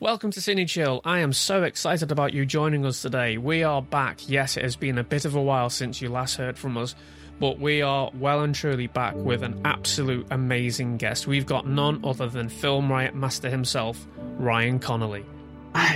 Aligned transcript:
Welcome 0.00 0.30
to 0.30 0.38
Cine 0.38 0.68
Chill. 0.68 1.00
I 1.04 1.18
am 1.18 1.32
so 1.32 1.64
excited 1.64 2.12
about 2.12 2.32
you 2.32 2.46
joining 2.46 2.86
us 2.86 3.02
today. 3.02 3.36
We 3.36 3.64
are 3.64 3.82
back. 3.82 4.28
Yes, 4.28 4.56
it 4.56 4.62
has 4.62 4.76
been 4.76 4.96
a 4.96 5.02
bit 5.02 5.24
of 5.24 5.34
a 5.34 5.42
while 5.42 5.70
since 5.70 6.00
you 6.00 6.08
last 6.08 6.36
heard 6.36 6.56
from 6.56 6.76
us, 6.78 6.94
but 7.40 7.58
we 7.58 7.82
are 7.82 8.08
well 8.14 8.42
and 8.42 8.54
truly 8.54 8.86
back 8.86 9.16
with 9.16 9.42
an 9.42 9.60
absolute 9.64 10.28
amazing 10.30 10.98
guest. 10.98 11.26
We've 11.26 11.46
got 11.46 11.66
none 11.66 12.00
other 12.04 12.28
than 12.28 12.48
film 12.48 12.88
riot 12.88 13.16
master 13.16 13.50
himself, 13.50 14.06
Ryan 14.36 14.78
Connolly. 14.78 15.26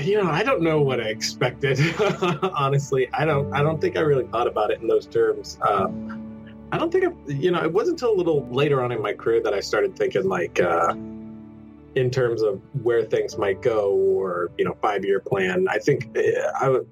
You 0.02 0.20
know, 0.20 0.28
I 0.28 0.42
don't 0.42 0.62
know 0.62 0.80
what 0.82 1.00
I 1.00 1.04
expected. 1.04 1.78
Honestly, 2.42 3.08
I 3.14 3.24
don't. 3.24 3.54
I 3.54 3.62
don't 3.62 3.80
think 3.80 3.96
I 3.96 4.00
really 4.00 4.26
thought 4.26 4.48
about 4.48 4.72
it 4.72 4.80
in 4.80 4.88
those 4.88 5.06
terms. 5.06 5.58
Um, 5.62 6.48
I 6.72 6.78
don't 6.78 6.90
think 6.90 7.04
I, 7.04 7.30
you 7.30 7.52
know. 7.52 7.62
It 7.62 7.72
wasn't 7.72 8.00
until 8.00 8.14
a 8.14 8.18
little 8.18 8.48
later 8.48 8.82
on 8.82 8.90
in 8.90 9.00
my 9.00 9.12
career 9.12 9.40
that 9.44 9.54
I 9.54 9.60
started 9.60 9.94
thinking 9.94 10.28
like. 10.28 10.60
Uh, 10.60 10.94
in 11.94 12.10
terms 12.10 12.42
of 12.42 12.60
where 12.82 13.04
things 13.04 13.36
might 13.36 13.60
go 13.62 13.92
or 13.92 14.50
you 14.58 14.64
know 14.64 14.76
five 14.80 15.04
year 15.04 15.20
plan. 15.20 15.66
I 15.68 15.78
think 15.78 16.16
eh, 16.16 16.32
i 16.60 16.68
would 16.68 16.88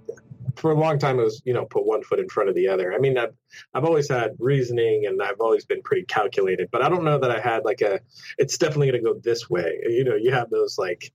for 0.57 0.73
a 0.73 0.75
long 0.75 0.99
time 0.99 1.19
it 1.19 1.23
was 1.23 1.41
you 1.45 1.55
know 1.55 1.65
put 1.65 1.87
one 1.87 2.03
foot 2.03 2.19
in 2.19 2.29
front 2.29 2.49
of 2.49 2.55
the 2.55 2.69
other. 2.69 2.93
I 2.93 2.99
mean 2.99 3.17
i've, 3.19 3.35
I've 3.75 3.85
always 3.85 4.09
had 4.09 4.33
reasoning 4.39 5.07
and 5.07 5.23
i've 5.23 5.41
always 5.41 5.65
been 5.65 5.83
pretty 5.83 6.05
calculated 6.05 6.69
but 6.71 6.83
i 6.83 6.89
don't 6.89 7.05
know 7.05 7.19
that 7.19 7.31
i 7.31 7.41
had 7.41 7.65
like 7.65 7.81
a 7.81 8.01
it's 8.39 8.59
definitely 8.59 8.91
going 8.91 9.03
to 9.03 9.13
go 9.13 9.21
this 9.23 9.49
way. 9.49 9.79
You 9.85 10.05
know 10.05 10.17
you 10.17 10.33
have 10.33 10.51
those 10.51 10.77
like 10.79 11.13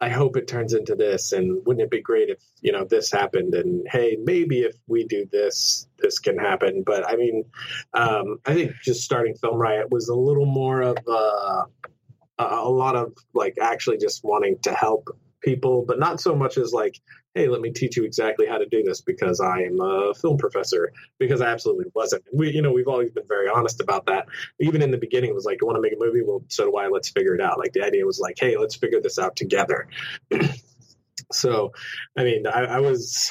i 0.00 0.08
hope 0.08 0.36
it 0.36 0.48
turns 0.48 0.74
into 0.74 0.94
this 0.94 1.32
and 1.32 1.64
wouldn't 1.64 1.84
it 1.84 1.90
be 1.90 2.02
great 2.02 2.28
if 2.28 2.42
you 2.60 2.72
know 2.72 2.84
this 2.84 3.10
happened 3.10 3.54
and 3.54 3.86
hey 3.90 4.18
maybe 4.22 4.60
if 4.60 4.74
we 4.86 5.04
do 5.04 5.26
this 5.30 5.86
this 5.98 6.18
can 6.18 6.38
happen. 6.38 6.82
But 6.84 7.08
i 7.08 7.16
mean 7.16 7.44
um, 7.94 8.38
i 8.46 8.54
think 8.54 8.72
just 8.82 9.02
starting 9.02 9.34
film 9.36 9.56
riot 9.56 9.90
was 9.90 10.08
a 10.08 10.14
little 10.14 10.46
more 10.46 10.82
of 10.82 10.96
a 11.06 11.64
a 12.38 12.68
lot 12.68 12.96
of 12.96 13.12
like 13.34 13.56
actually 13.60 13.98
just 13.98 14.22
wanting 14.24 14.58
to 14.62 14.72
help 14.72 15.08
people, 15.42 15.84
but 15.86 15.98
not 15.98 16.20
so 16.20 16.34
much 16.34 16.58
as 16.58 16.72
like, 16.72 17.00
hey, 17.34 17.48
let 17.48 17.60
me 17.60 17.70
teach 17.70 17.96
you 17.96 18.04
exactly 18.04 18.46
how 18.46 18.58
to 18.58 18.66
do 18.66 18.82
this 18.82 19.00
because 19.00 19.40
I 19.40 19.60
am 19.60 19.78
a 19.80 20.14
film 20.14 20.38
professor, 20.38 20.92
because 21.18 21.40
I 21.40 21.48
absolutely 21.48 21.86
wasn't. 21.94 22.24
We, 22.32 22.50
you 22.50 22.62
know, 22.62 22.72
we've 22.72 22.88
always 22.88 23.10
been 23.10 23.28
very 23.28 23.48
honest 23.48 23.80
about 23.80 24.06
that. 24.06 24.26
Even 24.58 24.82
in 24.82 24.90
the 24.90 24.98
beginning, 24.98 25.30
it 25.30 25.34
was 25.34 25.44
like, 25.44 25.58
you 25.60 25.66
want 25.66 25.76
to 25.76 25.82
make 25.82 25.92
a 25.92 25.98
movie? 25.98 26.22
Well, 26.22 26.42
so 26.48 26.64
do 26.64 26.76
I. 26.76 26.88
Let's 26.88 27.10
figure 27.10 27.34
it 27.34 27.40
out. 27.40 27.58
Like 27.58 27.72
the 27.72 27.84
idea 27.84 28.06
was 28.06 28.18
like, 28.18 28.36
hey, 28.40 28.56
let's 28.56 28.74
figure 28.74 29.00
this 29.00 29.18
out 29.18 29.36
together. 29.36 29.86
so, 31.32 31.72
I 32.16 32.24
mean, 32.24 32.46
I, 32.46 32.64
I 32.64 32.80
was, 32.80 33.30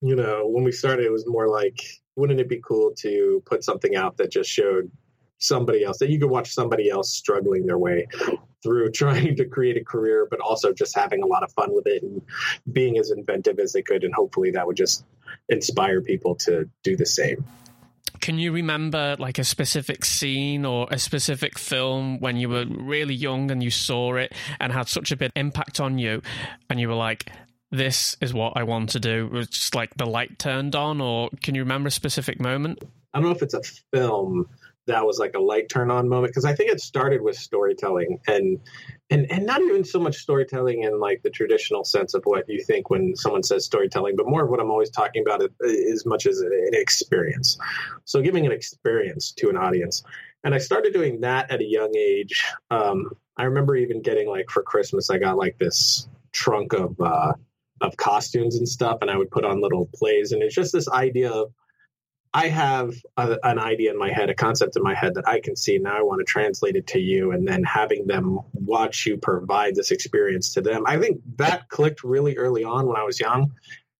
you 0.00 0.16
know, 0.16 0.46
when 0.46 0.64
we 0.64 0.72
started, 0.72 1.06
it 1.06 1.12
was 1.12 1.24
more 1.26 1.48
like, 1.48 1.78
wouldn't 2.16 2.40
it 2.40 2.48
be 2.48 2.60
cool 2.60 2.92
to 2.98 3.42
put 3.46 3.64
something 3.64 3.96
out 3.96 4.16
that 4.16 4.30
just 4.30 4.50
showed 4.50 4.90
somebody 5.44 5.84
else 5.84 5.98
that 5.98 6.10
you 6.10 6.18
could 6.18 6.30
watch 6.30 6.52
somebody 6.52 6.90
else 6.90 7.10
struggling 7.10 7.66
their 7.66 7.78
way 7.78 8.06
through 8.62 8.90
trying 8.92 9.36
to 9.36 9.44
create 9.44 9.76
a 9.76 9.84
career 9.84 10.26
but 10.30 10.40
also 10.40 10.72
just 10.72 10.96
having 10.96 11.22
a 11.22 11.26
lot 11.26 11.42
of 11.42 11.52
fun 11.52 11.74
with 11.74 11.86
it 11.86 12.02
and 12.02 12.22
being 12.72 12.98
as 12.98 13.10
inventive 13.10 13.58
as 13.58 13.72
they 13.72 13.82
could 13.82 14.04
and 14.04 14.14
hopefully 14.14 14.50
that 14.50 14.66
would 14.66 14.76
just 14.76 15.04
inspire 15.48 16.00
people 16.00 16.34
to 16.34 16.68
do 16.82 16.96
the 16.96 17.06
same 17.06 17.44
can 18.20 18.38
you 18.38 18.52
remember 18.52 19.16
like 19.18 19.38
a 19.38 19.44
specific 19.44 20.04
scene 20.04 20.64
or 20.64 20.86
a 20.90 20.98
specific 20.98 21.58
film 21.58 22.18
when 22.20 22.36
you 22.36 22.48
were 22.48 22.64
really 22.66 23.14
young 23.14 23.50
and 23.50 23.62
you 23.62 23.70
saw 23.70 24.14
it 24.14 24.32
and 24.60 24.72
had 24.72 24.88
such 24.88 25.12
a 25.12 25.16
big 25.16 25.30
impact 25.36 25.78
on 25.80 25.98
you 25.98 26.22
and 26.70 26.80
you 26.80 26.88
were 26.88 26.94
like 26.94 27.30
this 27.74 28.16
is 28.20 28.32
what 28.32 28.52
I 28.56 28.62
want 28.62 28.90
to 28.90 29.00
do. 29.00 29.26
It 29.26 29.32
was 29.32 29.48
just 29.48 29.74
like 29.74 29.94
the 29.96 30.06
light 30.06 30.38
turned 30.38 30.76
on, 30.76 31.00
or 31.00 31.30
can 31.42 31.54
you 31.54 31.62
remember 31.62 31.88
a 31.88 31.90
specific 31.90 32.40
moment? 32.40 32.82
I 33.12 33.20
don't 33.20 33.28
know 33.28 33.34
if 33.34 33.42
it's 33.42 33.54
a 33.54 33.62
film, 33.92 34.48
that 34.86 35.04
was 35.06 35.18
like 35.18 35.34
a 35.34 35.40
light 35.40 35.68
turn 35.68 35.90
on 35.90 36.08
moment 36.08 36.30
because 36.30 36.44
I 36.44 36.54
think 36.54 36.70
it 36.70 36.80
started 36.80 37.22
with 37.22 37.36
storytelling 37.36 38.18
and 38.26 38.60
and 39.10 39.30
and 39.30 39.46
not 39.46 39.62
even 39.62 39.84
so 39.84 39.98
much 39.98 40.16
storytelling 40.16 40.82
in 40.82 41.00
like 41.00 41.22
the 41.22 41.30
traditional 41.30 41.84
sense 41.84 42.14
of 42.14 42.22
what 42.24 42.44
you 42.48 42.62
think 42.62 42.90
when 42.90 43.16
someone 43.16 43.42
says 43.42 43.64
storytelling, 43.64 44.16
but 44.16 44.26
more 44.26 44.44
of 44.44 44.50
what 44.50 44.60
I'm 44.60 44.70
always 44.70 44.90
talking 44.90 45.22
about 45.26 45.42
as 45.42 46.04
much 46.06 46.26
as 46.26 46.40
an 46.40 46.70
experience. 46.72 47.58
So 48.04 48.20
giving 48.20 48.46
an 48.46 48.52
experience 48.52 49.32
to 49.32 49.48
an 49.48 49.56
audience, 49.56 50.02
and 50.42 50.54
I 50.54 50.58
started 50.58 50.92
doing 50.92 51.20
that 51.20 51.50
at 51.50 51.60
a 51.60 51.66
young 51.66 51.94
age. 51.96 52.44
Um, 52.70 53.10
I 53.36 53.44
remember 53.44 53.76
even 53.76 54.02
getting 54.02 54.28
like 54.28 54.50
for 54.50 54.62
Christmas, 54.62 55.10
I 55.10 55.18
got 55.18 55.36
like 55.36 55.58
this 55.58 56.08
trunk 56.32 56.72
of 56.72 57.00
uh, 57.00 57.32
of 57.80 57.96
costumes 57.96 58.56
and 58.56 58.68
stuff, 58.68 58.98
and 59.00 59.10
I 59.10 59.16
would 59.16 59.30
put 59.30 59.44
on 59.44 59.60
little 59.60 59.88
plays, 59.94 60.32
and 60.32 60.42
it's 60.42 60.54
just 60.54 60.72
this 60.72 60.88
idea 60.88 61.30
of 61.30 61.52
I 62.36 62.48
have 62.48 62.94
a, 63.16 63.38
an 63.44 63.60
idea 63.60 63.92
in 63.92 63.98
my 63.98 64.12
head, 64.12 64.28
a 64.28 64.34
concept 64.34 64.76
in 64.76 64.82
my 64.82 64.94
head 64.94 65.14
that 65.14 65.28
I 65.28 65.40
can 65.40 65.54
see. 65.54 65.78
Now 65.78 65.96
I 65.96 66.02
want 66.02 66.18
to 66.18 66.24
translate 66.24 66.74
it 66.74 66.88
to 66.88 66.98
you, 66.98 67.30
and 67.30 67.46
then 67.46 67.62
having 67.62 68.06
them 68.08 68.40
watch 68.52 69.06
you 69.06 69.16
provide 69.16 69.76
this 69.76 69.92
experience 69.92 70.52
to 70.54 70.60
them. 70.60 70.82
I 70.86 70.98
think 70.98 71.20
that 71.36 71.68
clicked 71.68 72.02
really 72.02 72.36
early 72.36 72.64
on 72.64 72.86
when 72.86 72.96
I 72.96 73.04
was 73.04 73.20
young. 73.20 73.52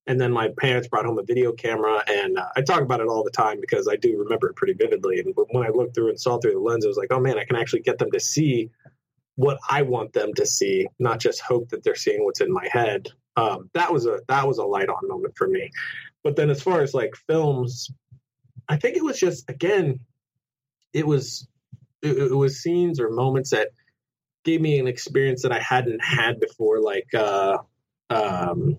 And 0.07 0.21
then 0.21 0.33
my 0.33 0.49
parents 0.59 0.89
brought 0.89 1.07
home 1.07 1.19
a 1.19 1.23
video 1.23 1.53
camera, 1.53 2.03
and 2.07 2.37
uh, 2.37 2.49
I 2.57 2.61
talk 2.61 2.83
about 2.83 3.01
it 3.01 3.07
all 3.07 3.25
the 3.25 3.31
time 3.31 3.59
because 3.59 3.89
I 3.89 3.97
do 3.97 4.19
remember 4.19 4.51
it 4.51 4.57
pretty 4.57 4.75
vividly. 4.75 5.19
And 5.21 5.33
when 5.51 5.65
I 5.65 5.71
looked 5.71 5.95
through 5.95 6.11
and 6.11 6.21
saw 6.21 6.39
through 6.39 6.53
the 6.53 6.59
lens, 6.59 6.85
it 6.85 6.89
was 6.89 6.99
like, 6.99 7.13
oh 7.13 7.21
man, 7.21 7.39
I 7.39 7.45
can 7.45 7.57
actually 7.57 7.81
get 7.83 7.99
them 7.99 8.11
to 8.11 8.21
see 8.21 8.69
what 9.37 9.59
I 9.71 9.83
want 9.83 10.13
them 10.13 10.35
to 10.35 10.45
see, 10.45 10.87
not 10.99 11.21
just 11.21 11.41
hope 11.41 11.71
that 11.71 11.85
they're 11.85 11.95
seeing 11.95 12.25
what's 12.25 12.41
in 12.41 12.53
my 12.53 12.69
head. 12.71 13.09
Um, 13.37 13.71
that 13.75 13.93
was 13.93 14.07
a 14.07 14.21
that 14.29 14.47
was 14.47 14.59
a 14.59 14.65
light 14.65 14.89
on 14.89 15.09
moment 15.09 15.35
for 15.37 15.49
me. 15.49 15.71
But 16.23 16.37
then 16.37 16.51
as 16.51 16.63
far 16.63 16.83
as 16.83 16.95
like 16.95 17.15
films, 17.27 17.91
I 18.69 18.77
think 18.77 18.97
it 18.97 19.05
was 19.05 19.19
just 19.19 19.49
again, 19.49 20.01
it 20.93 21.07
was 21.07 21.49
it, 22.03 22.17
it, 22.19 22.35
was 22.35 22.63
scenes 22.63 23.01
or 23.01 23.11
moments 23.11 23.51
that 23.51 23.69
gave 24.45 24.61
me 24.61 24.79
an 24.79 24.87
experience 24.87 25.43
that 25.43 25.53
I 25.53 25.61
hadn't 25.61 26.05
had 26.05 26.39
before, 26.39 26.81
like 26.81 27.13
uh, 27.15 27.59
um, 28.11 28.79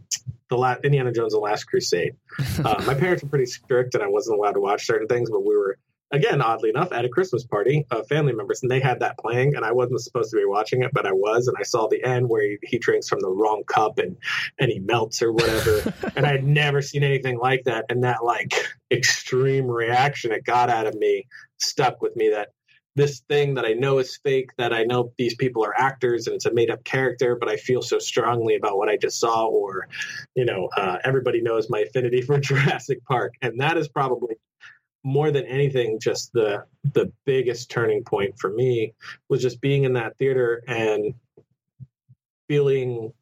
the 0.50 0.58
last 0.58 0.84
Indiana 0.84 1.12
Jones: 1.12 1.34
The 1.34 1.40
Last 1.40 1.66
Crusade. 1.66 2.16
Uh, 2.64 2.84
my 2.86 2.94
parents 2.94 3.24
were 3.24 3.30
pretty 3.30 3.48
strict, 3.48 3.96
and 3.96 4.04
I 4.04 4.08
wasn't 4.08 4.38
allowed 4.38 4.54
to 4.54 4.60
watch 4.60 4.86
certain 4.86 5.08
things, 5.08 5.30
but 5.30 5.46
we 5.46 5.56
were 5.56 5.78
again, 6.12 6.42
oddly 6.42 6.70
enough, 6.70 6.92
at 6.92 7.06
a 7.06 7.10
Christmas 7.10 7.44
party 7.46 7.86
of 7.92 8.08
family 8.08 8.34
members, 8.34 8.62
and 8.62 8.72
they 8.72 8.80
had 8.80 9.00
that 9.00 9.18
playing, 9.18 9.56
and 9.56 9.66
I 9.66 9.72
wasn't 9.72 10.02
supposed 10.02 10.32
to 10.32 10.38
be 10.38 10.46
watching 10.46 10.84
it, 10.84 10.92
but 10.94 11.06
I 11.06 11.12
was, 11.12 11.48
and 11.48 11.58
I 11.60 11.64
saw 11.64 11.88
the 11.88 12.04
end 12.04 12.30
where 12.30 12.44
he, 12.44 12.58
he 12.64 12.78
drinks 12.78 13.10
from 13.10 13.20
the 13.20 13.30
wrong 13.30 13.64
cup 13.68 14.00
and 14.00 14.18
and 14.60 14.72
he 14.72 14.80
melts 14.80 15.22
or 15.22 15.32
whatever, 15.32 15.94
and 16.16 16.26
I 16.26 16.32
had 16.32 16.46
never 16.46 16.82
seen 16.82 17.04
anything 17.04 17.38
like 17.38 17.64
that, 17.66 17.86
and 17.90 18.04
that 18.04 18.24
like 18.24 18.54
extreme 18.92 19.68
reaction 19.68 20.32
it 20.32 20.46
got 20.46 20.70
out 20.70 20.88
of 20.88 20.96
me 20.96 21.28
stuck 21.58 22.02
with 22.02 22.16
me 22.16 22.30
that 22.30 22.50
this 22.96 23.20
thing 23.28 23.56
that 23.56 23.66
I 23.66 23.74
know 23.74 23.98
is 23.98 24.18
fake, 24.18 24.52
that 24.58 24.74
I 24.74 24.84
know 24.84 25.12
these 25.18 25.36
people 25.36 25.66
are 25.66 25.78
actors 25.78 26.28
and 26.28 26.36
it's 26.36 26.46
a 26.46 26.54
made 26.54 26.70
up 26.70 26.84
character, 26.86 27.36
but 27.36 27.50
I 27.50 27.58
feel 27.58 27.82
so 27.82 28.00
strongly 28.00 28.56
about 28.56 28.78
what 28.78 28.88
I 28.88 28.96
just 28.96 29.20
saw, 29.20 29.48
or, 29.48 29.90
you 30.34 30.46
know, 30.46 30.70
uh, 30.78 30.98
everybody 31.04 31.42
knows 31.42 31.70
my 31.70 31.80
affinity 31.80 32.22
for 32.22 32.40
Jurassic 32.40 33.04
Park. 33.04 33.34
And 33.42 33.60
that 33.60 33.78
is 33.78 33.90
probably 33.90 34.36
more 35.06 35.32
than 35.32 35.46
anything, 35.46 36.00
just 36.00 36.34
the 36.34 36.66
the 36.84 37.12
biggest 37.26 37.70
turning 37.70 38.04
point 38.04 38.38
for 38.40 38.50
me 38.50 38.94
was 39.30 39.42
just 39.42 39.62
being 39.62 39.84
in 39.84 39.94
that 39.94 40.18
theater 40.18 40.64
and 40.68 41.14
feeling 42.48 43.14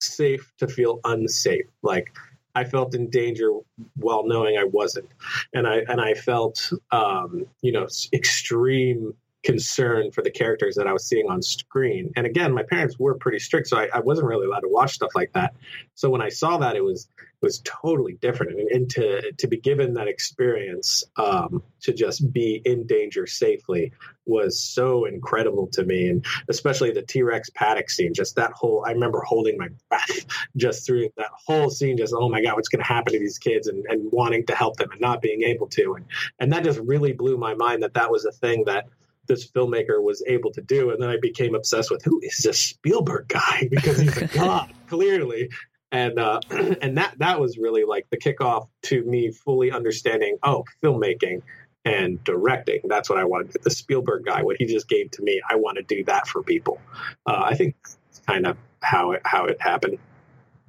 safe 0.00 0.52
to 0.58 0.68
feel 0.68 1.00
unsafe. 1.04 1.66
Like 1.82 2.14
I 2.54 2.64
felt 2.64 2.94
in 2.94 3.08
danger 3.08 3.50
while 3.96 4.26
knowing 4.26 4.58
I 4.58 4.64
wasn't, 4.64 5.08
and 5.54 5.66
I 5.66 5.78
and 5.88 6.02
I 6.02 6.12
felt 6.12 6.70
um, 6.90 7.46
you 7.62 7.72
know 7.72 7.88
extreme 8.12 9.14
concern 9.44 10.10
for 10.10 10.22
the 10.22 10.30
characters 10.30 10.74
that 10.74 10.86
I 10.86 10.92
was 10.92 11.06
seeing 11.06 11.30
on 11.30 11.40
screen. 11.40 12.12
And 12.14 12.26
again, 12.26 12.52
my 12.52 12.64
parents 12.64 12.98
were 12.98 13.14
pretty 13.14 13.38
strict, 13.38 13.68
so 13.68 13.78
I, 13.78 13.88
I, 13.94 14.00
wasn't 14.00 14.26
really 14.26 14.46
allowed 14.46 14.60
to 14.60 14.68
watch 14.68 14.94
stuff 14.94 15.12
like 15.14 15.32
that. 15.34 15.54
So 15.94 16.10
when 16.10 16.20
I 16.20 16.28
saw 16.28 16.58
that, 16.58 16.74
it 16.74 16.82
was 16.82 17.08
was 17.40 17.62
totally 17.64 18.14
different. 18.14 18.58
And, 18.58 18.68
and 18.70 18.90
to 18.90 19.32
to 19.32 19.46
be 19.46 19.56
given 19.56 19.94
that 19.94 20.08
experience 20.08 21.04
um, 21.16 21.62
to 21.82 21.92
just 21.92 22.32
be 22.32 22.60
in 22.64 22.86
danger 22.86 23.26
safely 23.26 23.92
was 24.26 24.60
so 24.60 25.04
incredible 25.04 25.68
to 25.68 25.84
me. 25.84 26.08
And 26.08 26.24
especially 26.48 26.90
the 26.90 27.02
T 27.02 27.22
Rex 27.22 27.50
paddock 27.50 27.90
scene, 27.90 28.14
just 28.14 28.36
that 28.36 28.52
whole. 28.52 28.84
I 28.86 28.92
remember 28.92 29.20
holding 29.20 29.58
my 29.58 29.68
breath 29.88 30.26
just 30.56 30.86
through 30.86 31.10
that 31.16 31.30
whole 31.46 31.70
scene. 31.70 31.96
Just 31.96 32.14
oh 32.16 32.28
my 32.28 32.42
god, 32.42 32.56
what's 32.56 32.68
going 32.68 32.82
to 32.82 32.88
happen 32.88 33.12
to 33.12 33.18
these 33.18 33.38
kids? 33.38 33.68
And, 33.68 33.84
and 33.88 34.10
wanting 34.12 34.46
to 34.46 34.54
help 34.54 34.76
them 34.76 34.90
and 34.90 35.00
not 35.00 35.22
being 35.22 35.42
able 35.42 35.68
to. 35.68 35.94
And 35.94 36.06
and 36.38 36.52
that 36.52 36.64
just 36.64 36.80
really 36.80 37.12
blew 37.12 37.36
my 37.36 37.54
mind 37.54 37.82
that 37.82 37.94
that 37.94 38.10
was 38.10 38.24
a 38.24 38.32
thing 38.32 38.64
that 38.64 38.88
this 39.28 39.48
filmmaker 39.48 40.02
was 40.02 40.24
able 40.26 40.50
to 40.52 40.62
do. 40.62 40.90
And 40.90 41.00
then 41.00 41.10
I 41.10 41.18
became 41.20 41.54
obsessed 41.54 41.90
with 41.90 42.02
who 42.02 42.20
is 42.22 42.38
this 42.38 42.58
Spielberg 42.58 43.28
guy 43.28 43.68
because 43.70 43.98
he's 43.98 44.16
a 44.16 44.26
god, 44.34 44.72
clearly. 44.88 45.50
And 45.92 46.18
uh, 46.18 46.40
and 46.50 46.96
that 46.98 47.14
that 47.18 47.40
was 47.40 47.58
really 47.58 47.84
like 47.84 48.06
the 48.10 48.18
kickoff 48.18 48.68
to 48.84 49.02
me 49.04 49.30
fully 49.30 49.70
understanding 49.70 50.38
oh 50.42 50.64
filmmaking 50.82 51.42
and 51.84 52.22
directing. 52.24 52.80
That's 52.84 53.08
what 53.08 53.18
I 53.18 53.24
wanted. 53.24 53.56
The 53.62 53.70
Spielberg 53.70 54.24
guy, 54.24 54.42
what 54.42 54.56
he 54.58 54.66
just 54.66 54.88
gave 54.88 55.10
to 55.12 55.22
me, 55.22 55.40
I 55.48 55.56
want 55.56 55.78
to 55.78 55.82
do 55.82 56.04
that 56.04 56.26
for 56.26 56.42
people. 56.42 56.80
Uh, 57.26 57.42
I 57.44 57.54
think 57.54 57.76
that's 57.82 58.20
kind 58.26 58.46
of 58.46 58.56
how 58.80 59.12
it 59.12 59.22
how 59.24 59.46
it 59.46 59.60
happened. 59.60 59.98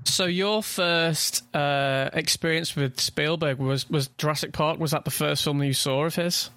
So 0.05 0.25
your 0.25 0.63
first 0.63 1.43
uh, 1.53 2.09
experience 2.13 2.75
with 2.75 2.99
Spielberg 2.99 3.59
was 3.59 3.89
was 3.89 4.07
Jurassic 4.17 4.53
Park. 4.53 4.79
Was 4.79 4.91
that 4.91 5.05
the 5.05 5.11
first 5.11 5.43
film 5.43 5.61
you 5.61 5.73
saw 5.73 6.05
of 6.05 6.15
his? 6.15 6.49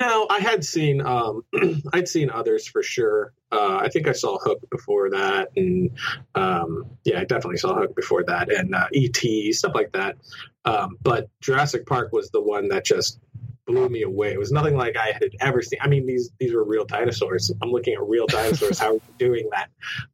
No, 0.00 0.26
I 0.30 0.40
had 0.40 0.64
seen 0.64 1.02
um, 1.02 1.44
I'd 1.92 2.08
seen 2.08 2.30
others 2.30 2.66
for 2.66 2.82
sure. 2.82 3.34
Uh, 3.52 3.80
I 3.82 3.88
think 3.90 4.08
I 4.08 4.12
saw 4.12 4.38
Hook 4.38 4.60
before 4.70 5.10
that, 5.10 5.50
and 5.56 5.90
um, 6.34 6.86
yeah, 7.04 7.20
I 7.20 7.24
definitely 7.24 7.58
saw 7.58 7.74
Hook 7.74 7.94
before 7.94 8.24
that, 8.24 8.50
and 8.50 8.74
uh, 8.74 8.86
ET 8.94 9.54
stuff 9.54 9.72
like 9.74 9.92
that. 9.92 10.16
Um, 10.64 10.96
but 11.02 11.28
Jurassic 11.42 11.86
Park 11.86 12.12
was 12.12 12.30
the 12.30 12.40
one 12.40 12.68
that 12.68 12.84
just 12.84 13.18
blew 13.66 13.88
me 13.88 14.02
away. 14.02 14.32
It 14.32 14.38
was 14.38 14.52
nothing 14.52 14.74
like 14.74 14.96
I 14.96 15.12
had 15.12 15.30
ever 15.40 15.60
seen. 15.60 15.78
I 15.82 15.88
mean, 15.88 16.06
these 16.06 16.30
these 16.38 16.54
were 16.54 16.64
real 16.64 16.86
dinosaurs. 16.86 17.52
I'm 17.60 17.70
looking 17.70 17.94
at 17.94 18.02
real 18.02 18.26
dinosaurs. 18.26 18.78
How 18.78 18.92
are 18.92 18.94
you 18.94 19.00
doing 19.18 19.50
that? 19.52 19.68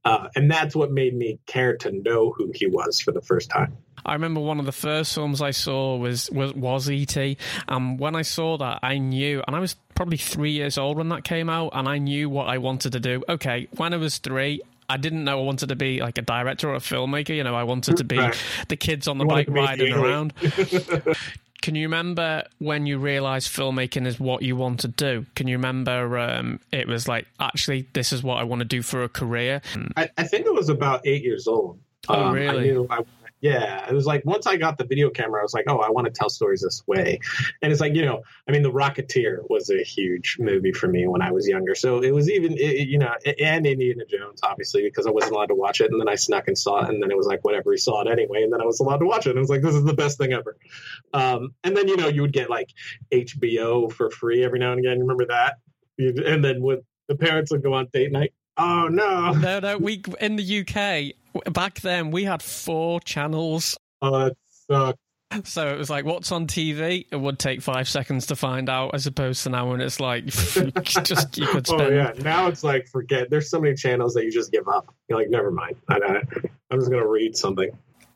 Uh, 0.05 0.29
and 0.35 0.51
that's 0.51 0.75
what 0.75 0.91
made 0.91 1.15
me 1.15 1.39
care 1.47 1.77
to 1.79 1.93
know 1.93 2.33
who 2.37 2.51
he 2.53 2.67
was 2.67 3.01
for 3.01 3.13
the 3.13 3.23
first 3.23 3.51
time. 3.51 3.77
I 4.05 4.13
remember 4.13 4.41
one 4.41 4.59
of 4.59 4.67
the 4.67 4.73
first 4.73 5.15
films 5.15 5.41
I 5.41 5.51
saw 5.51 5.97
was 5.97 6.31
was, 6.31 6.55
was 6.55 6.89
ET, 6.89 7.17
and 7.69 7.99
when 7.99 8.15
I 8.15 8.23
saw 8.23 8.57
that, 8.59 8.81
I 8.83 8.99
knew, 8.99 9.43
and 9.47 9.57
I 9.57 9.61
was 9.61 9.75
probably 9.95 10.19
three 10.19 10.53
years 10.53 10.79
old 10.79 10.97
when 10.97 11.09
that 11.09 11.25
came 11.25 11.49
out, 11.49 11.71
and 11.75 11.89
I 11.89 11.99
knew 11.99 12.29
what 12.29 12.49
I 12.49 12.59
wanted 12.59 12.93
to 12.93 13.01
do. 13.01 13.23
Okay, 13.29 13.69
when 13.77 13.95
I 13.95 13.97
was 13.97 14.19
three, 14.19 14.61
I 14.89 14.97
didn't 14.97 15.25
know 15.25 15.41
I 15.41 15.43
wanted 15.43 15.69
to 15.71 15.77
be 15.77 16.01
like 16.01 16.19
a 16.19 16.23
director 16.23 16.71
or 16.71 16.75
a 16.75 16.81
filmmaker. 16.81 17.35
You 17.35 17.45
know, 17.45 17.55
I 17.55 17.65
wanted 17.65 17.97
to 17.99 18.05
be 18.05 18.19
right. 18.19 18.37
the 18.69 18.77
kids 18.77 19.09
on 19.09 19.19
the 19.19 19.25
you 19.25 19.31
bike 19.31 19.49
riding 19.49 19.93
around. 19.93 20.35
Can 21.63 21.75
you 21.75 21.87
remember 21.87 22.45
when 22.59 22.87
you 22.87 22.99
realised 22.99 23.51
filmmaking 23.51 24.07
is 24.07 24.21
what 24.21 24.43
you 24.43 24.55
want 24.55 24.81
to 24.81 24.89
do? 24.89 25.27
Can 25.35 25.49
you 25.49 25.57
remember 25.57 26.17
um, 26.17 26.61
it 26.71 26.87
was 26.87 27.09
like, 27.09 27.27
actually, 27.41 27.89
this 27.93 28.13
is 28.13 28.23
what 28.23 28.39
I 28.39 28.45
want 28.45 28.61
to 28.61 28.65
do 28.65 28.83
for 28.83 29.03
a 29.03 29.09
career? 29.09 29.63
I, 29.97 30.09
I 30.17 30.25
think 30.25 30.47
it 30.47 30.55
was 30.55 30.69
about 30.69 31.01
eight 31.05 31.25
years 31.25 31.49
old. 31.49 31.81
Oh, 32.09 32.27
um, 32.27 32.35
really? 32.35 32.71
I 32.71 32.73
knew 32.73 32.87
I 32.89 33.01
yeah, 33.47 33.89
it 33.89 33.95
was 33.95 34.07
like 34.07 34.25
once 34.25 34.45
I 34.47 34.57
got 34.57 34.77
the 34.77 34.85
video 34.85 35.09
camera, 35.09 35.41
I 35.41 35.45
was 35.45 35.55
like, 35.55 35.67
oh, 35.69 35.79
I 35.79 35.91
want 35.91 36.07
to 36.07 36.13
tell 36.13 36.29
stories 36.29 36.63
this 36.63 36.83
way. 36.87 37.21
And 37.63 37.71
it's 37.71 37.81
like, 37.81 37.95
you 37.95 38.05
know, 38.05 38.23
I 38.49 38.53
mean, 38.53 38.63
The 38.63 38.73
Rocketeer 38.73 39.49
was 39.49 39.71
a 39.71 39.85
huge 39.85 40.37
movie 40.41 40.73
for 40.73 40.89
me 40.89 41.07
when 41.07 41.23
I 41.23 41.31
was 41.31 41.47
younger. 41.47 41.77
So 41.77 42.03
it 42.03 42.13
was 42.13 42.29
even, 42.29 42.57
it, 42.59 42.89
you 42.89 42.99
know, 42.99 43.13
and 43.41 43.65
Indiana 43.65 44.05
Jones, 44.05 44.41
obviously, 44.43 44.83
because 44.83 45.07
I 45.07 45.11
wasn't 45.11 45.35
allowed 45.35 45.47
to 45.47 45.55
watch 45.55 45.81
it. 45.81 45.93
And 45.93 46.01
then 46.01 46.09
I 46.09 46.17
snuck 46.17 46.49
and 46.49 46.59
saw 46.59 46.85
it. 46.85 46.89
And 46.89 47.01
then 47.01 47.13
it 47.13 47.17
was 47.17 47.27
like, 47.27 47.45
whatever, 47.45 47.71
he 47.71 47.79
saw 47.79 48.03
it 48.03 48.11
anyway. 48.11 48.43
And 48.43 48.53
then 48.53 48.61
I 48.61 48.65
was 48.65 48.81
allowed 48.81 48.99
to 48.99 49.07
watch 49.07 49.27
it. 49.27 49.31
And 49.31 49.39
it 49.39 49.43
was 49.43 49.51
like, 49.51 49.63
this 49.63 49.77
is 49.77 49.85
the 49.85 49.95
best 49.95 50.19
thing 50.19 50.33
ever. 50.33 50.57
Um, 51.15 51.55
and 51.63 51.77
then, 51.77 51.87
you 51.87 51.97
know, 51.97 52.09
you 52.09 52.23
would 52.23 52.33
get 52.33 52.51
like 52.51 52.71
HBO 53.13 53.93
for 53.93 54.11
free 54.11 54.45
every 54.45 54.59
now 54.59 54.73
and 54.73 54.81
again. 54.81 54.99
Remember 54.99 55.27
that? 55.27 55.59
And 55.99 56.45
then 56.45 56.63
with 56.63 56.81
the 57.07 57.15
parents 57.15 57.53
would 57.53 57.63
go 57.63 57.75
on 57.75 57.87
date 57.93 58.11
night. 58.11 58.33
Oh 58.59 58.89
no! 58.89 59.33
No, 59.33 59.61
no. 59.61 59.79
We 59.79 60.03
in 60.21 60.37
the 60.37 60.61
UK 60.61 61.15
back 61.53 61.81
then 61.81 62.11
we 62.11 62.25
had 62.25 62.43
four 62.43 63.01
channels. 63.01 63.77
Oh, 64.03 64.19
that 64.19 64.37
sucks. 64.71 64.99
So 65.45 65.69
it 65.69 65.77
was 65.77 65.91
like, 65.91 66.05
what's 66.05 66.31
on 66.31 66.47
TV? 66.47 67.05
It 67.11 67.17
would 67.17 67.39
take 67.39 67.61
five 67.61 67.89
seconds 67.89 68.27
to 68.27 68.37
find 68.37 68.71
out, 68.71 68.95
as 68.95 69.07
opposed 69.07 69.43
to 69.43 69.51
now 69.51 69.69
when 69.71 69.81
it's 69.81 69.99
like, 69.99 70.25
just 70.85 71.37
you 71.37 71.47
could 71.49 71.69
oh, 71.69 71.77
spend. 71.77 71.93
Oh 71.93 71.97
yeah, 71.97 72.13
now 72.23 72.47
it's 72.47 72.63
like 72.63 72.87
forget. 72.89 73.29
There's 73.29 73.51
so 73.51 73.61
many 73.61 73.75
channels 73.75 74.15
that 74.15 74.25
you 74.25 74.31
just 74.31 74.53
give 74.53 74.69
up. 74.69 74.95
You're 75.09 75.19
like, 75.19 75.29
never 75.29 75.51
mind. 75.51 75.77
I, 75.89 76.23
I'm 76.71 76.79
just 76.79 76.91
gonna 76.91 77.07
read 77.07 77.37
something. 77.37 77.71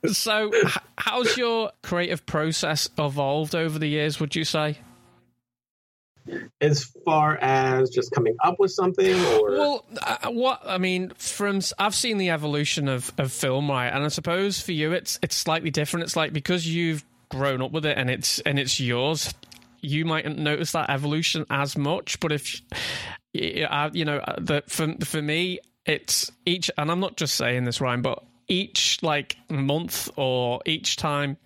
So, 0.06 0.50
how's 0.96 1.36
your 1.36 1.72
creative 1.82 2.24
process 2.24 2.88
evolved 2.96 3.54
over 3.54 3.78
the 3.78 3.88
years? 3.88 4.18
Would 4.18 4.34
you 4.34 4.44
say? 4.44 4.78
As 6.60 6.84
far 7.04 7.36
as 7.40 7.90
just 7.90 8.12
coming 8.12 8.36
up 8.42 8.56
with 8.58 8.70
something 8.70 9.14
or? 9.26 9.50
Well 9.50 9.84
uh, 10.02 10.30
what 10.30 10.60
i 10.64 10.78
mean 10.78 11.12
from 11.16 11.60
i've 11.78 11.94
seen 11.94 12.18
the 12.18 12.30
evolution 12.30 12.88
of, 12.88 13.12
of 13.18 13.32
Film 13.32 13.70
Riot? 13.70 13.94
And 13.94 14.04
i 14.04 14.08
suppose 14.08 14.60
for 14.60 14.72
you 14.72 14.92
it's 14.92 15.18
it's 15.22 15.36
slightly 15.36 15.70
different. 15.70 16.04
It's 16.04 16.16
like 16.16 16.32
because 16.32 16.66
you've 16.66 17.04
grown 17.28 17.62
up 17.62 17.72
with 17.72 17.86
it 17.86 17.96
and 17.96 18.10
it's 18.10 18.40
and 18.40 18.58
it's 18.58 18.80
yours 18.80 19.32
you 19.82 20.04
mightn't 20.04 20.38
notice 20.38 20.72
that 20.72 20.90
evolution 20.90 21.46
as 21.48 21.74
much. 21.74 22.20
But 22.20 22.32
if 22.32 22.60
you 23.32 24.04
know 24.04 24.18
uh, 24.18 24.36
the 24.38 24.62
for, 24.66 24.94
for 25.04 25.22
me 25.22 25.60
it's 25.86 26.30
each 26.44 26.70
and 26.76 26.90
i'm 26.90 27.00
not 27.00 27.16
just 27.16 27.36
saying 27.36 27.64
this 27.64 27.80
ryan 27.80 28.02
but 28.02 28.24
each 28.48 28.98
like 29.02 29.36
month 29.48 30.08
or 30.16 30.60
each 30.66 30.96
time 30.96 31.36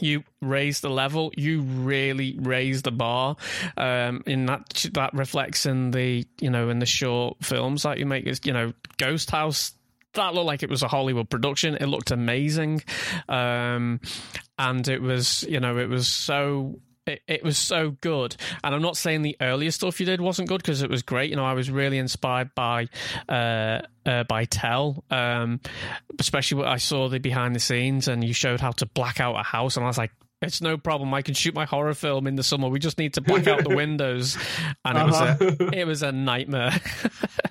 you 0.00 0.24
raise 0.40 0.80
the 0.80 0.90
level, 0.90 1.32
you 1.36 1.62
really 1.62 2.36
raise 2.38 2.82
the 2.82 2.92
bar. 2.92 3.36
Um, 3.76 4.22
in 4.26 4.46
that 4.46 4.86
that 4.94 5.14
reflects 5.14 5.66
in 5.66 5.90
the 5.90 6.26
you 6.40 6.50
know 6.50 6.68
in 6.68 6.78
the 6.78 6.86
short 6.86 7.38
films 7.42 7.82
that 7.82 7.98
you 7.98 8.06
make. 8.06 8.26
Is 8.26 8.40
you 8.44 8.52
know 8.52 8.72
Ghost 8.98 9.30
House 9.30 9.72
that 10.14 10.34
looked 10.34 10.46
like 10.46 10.62
it 10.62 10.70
was 10.70 10.82
a 10.82 10.88
Hollywood 10.88 11.30
production. 11.30 11.76
It 11.76 11.86
looked 11.86 12.10
amazing, 12.10 12.82
um, 13.28 14.00
and 14.58 14.86
it 14.88 15.02
was 15.02 15.42
you 15.44 15.60
know 15.60 15.78
it 15.78 15.88
was 15.88 16.08
so 16.08 16.80
it, 17.08 17.22
it, 17.26 17.42
was 17.42 17.58
so 17.58 17.90
good. 18.00 18.36
And 18.62 18.74
I'm 18.74 18.82
not 18.82 18.96
saying 18.96 19.22
the 19.22 19.36
earlier 19.40 19.70
stuff 19.70 19.98
you 20.00 20.06
did 20.06 20.20
wasn't 20.20 20.48
good 20.48 20.62
because 20.62 20.82
it 20.82 20.90
was 20.90 21.02
great. 21.02 21.30
You 21.30 21.36
know, 21.36 21.44
I 21.44 21.54
was 21.54 21.70
really 21.70 21.98
inspired 21.98 22.54
by 22.54 22.88
uh, 23.28 23.80
uh, 24.06 24.24
by 24.24 24.44
Tell, 24.44 25.02
um, 25.10 25.60
especially 26.18 26.58
when 26.58 26.68
I 26.68 26.76
saw 26.76 27.08
the 27.08 27.18
behind 27.18 27.54
the 27.54 27.60
scenes 27.60 28.08
and 28.08 28.22
you 28.22 28.32
showed 28.32 28.60
how 28.60 28.72
to 28.72 28.86
black 28.86 29.20
out 29.20 29.38
a 29.38 29.42
house, 29.42 29.76
and 29.76 29.84
I 29.84 29.88
was 29.88 29.98
like. 29.98 30.12
It's 30.40 30.60
no 30.60 30.78
problem. 30.78 31.12
I 31.14 31.22
can 31.22 31.34
shoot 31.34 31.52
my 31.52 31.64
horror 31.64 31.94
film 31.94 32.28
in 32.28 32.36
the 32.36 32.44
summer. 32.44 32.68
We 32.68 32.78
just 32.78 32.96
need 32.96 33.14
to 33.14 33.20
black 33.20 33.48
out 33.48 33.64
the 33.64 33.74
windows, 33.74 34.38
and 34.84 34.96
it 34.96 35.04
was 35.04 35.20
a 35.20 35.24
uh-huh. 35.24 35.70
it 35.72 35.84
was 35.84 36.04
a 36.04 36.12
nightmare. 36.12 36.80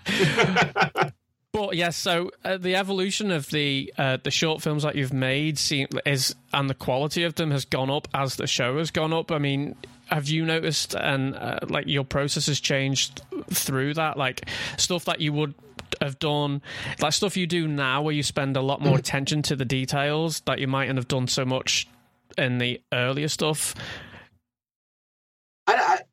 But 1.57 1.75
yes, 1.75 1.97
so 1.97 2.29
uh, 2.45 2.57
the 2.57 2.75
evolution 2.75 3.31
of 3.31 3.49
the 3.49 3.91
uh, 3.97 4.17
the 4.21 4.29
short 4.29 4.61
films 4.61 4.83
that 4.83 4.95
you've 4.95 5.11
made 5.11 5.57
seem, 5.57 5.87
is 6.05 6.35
and 6.53 6.69
the 6.69 6.75
quality 6.75 7.23
of 7.23 7.33
them 7.33 7.49
has 7.49 7.65
gone 7.65 7.89
up 7.89 8.07
as 8.13 8.35
the 8.35 8.45
show 8.45 8.77
has 8.77 8.91
gone 8.91 9.11
up. 9.11 9.31
I 9.31 9.39
mean, 9.39 9.75
have 10.11 10.29
you 10.29 10.45
noticed 10.45 10.93
and 10.93 11.35
uh, 11.35 11.57
like 11.67 11.87
your 11.87 12.03
process 12.03 12.45
has 12.45 12.59
changed 12.59 13.23
through 13.51 13.95
that? 13.95 14.17
Like 14.17 14.47
stuff 14.77 15.05
that 15.05 15.19
you 15.19 15.33
would 15.33 15.55
have 15.99 16.19
done, 16.19 16.61
like 16.99 17.13
stuff 17.13 17.35
you 17.35 17.47
do 17.47 17.67
now, 17.67 18.03
where 18.03 18.13
you 18.13 18.21
spend 18.21 18.55
a 18.55 18.61
lot 18.61 18.79
more 18.79 18.93
mm. 18.93 18.99
attention 18.99 19.41
to 19.41 19.55
the 19.55 19.65
details 19.65 20.41
that 20.41 20.59
you 20.59 20.67
mightn't 20.67 20.97
have 20.97 21.07
done 21.07 21.27
so 21.27 21.43
much 21.43 21.87
in 22.37 22.59
the 22.59 22.79
earlier 22.93 23.27
stuff. 23.27 23.73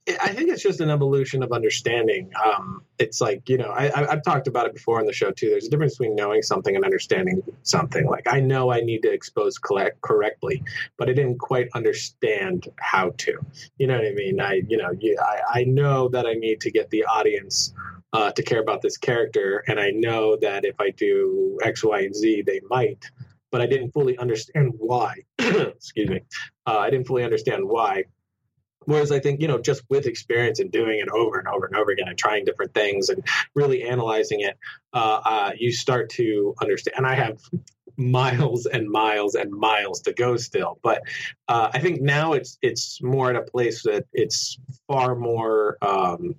I, 0.06 0.34
think 0.34 0.50
it's 0.50 0.62
just 0.62 0.80
an 0.80 0.90
evolution 0.90 1.42
of 1.42 1.52
understanding. 1.52 2.30
Um, 2.42 2.82
it's 2.98 3.22
like 3.22 3.48
you 3.48 3.56
know 3.56 3.70
I, 3.70 3.90
have 4.10 4.22
talked 4.22 4.48
about 4.48 4.66
it 4.66 4.74
before 4.74 5.00
on 5.00 5.06
the 5.06 5.14
show 5.14 5.30
too. 5.30 5.48
There's 5.48 5.66
a 5.66 5.70
difference 5.70 5.96
between 5.96 6.14
knowing 6.14 6.42
something 6.42 6.76
and 6.76 6.84
understanding 6.84 7.42
something. 7.62 8.06
Like 8.06 8.26
I 8.30 8.40
know 8.40 8.70
I 8.70 8.80
need 8.80 9.02
to 9.02 9.12
expose 9.12 9.56
collect 9.58 10.02
correctly, 10.02 10.62
but 10.98 11.08
I 11.08 11.14
didn't 11.14 11.38
quite 11.38 11.68
understand 11.74 12.68
how 12.78 13.10
to. 13.18 13.38
You 13.78 13.86
know 13.86 13.96
what 13.96 14.06
I 14.06 14.12
mean? 14.12 14.40
I 14.40 14.62
you 14.68 14.76
know 14.76 14.90
you, 14.98 15.18
I, 15.20 15.60
I 15.60 15.64
know 15.64 16.08
that 16.08 16.26
I 16.26 16.34
need 16.34 16.60
to 16.62 16.70
get 16.70 16.90
the 16.90 17.04
audience 17.04 17.72
uh, 18.12 18.30
to 18.32 18.42
care 18.42 18.60
about 18.60 18.82
this 18.82 18.98
character, 18.98 19.64
and 19.66 19.80
I 19.80 19.90
know 19.90 20.36
that 20.36 20.66
if 20.66 20.78
I 20.80 20.90
do 20.90 21.58
X, 21.62 21.82
Y, 21.82 22.00
and 22.00 22.14
Z, 22.14 22.42
they 22.46 22.60
might. 22.68 23.10
But 23.50 23.60
I 23.60 23.66
didn't 23.66 23.93
fully 23.93 24.19
understand 24.19 24.72
why. 24.79 25.14
Excuse 25.38 26.10
me. 26.10 26.22
Uh, 26.67 26.79
I 26.79 26.90
didn't 26.90 27.06
fully 27.06 27.22
understand 27.22 27.62
why 27.64 28.05
Whereas 28.86 29.12
I 29.12 29.20
think, 29.20 29.41
you 29.41 29.48
know, 29.48 29.58
just 29.58 29.82
with 29.88 30.06
experience 30.06 30.60
and 30.60 30.70
doing 30.70 30.98
it 30.98 31.08
over 31.08 31.38
and 31.38 31.48
over 31.48 31.67
and 31.67 31.76
over 31.76 31.91
again 31.91 32.08
and 32.08 32.19
trying 32.19 32.44
different 32.44 32.74
things 32.74 33.08
and 33.08 33.26
really 33.55 33.82
analyzing 33.82 34.41
it, 34.41 34.58
uh, 34.93 35.20
uh, 35.24 35.50
you 35.56 35.72
start 35.72 36.10
to 36.10 36.55
understand. 36.60 36.98
And 36.98 37.06
I 37.06 37.14
have 37.14 37.41
miles 37.96 38.67
and 38.67 38.88
miles 38.88 39.34
and 39.34 39.50
miles 39.53 40.03
to 40.03 40.12
go 40.12 40.36
still, 40.36 40.79
but 40.82 41.03
uh, 41.48 41.70
I 41.72 41.79
think 41.79 42.01
now 42.01 42.32
it's 42.32 42.58
it's 42.63 43.03
more 43.03 43.31
at 43.31 43.36
a 43.36 43.43
place 43.43 43.82
that 43.82 44.06
it's 44.13 44.58
far 44.89 45.15
more 45.15 45.77
um, 45.82 46.34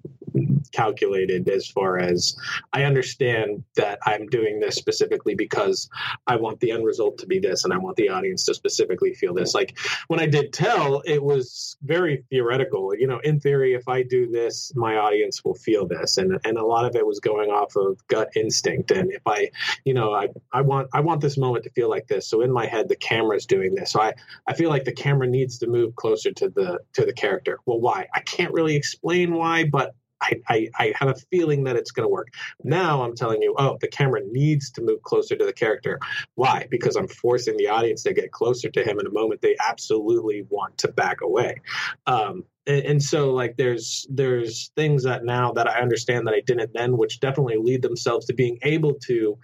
calculated 0.71 1.47
as 1.47 1.67
far 1.67 1.99
as 1.99 2.35
I 2.73 2.83
understand 2.83 3.63
that 3.75 3.99
I'm 4.05 4.27
doing 4.27 4.59
this 4.59 4.75
specifically 4.75 5.35
because 5.35 5.89
I 6.27 6.35
want 6.35 6.59
the 6.59 6.71
end 6.71 6.85
result 6.85 7.19
to 7.19 7.27
be 7.27 7.39
this 7.39 7.63
and 7.63 7.73
I 7.73 7.77
want 7.77 7.95
the 7.97 8.09
audience 8.09 8.45
to 8.45 8.53
specifically 8.53 9.13
feel 9.13 9.33
this. 9.33 9.53
Like 9.53 9.77
when 10.07 10.19
I 10.19 10.25
did 10.25 10.53
tell, 10.53 11.01
it 11.05 11.21
was 11.23 11.77
very 11.83 12.23
theoretical. 12.29 12.95
You 12.95 13.07
know, 13.07 13.19
in 13.19 13.39
theory, 13.39 13.73
if 13.73 13.87
I 13.87 14.03
do 14.03 14.27
this, 14.27 14.73
my 14.75 14.97
audience 14.97 15.43
will 15.43 15.55
feel 15.55 15.87
this. 15.87 16.17
And 16.17 16.39
and 16.43 16.57
a 16.57 16.65
lot 16.65 16.85
of 16.85 16.95
it 16.95 17.05
was 17.05 17.19
going 17.19 17.49
off 17.51 17.75
of 17.75 18.05
gut 18.07 18.29
instinct. 18.35 18.91
And 18.91 19.11
if 19.11 19.21
I, 19.25 19.49
you 19.83 19.93
know, 19.93 20.13
I, 20.13 20.29
I 20.51 20.61
want 20.61 20.89
I 20.93 21.01
want 21.01 21.21
this 21.21 21.37
moment 21.37 21.63
to 21.65 21.69
feel 21.71 21.89
like 21.89 22.07
this. 22.07 22.27
So 22.27 22.41
in 22.41 22.51
my 22.51 22.65
head 22.65 22.89
the 22.89 22.95
camera's 22.95 23.45
doing 23.45 23.75
this. 23.75 23.91
So 23.91 24.01
I, 24.01 24.13
I 24.47 24.53
feel 24.53 24.69
like 24.69 24.83
the 24.83 24.94
camera 24.95 25.27
needs 25.27 25.59
to 25.59 25.67
move 25.67 25.95
closer 25.95 26.31
to 26.31 26.49
the 26.49 26.79
to 26.93 27.05
the 27.05 27.13
character. 27.13 27.59
Well, 27.65 27.79
why? 27.79 28.07
I 28.13 28.21
can't 28.21 28.53
really 28.53 28.75
explain 28.75 29.33
why, 29.33 29.65
but 29.65 29.95
I, 30.21 30.41
I, 30.47 30.69
I, 30.77 30.93
have 30.95 31.09
a 31.09 31.15
feeling 31.31 31.65
that 31.65 31.75
it's 31.75 31.91
going 31.91 32.05
to 32.05 32.11
work. 32.11 32.29
Now 32.63 33.03
I'm 33.03 33.15
telling 33.15 33.41
you, 33.41 33.53
oh, 33.57 33.77
the 33.81 33.87
camera 33.87 34.21
needs 34.25 34.71
to 34.71 34.81
move 34.81 35.03
closer 35.03 35.35
to 35.35 35.45
the 35.45 35.53
character. 35.53 35.99
Why? 36.35 36.67
Because 36.69 36.95
I'm 36.95 37.07
forcing 37.07 37.57
the 37.57 37.67
audience 37.67 38.03
to 38.03 38.13
get 38.13 38.31
closer 38.31 38.69
to 38.69 38.83
him 38.83 38.99
in 38.99 39.07
a 39.07 39.11
moment 39.11 39.41
they 39.41 39.55
absolutely 39.67 40.45
want 40.49 40.77
to 40.79 40.87
back 40.87 41.21
away. 41.21 41.61
Um, 42.07 42.43
and, 42.67 42.85
and, 42.85 43.03
so, 43.03 43.31
like, 43.31 43.57
there's 43.57 44.07
there's 44.09 44.71
things 44.75 45.03
that 45.03 45.23
now 45.23 45.51
that 45.51 45.69
I 45.69 45.81
understand 45.81 46.25
that 46.25 46.33
I 46.33 46.41
didn't 46.41 46.73
then, 46.73 46.97
which 46.97 47.19
definitely 47.19 47.57
lead 47.57 47.83
themselves 47.83 48.25
to 48.25 48.33
being 48.33 48.57
able 48.63 48.95
to 49.05 49.37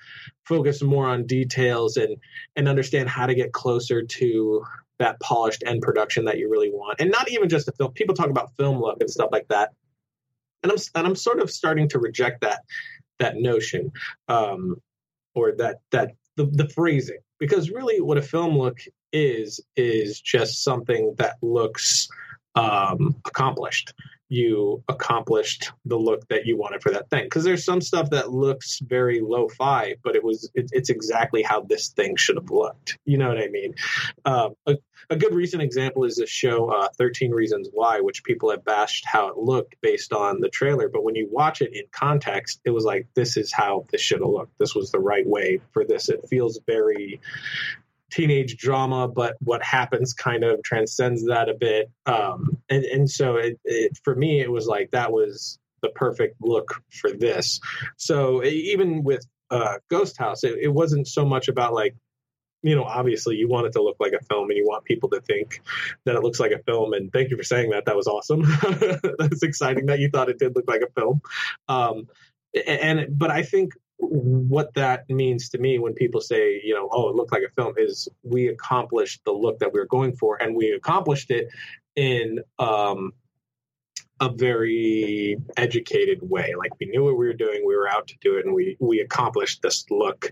focus 0.45 0.81
more 0.81 1.07
on 1.07 1.27
details 1.27 1.97
and 1.97 2.17
and 2.55 2.67
understand 2.67 3.09
how 3.09 3.27
to 3.27 3.35
get 3.35 3.53
closer 3.53 4.01
to 4.01 4.63
that 5.01 5.19
polished 5.19 5.63
end 5.65 5.81
production 5.81 6.25
that 6.25 6.37
you 6.37 6.49
really 6.49 6.69
want, 6.69 6.99
and 6.99 7.11
not 7.11 7.29
even 7.29 7.49
just 7.49 7.65
the 7.65 7.71
film. 7.73 7.91
People 7.93 8.15
talk 8.15 8.29
about 8.29 8.55
film 8.57 8.79
look 8.79 8.97
and 9.01 9.09
stuff 9.09 9.29
like 9.31 9.47
that. 9.49 9.71
And 10.63 10.71
I'm 10.71 10.77
and 10.95 11.07
I'm 11.07 11.15
sort 11.15 11.39
of 11.39 11.49
starting 11.49 11.89
to 11.89 11.99
reject 11.99 12.41
that 12.41 12.61
that 13.19 13.35
notion, 13.35 13.91
um, 14.27 14.75
or 15.35 15.53
that 15.57 15.77
that 15.91 16.11
the, 16.37 16.45
the 16.45 16.69
phrasing. 16.69 17.19
Because 17.39 17.71
really 17.71 18.01
what 18.01 18.17
a 18.17 18.21
film 18.21 18.57
look 18.57 18.79
is 19.11 19.59
is 19.75 20.21
just 20.21 20.63
something 20.63 21.15
that 21.17 21.35
looks 21.41 22.07
um, 22.55 23.15
accomplished 23.25 23.93
you 24.31 24.81
accomplished 24.87 25.71
the 25.85 25.97
look 25.97 26.27
that 26.29 26.45
you 26.45 26.57
wanted 26.57 26.81
for 26.81 26.91
that 26.91 27.09
thing. 27.09 27.25
Because 27.25 27.43
there's 27.43 27.65
some 27.65 27.81
stuff 27.81 28.11
that 28.11 28.31
looks 28.31 28.79
very 28.79 29.19
lo-fi 29.21 29.95
but 30.03 30.15
it 30.15 30.23
was 30.23 30.49
it, 30.53 30.69
it's 30.71 30.89
exactly 30.89 31.43
how 31.43 31.61
this 31.61 31.89
thing 31.89 32.15
should 32.15 32.37
have 32.37 32.49
looked. 32.49 32.97
You 33.05 33.17
know 33.17 33.27
what 33.27 33.37
i 33.37 33.47
mean? 33.47 33.75
Um, 34.25 34.53
a, 34.65 34.77
a, 35.09 35.15
good 35.15 35.33
recent 35.33 35.61
example 35.61 36.05
is 36.05 36.15
the 36.15 36.25
show 36.25 36.69
uh, 36.69 36.87
13 36.97 37.31
reasons 37.31 37.69
why 37.71 37.99
which 37.99 38.23
people 38.23 38.51
have 38.51 38.63
bashed 38.63 39.05
how 39.05 39.27
it 39.27 39.37
looked 39.37 39.75
based 39.81 40.13
on 40.13 40.39
the 40.39 40.49
trailer. 40.49 40.87
But 40.87 41.03
when 41.03 41.15
you 41.15 41.27
watch 41.29 41.61
it 41.61 41.75
in 41.75 41.83
context 41.91 42.61
it 42.63 42.71
was 42.71 42.85
like 42.85 43.07
this 43.15 43.37
is 43.37 43.51
how 43.51 43.85
this 43.91 44.01
should 44.01 44.21
have 44.21 44.29
looked. 44.29 44.57
This 44.57 44.75
was 44.75 44.91
the 44.91 44.99
right 44.99 45.27
way 45.27 45.59
for 45.73 45.85
this. 45.85 46.09
It 46.09 46.25
feels 46.29 46.59
very 46.65 47.19
teenage 48.11 48.57
drama, 48.57 49.07
but 49.07 49.35
what 49.39 49.63
happens 49.63 50.13
kind 50.13 50.43
of 50.43 50.61
transcends 50.63 51.25
that 51.25 51.49
a 51.49 51.53
bit. 51.53 51.89
Um, 52.05 52.57
and, 52.69 52.83
and 52.85 53.09
so 53.09 53.37
it, 53.37 53.59
it, 53.63 53.97
for 54.03 54.15
me, 54.15 54.41
it 54.41 54.51
was 54.51 54.67
like 54.67 54.91
that 54.91 55.11
was 55.11 55.57
the 55.81 55.89
perfect 55.89 56.35
look 56.41 56.81
for 56.91 57.11
this. 57.11 57.59
So 57.97 58.43
even 58.43 59.03
with 59.03 59.25
uh, 59.49 59.75
Ghost 59.89 60.17
House, 60.17 60.43
it, 60.43 60.57
it 60.61 60.67
wasn't 60.67 61.07
so 61.07 61.25
much 61.25 61.47
about 61.47 61.73
like, 61.73 61.95
you 62.63 62.75
know, 62.75 62.83
obviously 62.83 63.37
you 63.37 63.49
want 63.49 63.65
it 63.65 63.73
to 63.73 63.81
look 63.81 63.97
like 63.99 64.13
a 64.13 64.23
film 64.25 64.49
and 64.49 64.57
you 64.57 64.65
want 64.65 64.85
people 64.85 65.09
to 65.09 65.21
think 65.21 65.61
that 66.05 66.15
it 66.15 66.21
looks 66.21 66.39
like 66.39 66.51
a 66.51 66.59
film. 66.59 66.93
And 66.93 67.11
thank 67.11 67.31
you 67.31 67.37
for 67.37 67.43
saying 67.43 67.71
that. 67.71 67.85
That 67.85 67.95
was 67.95 68.05
awesome. 68.05 68.43
That's 69.17 69.41
exciting 69.41 69.87
that 69.87 69.99
you 69.99 70.09
thought 70.09 70.29
it 70.29 70.37
did 70.37 70.55
look 70.55 70.65
like 70.67 70.81
a 70.81 70.91
film. 70.99 71.21
Um, 71.67 72.07
and, 72.67 73.07
but 73.17 73.31
I 73.31 73.41
think 73.41 73.73
what 74.01 74.73
that 74.73 75.09
means 75.09 75.49
to 75.49 75.57
me 75.59 75.79
when 75.79 75.93
people 75.93 76.21
say, 76.21 76.59
you 76.63 76.73
know, 76.73 76.89
oh, 76.91 77.09
it 77.09 77.15
looked 77.15 77.31
like 77.31 77.43
a 77.43 77.61
film 77.61 77.75
is 77.77 78.09
we 78.23 78.47
accomplished 78.47 79.21
the 79.25 79.31
look 79.31 79.59
that 79.59 79.71
we 79.71 79.79
were 79.79 79.85
going 79.85 80.15
for, 80.15 80.41
and 80.41 80.55
we 80.55 80.71
accomplished 80.71 81.29
it 81.29 81.49
in 81.95 82.39
um, 82.57 83.13
a 84.19 84.29
very 84.29 85.37
educated 85.57 86.19
way. 86.21 86.53
Like 86.57 86.71
we 86.79 86.87
knew 86.87 87.03
what 87.03 87.17
we 87.17 87.27
were 87.27 87.33
doing, 87.33 87.63
we 87.65 87.75
were 87.75 87.87
out 87.87 88.07
to 88.07 88.15
do 88.21 88.37
it, 88.37 88.45
and 88.45 88.55
we 88.55 88.75
we 88.79 88.99
accomplished 89.01 89.61
this 89.61 89.85
look. 89.89 90.31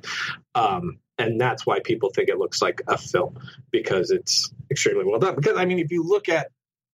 Um, 0.56 1.00
and 1.20 1.40
that's 1.40 1.66
why 1.66 1.80
people 1.80 2.10
think 2.10 2.30
it 2.30 2.40
looks 2.40 2.62
like 2.62 2.82
a 2.88 2.98
film 2.98 3.38
because 3.72 4.10
it's 4.10 4.52
extremely 4.72 5.06
well 5.06 5.20
done. 5.20 5.36
Because 5.36 5.58
I 5.58 5.66
mean, 5.66 5.80
if 5.80 5.92
you 5.92 6.04
look 6.04 6.28
at 6.30 6.50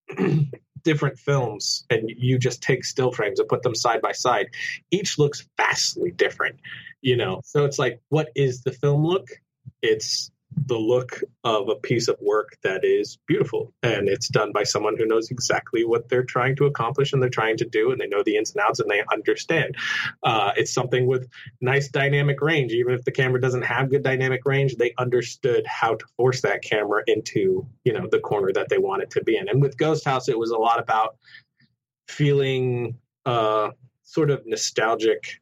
different 0.85 1.19
films 1.19 1.85
and 1.89 2.09
you 2.15 2.37
just 2.39 2.63
take 2.63 2.85
still 2.85 3.11
frames 3.11 3.41
and 3.41 3.49
put 3.49 3.63
them 3.63 3.75
side 3.75 4.01
by 4.01 4.13
side, 4.13 4.47
each 4.91 5.19
looks 5.19 5.45
vastly 5.57 6.11
different, 6.11 6.61
you 7.01 7.17
know? 7.17 7.41
So 7.43 7.65
it's 7.65 7.77
like, 7.77 7.99
what 8.07 8.29
is 8.35 8.61
the 8.61 8.71
film 8.71 9.05
look? 9.05 9.27
It's 9.81 10.31
the 10.55 10.77
look 10.77 11.21
of 11.43 11.69
a 11.69 11.75
piece 11.75 12.07
of 12.07 12.17
work 12.21 12.57
that 12.63 12.83
is 12.83 13.17
beautiful. 13.27 13.73
And 13.83 14.07
it's 14.07 14.29
done 14.29 14.51
by 14.51 14.63
someone 14.63 14.95
who 14.97 15.05
knows 15.05 15.29
exactly 15.29 15.83
what 15.83 16.09
they're 16.09 16.23
trying 16.23 16.55
to 16.57 16.65
accomplish 16.65 17.13
and 17.13 17.21
they're 17.21 17.29
trying 17.29 17.57
to 17.57 17.65
do 17.65 17.91
and 17.91 17.99
they 17.99 18.07
know 18.07 18.23
the 18.23 18.37
ins 18.37 18.51
and 18.51 18.63
outs 18.65 18.79
and 18.79 18.89
they 18.89 19.03
understand. 19.11 19.75
Uh, 20.23 20.51
it's 20.55 20.73
something 20.73 21.07
with 21.07 21.27
nice 21.61 21.89
dynamic 21.89 22.41
range. 22.41 22.71
Even 22.71 22.93
if 22.93 23.03
the 23.03 23.11
camera 23.11 23.39
doesn't 23.39 23.63
have 23.63 23.89
good 23.89 24.03
dynamic 24.03 24.41
range 24.45 24.75
they 24.77 24.93
understood 24.97 25.65
how 25.67 25.95
to 25.95 26.05
force 26.17 26.41
that 26.41 26.61
camera 26.63 27.03
into 27.07 27.67
you 27.83 27.93
know 27.93 28.07
the 28.09 28.19
corner 28.19 28.51
that 28.53 28.69
they 28.69 28.77
want 28.77 29.03
it 29.03 29.11
to 29.11 29.23
be 29.23 29.37
in. 29.37 29.49
And 29.49 29.61
with 29.61 29.77
ghost 29.77 30.05
house 30.05 30.29
it 30.29 30.37
was 30.37 30.51
a 30.51 30.57
lot 30.57 30.79
about 30.79 31.17
feeling 32.07 32.97
uh, 33.25 33.71
sort 34.03 34.29
of 34.29 34.45
nostalgic 34.45 35.41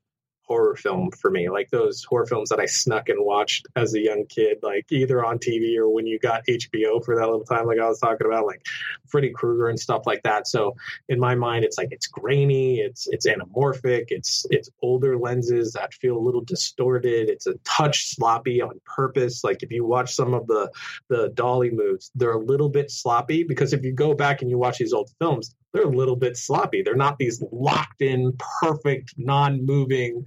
horror 0.54 0.76
film 0.76 1.10
for 1.20 1.32
me, 1.32 1.50
like 1.50 1.72
those 1.72 2.04
horror 2.04 2.28
films 2.28 2.50
that 2.50 2.60
I 2.60 2.68
snuck 2.68 3.10
and 3.10 3.26
watched 3.26 3.66
as 3.76 3.96
a 3.96 4.00
young 4.00 4.26
kid, 4.30 4.60
like 4.62 4.86
either 4.92 5.26
on 5.26 5.40
TV 5.40 5.78
or 5.78 5.90
when 5.90 6.06
you 6.06 6.20
got 6.20 6.46
HBO 6.48 7.04
for 7.04 7.16
that 7.16 7.26
little 7.26 7.44
time, 7.44 7.66
like 7.66 7.80
I 7.80 7.88
was 7.88 8.00
talking 8.00 8.28
about, 8.28 8.46
like 8.46 8.62
Freddy 9.08 9.32
Krueger 9.32 9.68
and 9.68 9.80
stuff 9.80 10.04
like 10.06 10.22
that. 10.24 10.48
So 10.48 10.76
in 11.10 11.20
my 11.20 11.34
mind, 11.34 11.66
it's 11.66 11.80
like 11.80 11.88
it's 11.90 12.06
grainy, 12.06 12.82
it's 12.82 13.08
it's 13.08 13.26
anamorphic, 13.26 14.06
it's 14.10 14.46
it's 14.52 14.70
older 14.84 15.18
lenses 15.18 15.74
that 15.74 15.92
feel 15.96 16.18
a 16.18 16.26
little 16.28 16.44
distorted, 16.44 17.30
it's 17.30 17.48
a 17.48 17.56
touch 17.64 18.16
sloppy 18.16 18.62
on 18.62 18.80
purpose. 18.86 19.44
Like 19.44 19.64
if 19.64 19.72
you 19.72 19.86
watch 19.86 20.14
some 20.14 20.36
of 20.36 20.46
the 20.46 20.72
the 21.10 21.30
dolly 21.34 21.72
moves, 21.72 22.12
they're 22.14 22.34
a 22.34 22.46
little 22.46 22.70
bit 22.70 22.92
sloppy 22.92 23.42
because 23.44 23.74
if 23.74 23.84
you 23.84 23.92
go 23.92 24.14
back 24.14 24.44
and 24.44 24.52
you 24.52 24.60
watch 24.60 24.78
these 24.78 24.94
old 24.94 25.10
films, 25.20 25.56
they're 25.74 25.84
a 25.84 25.90
little 25.90 26.16
bit 26.16 26.38
sloppy. 26.38 26.84
They're 26.84 26.96
not 26.96 27.18
these 27.18 27.44
locked 27.52 28.02
in, 28.02 28.38
perfect, 28.62 29.16
non 29.18 29.66
moving, 29.66 30.24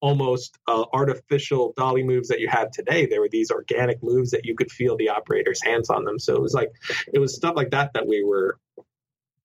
almost 0.00 0.58
uh, 0.66 0.84
artificial 0.92 1.72
dolly 1.76 2.02
moves 2.02 2.28
that 2.28 2.40
you 2.40 2.48
have 2.48 2.70
today. 2.72 3.06
There 3.06 3.20
were 3.20 3.28
these 3.28 3.50
organic 3.50 4.02
moves 4.02 4.32
that 4.32 4.44
you 4.44 4.56
could 4.56 4.70
feel 4.70 4.96
the 4.96 5.10
operator's 5.10 5.62
hands 5.62 5.88
on 5.88 6.04
them. 6.04 6.18
So 6.18 6.34
it 6.34 6.42
was 6.42 6.52
like, 6.52 6.70
it 7.12 7.20
was 7.20 7.34
stuff 7.34 7.54
like 7.56 7.70
that 7.70 7.92
that 7.94 8.06
we 8.06 8.24
were 8.24 8.58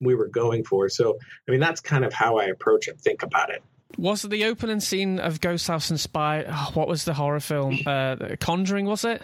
we 0.01 0.15
were 0.15 0.27
going 0.27 0.63
for. 0.65 0.89
So 0.89 1.17
I 1.47 1.51
mean, 1.51 1.59
that's 1.59 1.81
kind 1.81 2.03
of 2.03 2.13
how 2.13 2.37
I 2.37 2.45
approach 2.45 2.87
and 2.87 2.99
think 2.99 3.23
about 3.23 3.51
it. 3.51 3.63
Was 3.97 4.23
the 4.23 4.45
opening 4.45 4.79
scene 4.79 5.19
of 5.19 5.39
Ghost 5.39 5.67
House 5.67 5.91
inspired? 5.91 6.47
Oh, 6.49 6.71
what 6.73 6.87
was 6.87 7.05
the 7.05 7.13
horror 7.13 7.39
film? 7.39 7.77
Uh, 7.85 8.35
Conjuring, 8.39 8.87
was 8.87 9.05
it? 9.05 9.21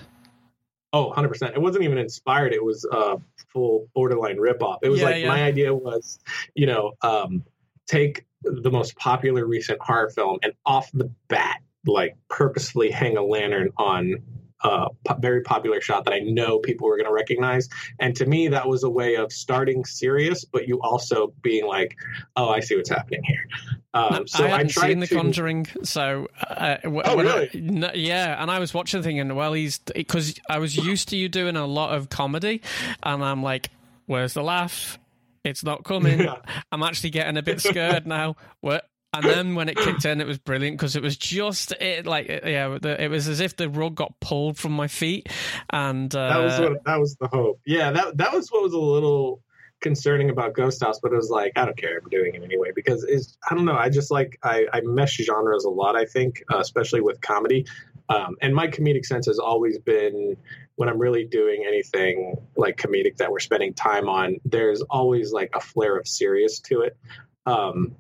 Oh, 0.91 1.13
100%. 1.15 1.53
It 1.53 1.62
wasn't 1.62 1.84
even 1.84 1.98
inspired. 1.98 2.53
It 2.53 2.63
was 2.63 2.86
a 2.91 3.17
full 3.53 3.88
borderline 3.93 4.38
ripoff. 4.38 4.79
It 4.81 4.89
was 4.89 5.01
yeah, 5.01 5.05
like 5.05 5.22
yeah. 5.22 5.27
my 5.27 5.43
idea 5.43 5.74
was, 5.74 6.19
you 6.55 6.65
know, 6.65 6.93
um, 7.01 7.43
take 7.88 8.25
the 8.43 8.72
most 8.72 8.96
popular 8.96 9.46
recent 9.46 9.79
horror 9.81 10.10
film 10.10 10.39
and 10.41 10.53
off 10.65 10.89
the 10.93 11.12
bat, 11.27 11.62
like 11.86 12.17
purposefully 12.27 12.89
hang 12.89 13.17
a 13.17 13.24
lantern 13.24 13.69
on 13.77 14.15
a 14.63 14.89
very 15.20 15.42
popular 15.42 15.82
shot 15.82 16.06
that 16.06 16.13
I 16.13 16.20
know 16.20 16.60
people 16.60 16.88
were 16.88 16.98
going 16.98 17.08
to 17.08 17.13
recognize. 17.13 17.70
And 18.00 18.16
to 18.18 18.25
me, 18.25 18.48
that 18.50 18.68
was 18.68 18.84
a 18.84 18.89
way 18.89 19.16
of 19.16 19.32
starting 19.32 19.86
serious, 19.86 20.46
but 20.46 20.68
you 20.68 20.82
also 20.82 21.34
being 21.42 21.66
like, 21.66 21.96
"Oh, 22.36 22.50
I 22.50 22.60
see 22.60 22.75
what's 22.75 22.89
happening 22.89 23.24
here." 23.24 23.46
Um, 23.94 24.28
so 24.28 24.46
I 24.46 24.50
hadn't 24.50 24.78
I 24.78 24.88
seen 24.88 25.00
The 25.00 25.08
to... 25.08 25.16
Conjuring, 25.16 25.68
so 25.84 26.28
uh, 26.48 26.78
oh 26.86 27.18
really? 27.18 27.50
I, 27.86 27.94
yeah, 27.94 28.42
and 28.42 28.51
I 28.51 28.60
was 28.60 28.74
watching 28.74 29.01
the 29.01 29.04
thing, 29.04 29.20
and 29.20 29.36
well, 29.36 29.54
he's 29.54 29.80
because 29.80 30.39
I 30.50 30.60
was 30.60 30.75
used 30.75 31.10
to 31.10 31.18
you 31.18 31.30
doing 31.30 31.56
a 31.56 31.66
lot 31.66 31.96
of 31.96 32.10
comedy, 32.10 32.62
and 33.01 33.24
I'm 33.24 33.42
like, 33.42 33.70
"Where's 34.06 34.34
the 34.34 34.44
laugh?" 34.44 35.00
It's 35.44 35.63
not 35.63 35.84
coming. 35.84 36.20
Yeah. 36.20 36.36
I'm 36.72 36.84
actually 36.84 37.12
getting 37.12 37.38
a 37.38 37.42
bit 37.42 37.62
scared 37.62 38.06
now. 38.06 38.36
What? 38.60 38.89
And 39.12 39.25
then 39.25 39.56
when 39.56 39.70
it 39.70 39.78
kicked 39.78 40.06
in, 40.06 40.22
it 40.22 40.28
was 40.28 40.38
brilliant 40.38 40.78
because 40.78 40.96
it 40.96 41.01
was 41.01 41.18
just 41.18 41.72
it 41.74 42.06
like 42.06 42.28
yeah, 42.28 42.78
it 42.84 43.10
was 43.10 43.28
as 43.28 43.39
if 43.39 43.56
the 43.56 43.68
rug 43.68 43.96
got 43.96 44.20
pulled 44.20 44.58
from 44.58 44.74
my 44.74 44.88
feet, 44.88 45.30
and 45.72 46.13
uh, 46.13 46.30
that 46.30 46.38
was 46.38 46.60
what 46.60 46.84
that 46.86 47.00
was 47.00 47.16
the 47.16 47.28
hope. 47.28 47.60
Yeah, 47.66 47.92
that 47.92 48.18
that 48.18 48.34
was 48.34 48.50
what 48.50 48.62
was 48.62 48.74
a 48.74 48.80
little 48.80 49.42
concerning 49.82 50.30
about 50.30 50.54
Ghost 50.54 50.84
House, 50.84 51.00
but 51.00 51.12
it 51.12 51.16
was 51.16 51.30
like 51.30 51.54
I 51.56 51.66
don't 51.66 51.78
care, 51.78 51.98
I'm 51.98 52.10
doing 52.10 52.36
it 52.36 52.44
anyway 52.44 52.70
because 52.75 53.04
it's 53.04 53.38
I 53.50 53.56
don't 53.56 53.66
know. 53.66 53.75
I 53.75 53.89
just 53.89 54.12
like 54.12 54.38
I, 54.44 54.68
I 54.72 54.82
mesh 54.82 55.18
genres 55.18 55.66
a 55.66 55.70
lot. 55.70 55.96
I 55.96 56.06
think, 56.06 56.44
uh, 56.51 56.60
especially 56.60 57.01
with 57.01 57.22
comedy, 57.22 57.66
um, 58.10 58.36
and 58.42 58.54
my 58.54 58.68
comedic 58.68 59.06
sense 59.06 59.28
has 59.28 59.39
always 59.39 59.78
been 59.80 60.36
when 60.75 60.89
I'm 60.89 61.00
really 61.00 61.25
doing 61.25 61.66
anything 61.68 62.36
like 62.56 62.78
comedic 62.78 63.18
that 63.18 63.32
we're 63.32 63.39
spending 63.39 63.74
time 63.74 64.10
on. 64.10 64.38
There's 64.46 64.82
always 64.82 65.32
like 65.32 65.51
a 65.54 65.60
flare 65.60 65.98
of 65.98 66.08
serious 66.08 66.60
to 66.62 66.82
it. 66.82 66.98
Um, 67.46 67.96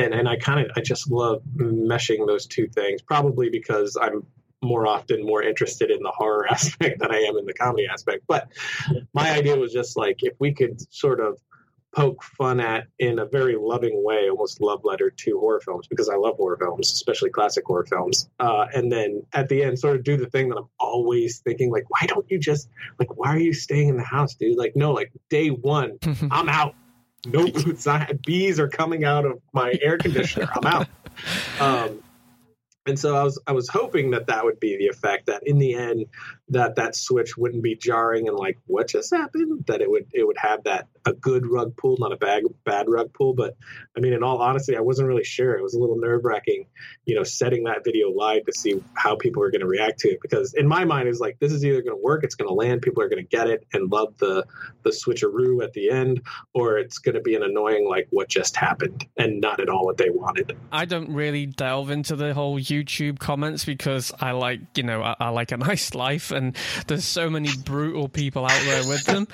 and 0.00 0.14
and 0.14 0.28
I 0.28 0.36
kind 0.36 0.60
of 0.60 0.72
I 0.76 0.80
just 0.80 1.10
love 1.10 1.42
meshing 1.56 2.26
those 2.26 2.46
two 2.46 2.68
things. 2.68 3.02
Probably 3.02 3.50
because 3.50 3.96
I'm 4.00 4.26
more 4.62 4.86
often 4.86 5.24
more 5.24 5.42
interested 5.42 5.90
in 5.90 6.02
the 6.02 6.12
horror 6.14 6.46
aspect 6.50 7.00
than 7.00 7.10
I 7.10 7.18
am 7.18 7.36
in 7.36 7.46
the 7.46 7.54
comedy 7.54 7.86
aspect. 7.86 8.24
But 8.26 8.48
my 9.14 9.30
idea 9.30 9.56
was 9.56 9.72
just 9.72 9.96
like 9.96 10.18
if 10.22 10.34
we 10.38 10.52
could 10.52 10.80
sort 10.92 11.20
of 11.20 11.38
poke 11.92 12.22
fun 12.22 12.60
at 12.60 12.86
in 12.98 13.18
a 13.18 13.26
very 13.26 13.56
loving 13.58 14.04
way, 14.04 14.28
almost 14.30 14.60
love 14.60 14.80
letter 14.84 15.10
to 15.10 15.38
horror 15.40 15.60
films 15.60 15.88
because 15.88 16.08
I 16.08 16.16
love 16.16 16.36
horror 16.36 16.56
films, 16.56 16.92
especially 16.92 17.30
classic 17.30 17.64
horror 17.66 17.86
films. 17.86 18.28
Uh, 18.38 18.66
and 18.72 18.92
then 18.92 19.24
at 19.32 19.48
the 19.48 19.64
end, 19.64 19.78
sort 19.78 19.96
of 19.96 20.04
do 20.04 20.16
the 20.16 20.26
thing 20.26 20.48
that 20.50 20.56
I'm 20.56 20.68
always 20.78 21.40
thinking, 21.40 21.70
like, 21.72 21.84
why 21.88 22.06
don't 22.06 22.26
you 22.30 22.38
just 22.38 22.68
like, 22.98 23.16
why 23.16 23.30
are 23.30 23.40
you 23.40 23.52
staying 23.52 23.88
in 23.88 23.96
the 23.96 24.04
house, 24.04 24.34
dude? 24.34 24.56
Like, 24.56 24.76
no, 24.76 24.92
like 24.92 25.12
day 25.30 25.48
one, 25.48 25.98
I'm 26.30 26.48
out 26.48 26.74
no 27.26 27.46
boots. 27.50 27.86
I, 27.86 27.98
had 27.98 28.22
bees 28.22 28.58
are 28.58 28.68
coming 28.68 29.04
out 29.04 29.24
of 29.24 29.40
my 29.52 29.76
air 29.80 29.98
conditioner. 29.98 30.48
I'm 30.54 30.66
out. 30.66 30.88
Um, 31.60 32.02
and 32.86 32.98
so 32.98 33.14
I 33.14 33.24
was 33.24 33.38
I 33.46 33.52
was 33.52 33.68
hoping 33.68 34.12
that 34.12 34.26
that 34.28 34.44
would 34.44 34.58
be 34.58 34.78
the 34.78 34.86
effect 34.86 35.26
that 35.26 35.46
in 35.46 35.58
the 35.58 35.74
end 35.74 36.06
that 36.50 36.76
that 36.76 36.94
switch 36.94 37.36
wouldn't 37.36 37.62
be 37.62 37.76
jarring 37.76 38.28
and 38.28 38.36
like 38.36 38.58
what 38.66 38.88
just 38.88 39.14
happened? 39.14 39.64
That 39.66 39.80
it 39.80 39.90
would 39.90 40.06
it 40.12 40.26
would 40.26 40.36
have 40.38 40.64
that 40.64 40.88
a 41.06 41.12
good 41.12 41.46
rug 41.46 41.76
pull 41.76 41.96
not 41.98 42.12
a 42.12 42.16
bad 42.16 42.42
bad 42.64 42.88
rug 42.88 43.12
pull. 43.12 43.34
But 43.34 43.56
i 43.96 44.00
mean 44.00 44.12
in 44.12 44.22
all 44.22 44.38
honesty 44.38 44.76
i 44.76 44.80
wasn't 44.80 45.08
really 45.08 45.24
sure. 45.24 45.54
It 45.54 45.62
was 45.62 45.74
a 45.74 45.78
little 45.78 45.96
nerve 45.96 46.24
wracking 46.24 46.66
you 47.06 47.14
know 47.14 47.24
setting 47.24 47.64
that 47.64 47.84
video 47.84 48.10
live 48.10 48.46
to 48.46 48.52
see 48.52 48.82
how 48.94 49.16
people 49.16 49.42
are 49.42 49.50
going 49.50 49.60
to 49.60 49.66
react 49.66 50.00
to 50.00 50.10
it. 50.10 50.18
Because 50.20 50.54
in 50.54 50.66
my 50.66 50.84
mind 50.84 51.08
is 51.08 51.20
like 51.20 51.38
this 51.38 51.52
is 51.52 51.64
either 51.64 51.82
going 51.82 51.96
to 51.96 52.02
work 52.02 52.24
it's 52.24 52.34
going 52.34 52.48
to 52.48 52.54
land 52.54 52.82
people 52.82 53.02
are 53.02 53.08
going 53.08 53.24
to 53.24 53.36
get 53.36 53.48
it 53.48 53.66
and 53.72 53.90
love 53.90 54.16
the 54.18 54.44
the 54.82 54.90
switcheroo 54.90 55.62
at 55.62 55.72
the 55.72 55.90
end 55.90 56.20
or 56.52 56.78
it's 56.78 56.98
going 56.98 57.14
to 57.14 57.20
be 57.20 57.34
an 57.34 57.42
annoying 57.42 57.88
like 57.88 58.08
what 58.10 58.28
just 58.28 58.56
happened 58.56 59.06
and 59.16 59.40
not 59.40 59.60
at 59.60 59.68
all 59.68 59.84
what 59.84 59.96
they 59.96 60.10
wanted. 60.10 60.56
I 60.72 60.84
don't 60.84 61.12
really 61.12 61.46
delve 61.46 61.90
into 61.90 62.16
the 62.16 62.34
whole 62.34 62.58
youtube 62.58 63.18
comments 63.18 63.64
because 63.64 64.12
i 64.20 64.32
like 64.32 64.60
you 64.76 64.82
know 64.82 65.02
i, 65.02 65.14
I 65.20 65.28
like 65.28 65.52
a 65.52 65.56
nice 65.70 65.94
life 65.94 66.30
and 66.40 66.56
there's 66.86 67.04
so 67.04 67.30
many 67.30 67.50
brutal 67.64 68.08
people 68.08 68.44
out 68.44 68.60
there 68.64 68.86
with 68.86 69.04
them. 69.04 69.28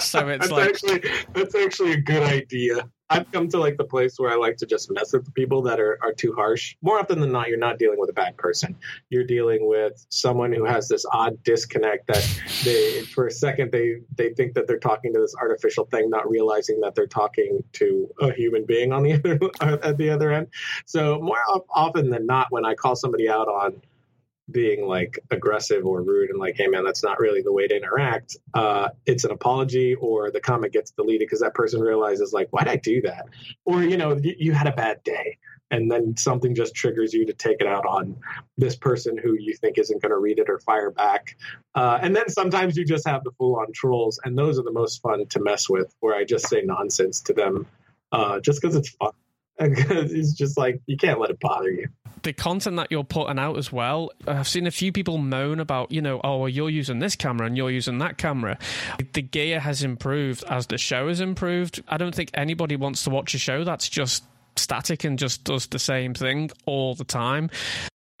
So 0.00 0.28
it's 0.28 0.48
that's 0.48 0.50
like 0.50 0.68
actually 0.68 1.10
that's 1.32 1.54
actually 1.54 1.92
a 1.92 2.00
good 2.00 2.22
idea. 2.22 2.88
I've 3.10 3.30
come 3.30 3.46
to 3.48 3.58
like 3.58 3.76
the 3.76 3.84
place 3.84 4.18
where 4.18 4.30
I 4.30 4.36
like 4.36 4.56
to 4.58 4.66
just 4.66 4.90
mess 4.90 5.12
with 5.12 5.26
the 5.26 5.32
people 5.32 5.60
that 5.62 5.78
are, 5.78 5.98
are 6.02 6.14
too 6.14 6.32
harsh. 6.32 6.76
More 6.80 6.98
often 6.98 7.20
than 7.20 7.30
not, 7.30 7.48
you're 7.48 7.58
not 7.58 7.78
dealing 7.78 7.98
with 8.00 8.08
a 8.08 8.14
bad 8.14 8.38
person. 8.38 8.74
You're 9.10 9.24
dealing 9.24 9.68
with 9.68 10.06
someone 10.08 10.50
who 10.50 10.64
has 10.64 10.88
this 10.88 11.04
odd 11.12 11.42
disconnect 11.42 12.06
that 12.06 12.26
they, 12.64 13.02
for 13.02 13.26
a 13.26 13.30
second, 13.30 13.70
they 13.70 13.96
they 14.16 14.32
think 14.32 14.54
that 14.54 14.66
they're 14.66 14.78
talking 14.78 15.12
to 15.12 15.20
this 15.20 15.34
artificial 15.38 15.84
thing, 15.86 16.08
not 16.08 16.28
realizing 16.28 16.80
that 16.80 16.94
they're 16.94 17.06
talking 17.06 17.62
to 17.74 18.08
a 18.20 18.32
human 18.32 18.64
being 18.64 18.92
on 18.92 19.02
the 19.02 19.12
other 19.60 19.84
at 19.84 19.98
the 19.98 20.08
other 20.08 20.32
end. 20.32 20.46
So 20.86 21.20
more 21.20 21.38
often 21.74 22.08
than 22.08 22.24
not, 22.24 22.46
when 22.50 22.64
I 22.64 22.74
call 22.74 22.96
somebody 22.96 23.28
out 23.28 23.48
on 23.48 23.82
being 24.50 24.86
like 24.86 25.18
aggressive 25.30 25.86
or 25.86 26.02
rude 26.02 26.30
and 26.30 26.38
like, 26.38 26.56
hey 26.56 26.66
man, 26.66 26.84
that's 26.84 27.02
not 27.02 27.18
really 27.18 27.42
the 27.42 27.52
way 27.52 27.66
to 27.66 27.76
interact. 27.76 28.36
Uh, 28.54 28.88
it's 29.06 29.24
an 29.24 29.30
apology 29.30 29.94
or 29.94 30.30
the 30.30 30.40
comment 30.40 30.72
gets 30.72 30.90
deleted 30.90 31.20
because 31.20 31.40
that 31.40 31.54
person 31.54 31.80
realizes 31.80 32.32
like, 32.32 32.48
why'd 32.50 32.68
I 32.68 32.76
do 32.76 33.00
that? 33.02 33.26
Or, 33.64 33.82
you 33.82 33.96
know, 33.96 34.16
you, 34.16 34.34
you 34.38 34.52
had 34.52 34.66
a 34.66 34.72
bad 34.72 35.02
day 35.04 35.38
and 35.70 35.90
then 35.90 36.16
something 36.16 36.54
just 36.54 36.74
triggers 36.74 37.14
you 37.14 37.24
to 37.26 37.32
take 37.32 37.56
it 37.60 37.66
out 37.66 37.86
on 37.86 38.16
this 38.58 38.76
person 38.76 39.16
who 39.16 39.36
you 39.38 39.54
think 39.54 39.78
isn't 39.78 40.02
going 40.02 40.10
to 40.10 40.18
read 40.18 40.38
it 40.38 40.50
or 40.50 40.58
fire 40.58 40.90
back. 40.90 41.36
Uh, 41.74 41.98
and 42.02 42.14
then 42.14 42.28
sometimes 42.28 42.76
you 42.76 42.84
just 42.84 43.06
have 43.06 43.24
the 43.24 43.30
full 43.32 43.56
on 43.56 43.72
trolls 43.72 44.20
and 44.24 44.36
those 44.36 44.58
are 44.58 44.64
the 44.64 44.72
most 44.72 45.00
fun 45.00 45.26
to 45.28 45.40
mess 45.40 45.68
with 45.68 45.94
where 46.00 46.14
I 46.14 46.24
just 46.24 46.48
say 46.48 46.62
nonsense 46.62 47.22
to 47.22 47.32
them 47.32 47.66
uh, 48.12 48.40
just 48.40 48.60
because 48.60 48.76
it's 48.76 48.90
fun. 48.90 49.12
It's 49.58 50.32
just 50.32 50.56
like 50.56 50.80
you 50.86 50.96
can't 50.96 51.20
let 51.20 51.30
it 51.30 51.40
bother 51.40 51.70
you 51.70 51.88
the 52.22 52.32
content 52.32 52.76
that 52.76 52.90
you're 52.90 53.04
putting 53.04 53.38
out 53.38 53.58
as 53.58 53.72
well. 53.72 54.10
I've 54.26 54.48
seen 54.48 54.66
a 54.66 54.70
few 54.70 54.92
people 54.92 55.18
moan 55.18 55.60
about, 55.60 55.92
you 55.92 56.00
know, 56.00 56.20
oh, 56.22 56.38
well, 56.38 56.48
you're 56.48 56.70
using 56.70 56.98
this 56.98 57.16
camera 57.16 57.46
and 57.46 57.56
you're 57.56 57.70
using 57.70 57.98
that 57.98 58.18
camera. 58.18 58.58
The 59.12 59.22
gear 59.22 59.60
has 59.60 59.82
improved 59.82 60.44
as 60.48 60.66
the 60.66 60.78
show 60.78 61.08
has 61.08 61.20
improved. 61.20 61.82
I 61.88 61.96
don't 61.96 62.14
think 62.14 62.30
anybody 62.34 62.76
wants 62.76 63.04
to 63.04 63.10
watch 63.10 63.34
a 63.34 63.38
show 63.38 63.64
that's 63.64 63.88
just 63.88 64.24
static 64.56 65.04
and 65.04 65.18
just 65.18 65.44
does 65.44 65.66
the 65.66 65.78
same 65.78 66.14
thing 66.14 66.50
all 66.66 66.94
the 66.94 67.04
time. 67.04 67.50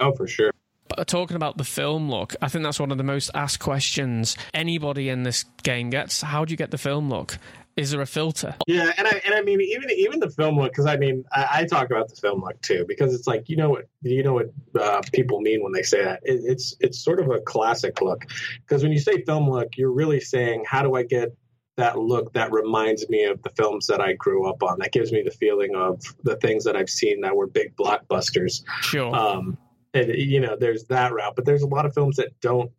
Oh, 0.00 0.12
for 0.12 0.26
sure. 0.26 0.52
But 0.88 0.98
uh, 0.98 1.04
talking 1.04 1.36
about 1.36 1.56
the 1.56 1.64
film 1.64 2.10
look, 2.10 2.34
I 2.42 2.48
think 2.48 2.64
that's 2.64 2.80
one 2.80 2.90
of 2.90 2.98
the 2.98 3.04
most 3.04 3.30
asked 3.34 3.60
questions 3.60 4.36
anybody 4.52 5.08
in 5.08 5.22
this 5.22 5.44
game 5.62 5.90
gets. 5.90 6.20
How 6.20 6.44
do 6.44 6.50
you 6.50 6.56
get 6.56 6.70
the 6.70 6.78
film 6.78 7.08
look? 7.08 7.38
Is 7.76 7.90
there 7.90 8.00
a 8.00 8.06
filter? 8.06 8.54
Yeah, 8.66 8.92
and 8.98 9.06
I 9.06 9.22
and 9.24 9.34
I 9.34 9.42
mean 9.42 9.60
even 9.60 9.90
even 9.90 10.20
the 10.20 10.30
film 10.30 10.58
look 10.58 10.72
because 10.72 10.86
I 10.86 10.96
mean 10.96 11.24
I, 11.32 11.48
I, 11.50 11.64
talk 11.64 11.90
about 11.90 12.08
the 12.08 12.16
film 12.16 12.42
look 12.42 12.60
too 12.60 12.84
because 12.86 13.14
it's 13.14 13.26
like 13.26 13.48
you 13.48 13.56
know 13.56 13.70
what 13.70 13.86
you 14.02 14.22
know 14.22 14.34
what 14.34 14.50
uh, 14.78 15.00
people 15.12 15.40
mean 15.40 15.62
when 15.62 15.72
they 15.72 15.82
say 15.82 16.04
that 16.04 16.20
it, 16.22 16.42
it's 16.44 16.76
it's 16.80 17.02
sort 17.02 17.20
of 17.20 17.30
a 17.30 17.40
classic 17.40 18.02
look 18.02 18.26
because 18.60 18.82
when 18.82 18.92
you 18.92 18.98
say 18.98 19.22
film 19.22 19.48
look 19.48 19.76
you're 19.76 19.92
really 19.92 20.20
saying 20.20 20.64
how 20.66 20.82
do 20.82 20.94
I 20.94 21.02
get 21.02 21.34
that 21.76 21.98
look 21.98 22.32
that 22.34 22.52
reminds 22.52 23.08
me 23.08 23.24
of 23.24 23.42
the 23.42 23.50
films 23.50 23.86
that 23.86 24.00
I 24.00 24.12
grew 24.12 24.48
up 24.48 24.62
on 24.62 24.78
that 24.80 24.92
gives 24.92 25.10
me 25.10 25.22
the 25.22 25.30
feeling 25.30 25.74
of 25.74 26.02
the 26.24 26.36
things 26.36 26.64
that 26.64 26.76
I've 26.76 26.90
seen 26.90 27.22
that 27.22 27.34
were 27.34 27.46
big 27.46 27.74
blockbusters. 27.76 28.62
Sure. 28.82 29.14
Um, 29.14 29.56
and 29.94 30.14
you 30.14 30.40
know 30.40 30.56
there's 30.56 30.84
that 30.84 31.12
route, 31.12 31.34
but 31.36 31.44
there's 31.44 31.62
a 31.62 31.66
lot 31.66 31.86
of 31.86 31.94
films 31.94 32.16
that 32.16 32.38
don't 32.40 32.70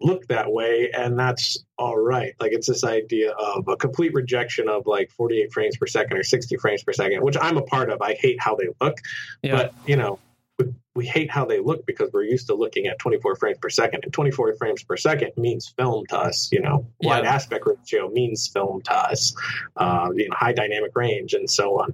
look 0.00 0.26
that 0.28 0.50
way 0.50 0.90
and 0.96 1.18
that's 1.18 1.64
all 1.76 1.98
right. 1.98 2.34
Like 2.40 2.52
it's 2.52 2.68
this 2.68 2.84
idea 2.84 3.32
of 3.32 3.68
a 3.68 3.76
complete 3.76 4.14
rejection 4.14 4.68
of 4.68 4.86
like 4.86 5.10
48 5.12 5.52
frames 5.52 5.76
per 5.76 5.86
second 5.86 6.16
or 6.16 6.22
60 6.22 6.56
frames 6.56 6.82
per 6.82 6.92
second 6.92 7.22
which 7.22 7.36
i'm 7.40 7.56
a 7.56 7.62
part 7.62 7.90
of. 7.90 8.00
I 8.02 8.14
hate 8.14 8.40
how 8.40 8.56
they 8.56 8.68
look. 8.80 8.98
Yeah. 9.42 9.56
but 9.56 9.74
you 9.86 9.96
know 9.96 10.18
we, 10.58 10.66
we 10.94 11.06
hate 11.06 11.30
how 11.30 11.44
they 11.44 11.60
look 11.60 11.86
because 11.86 12.10
we're 12.12 12.24
used 12.24 12.48
to 12.48 12.54
looking 12.54 12.86
at 12.86 12.98
24 12.98 13.36
frames 13.36 13.58
per 13.58 13.70
second 13.70 14.00
and 14.04 14.12
24 14.12 14.54
frames 14.54 14.82
per 14.82 14.96
second 14.96 15.32
means 15.36 15.72
film 15.76 16.06
to 16.06 16.18
us 16.18 16.50
you 16.52 16.60
know. 16.60 16.86
Yeah. 17.00 17.10
wide 17.10 17.24
aspect 17.24 17.66
ratio 17.66 18.08
means 18.08 18.48
film 18.48 18.82
to 18.82 18.92
us 18.92 19.34
uh, 19.76 20.10
you 20.14 20.28
know 20.28 20.36
high 20.36 20.52
dynamic 20.52 20.92
range 20.94 21.34
and 21.34 21.50
so 21.50 21.80
on. 21.80 21.92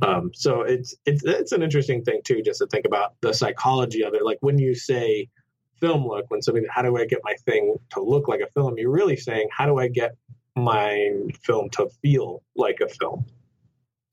Um, 0.00 0.32
so 0.34 0.62
it's, 0.62 0.96
it's 1.06 1.22
it's 1.24 1.52
an 1.52 1.62
interesting 1.62 2.02
thing 2.02 2.22
too 2.24 2.42
just 2.42 2.58
to 2.58 2.66
think 2.66 2.86
about 2.86 3.14
the 3.20 3.32
psychology 3.32 4.02
of 4.04 4.14
it. 4.14 4.24
Like 4.24 4.38
when 4.40 4.58
you 4.58 4.74
say 4.74 5.28
film 5.82 6.06
look 6.06 6.24
when 6.28 6.40
somebody 6.40 6.66
how 6.70 6.80
do 6.80 6.96
i 6.96 7.04
get 7.04 7.20
my 7.24 7.34
thing 7.44 7.76
to 7.90 8.00
look 8.00 8.28
like 8.28 8.40
a 8.40 8.50
film? 8.54 8.78
You're 8.78 8.90
really 8.90 9.16
saying 9.16 9.48
how 9.56 9.66
do 9.66 9.78
i 9.78 9.88
get 9.88 10.12
my 10.56 11.10
film 11.44 11.68
to 11.70 11.88
feel 12.00 12.42
like 12.56 12.78
a 12.80 12.88
film 12.88 13.26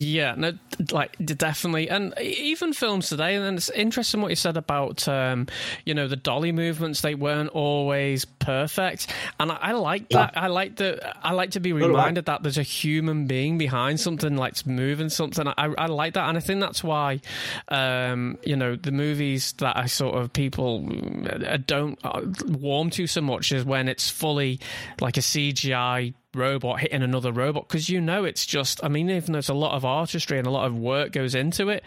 yeah, 0.02 0.34
no, 0.38 0.54
like 0.92 1.18
definitely, 1.24 1.90
and 1.90 2.14
even 2.22 2.72
films 2.72 3.10
today. 3.10 3.36
And 3.36 3.58
it's 3.58 3.70
interesting 3.70 4.22
what 4.22 4.30
you 4.30 4.38
said 4.38 4.56
about, 4.56 5.06
um, 5.10 5.48
you 5.86 5.94
know, 5.94 6.08
the 6.08 6.16
dolly 6.16 6.54
movements. 6.54 7.02
They 7.02 7.16
weren't 7.16 7.50
always 7.50 8.24
perfect, 8.24 9.14
and 9.42 9.52
I, 9.52 9.56
I 9.56 9.72
like 9.74 10.08
that. 10.10 10.32
Yeah. 10.34 10.42
I 10.42 10.48
like 10.48 10.78
the. 10.78 11.26
I 11.26 11.34
like 11.34 11.52
to 11.52 11.60
be 11.60 11.74
reminded 11.74 12.26
that 12.26 12.44
there's 12.44 12.58
a 12.58 12.64
human 12.64 13.28
being 13.28 13.58
behind 13.58 14.00
something, 14.00 14.38
like 14.38 14.66
moving 14.66 15.10
something. 15.10 15.46
I, 15.46 15.54
I 15.58 15.88
like 15.88 16.14
that, 16.14 16.30
and 16.30 16.38
I 16.38 16.42
think 16.42 16.62
that's 16.62 16.82
why, 16.82 17.20
um, 17.68 18.38
you 18.46 18.56
know, 18.56 18.78
the 18.78 18.94
movies 18.94 19.52
that 19.58 19.76
I 19.76 19.88
sort 19.88 20.16
of 20.16 20.32
people 20.32 20.88
uh, 21.30 21.58
don't 21.58 22.00
uh, 22.06 22.22
warm 22.48 22.90
to 22.92 23.06
so 23.06 23.20
much 23.20 23.52
is 23.52 23.66
when 23.66 23.90
it's 23.90 24.10
fully 24.10 24.62
like 25.02 25.18
a 25.18 25.22
CGI 25.22 26.14
robot 26.34 26.80
hitting 26.80 27.02
another 27.02 27.32
robot 27.32 27.68
because 27.68 27.90
you 27.90 28.00
know 28.00 28.24
it's 28.24 28.46
just 28.46 28.84
i 28.84 28.88
mean 28.88 29.10
even 29.10 29.34
though 29.34 29.40
it's 29.40 29.50
a 29.50 29.54
lot 29.54 29.76
of 29.76 29.84
artistry 29.84 30.38
and 30.38 30.46
a 30.46 30.52
lot 30.52 30.68
of 30.68 30.78
work 30.78 31.12
goes 31.12 31.34
into 31.34 31.70
it 31.70 31.84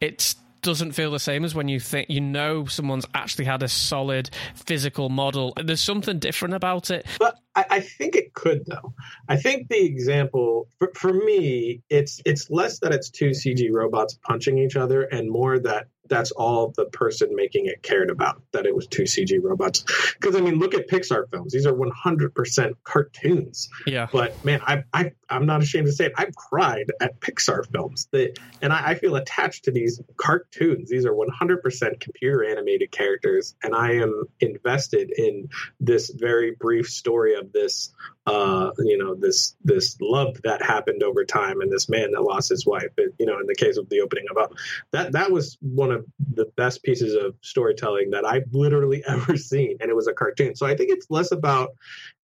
it 0.00 0.34
doesn't 0.62 0.92
feel 0.92 1.10
the 1.10 1.18
same 1.18 1.44
as 1.44 1.54
when 1.54 1.68
you 1.68 1.78
think 1.78 2.08
you 2.08 2.20
know 2.20 2.64
someone's 2.66 3.04
actually 3.14 3.44
had 3.44 3.62
a 3.62 3.68
solid 3.68 4.30
physical 4.54 5.08
model. 5.08 5.52
There's 5.62 5.80
something 5.80 6.20
different 6.20 6.54
about 6.54 6.90
it. 6.90 7.04
But 7.18 7.38
i, 7.54 7.64
I 7.68 7.80
think 7.80 8.14
it 8.16 8.32
could 8.32 8.64
though. 8.66 8.94
I 9.28 9.36
think 9.36 9.68
the 9.68 9.84
example 9.84 10.68
for, 10.78 10.92
for 10.94 11.12
me 11.12 11.82
it's 11.90 12.22
it's 12.24 12.48
less 12.50 12.78
that 12.78 12.92
it's 12.92 13.10
two 13.10 13.30
cg 13.30 13.68
robots 13.72 14.18
punching 14.22 14.58
each 14.58 14.76
other 14.76 15.02
and 15.02 15.28
more 15.28 15.58
that 15.58 15.88
that's 16.08 16.30
all 16.32 16.72
the 16.76 16.86
person 16.86 17.34
making 17.34 17.66
it 17.66 17.82
cared 17.82 18.10
about 18.10 18.42
that 18.52 18.66
it 18.66 18.74
was 18.74 18.86
two 18.86 19.04
CG 19.04 19.38
robots. 19.42 19.84
Because 20.14 20.36
I 20.36 20.40
mean, 20.40 20.58
look 20.58 20.74
at 20.74 20.88
Pixar 20.88 21.30
films; 21.30 21.52
these 21.52 21.66
are 21.66 21.72
100% 21.72 22.72
cartoons. 22.84 23.68
Yeah. 23.86 24.08
But 24.12 24.36
man, 24.44 24.60
I, 24.66 24.84
I 24.92 25.12
I'm 25.28 25.46
not 25.46 25.62
ashamed 25.62 25.86
to 25.86 25.92
say 25.92 26.06
it. 26.06 26.12
I've 26.16 26.34
cried 26.34 26.92
at 27.00 27.20
Pixar 27.20 27.70
films, 27.70 28.08
that, 28.12 28.38
and 28.60 28.72
I, 28.72 28.90
I 28.90 28.94
feel 28.94 29.16
attached 29.16 29.64
to 29.64 29.70
these 29.70 30.00
cartoons. 30.16 30.90
These 30.90 31.06
are 31.06 31.12
100% 31.12 32.00
computer 32.00 32.44
animated 32.44 32.90
characters, 32.90 33.54
and 33.62 33.74
I 33.74 33.92
am 33.92 34.24
invested 34.40 35.10
in 35.16 35.48
this 35.80 36.10
very 36.10 36.52
brief 36.58 36.88
story 36.88 37.34
of 37.34 37.52
this 37.52 37.92
uh, 38.26 38.70
you 38.78 38.96
know 38.96 39.14
this 39.14 39.56
this 39.64 39.96
love 40.00 40.40
that 40.44 40.62
happened 40.62 41.02
over 41.02 41.24
time 41.24 41.60
and 41.60 41.72
this 41.72 41.88
man 41.88 42.12
that 42.12 42.22
lost 42.22 42.48
his 42.48 42.64
wife 42.64 42.88
but, 42.96 43.06
you 43.18 43.26
know 43.26 43.38
in 43.40 43.46
the 43.46 43.54
case 43.54 43.76
of 43.76 43.88
the 43.88 44.00
opening 44.00 44.24
of 44.30 44.36
up 44.36 44.52
that 44.92 45.12
that 45.12 45.32
was 45.32 45.58
one 45.60 45.90
of 45.90 46.06
the 46.32 46.46
best 46.56 46.84
pieces 46.84 47.14
of 47.14 47.34
storytelling 47.40 48.10
that 48.10 48.24
i've 48.24 48.46
literally 48.52 49.02
ever 49.08 49.36
seen 49.36 49.76
and 49.80 49.90
it 49.90 49.96
was 49.96 50.06
a 50.06 50.12
cartoon. 50.12 50.54
So 50.54 50.66
i 50.66 50.76
think 50.76 50.90
it's 50.90 51.06
less 51.10 51.32
about 51.32 51.70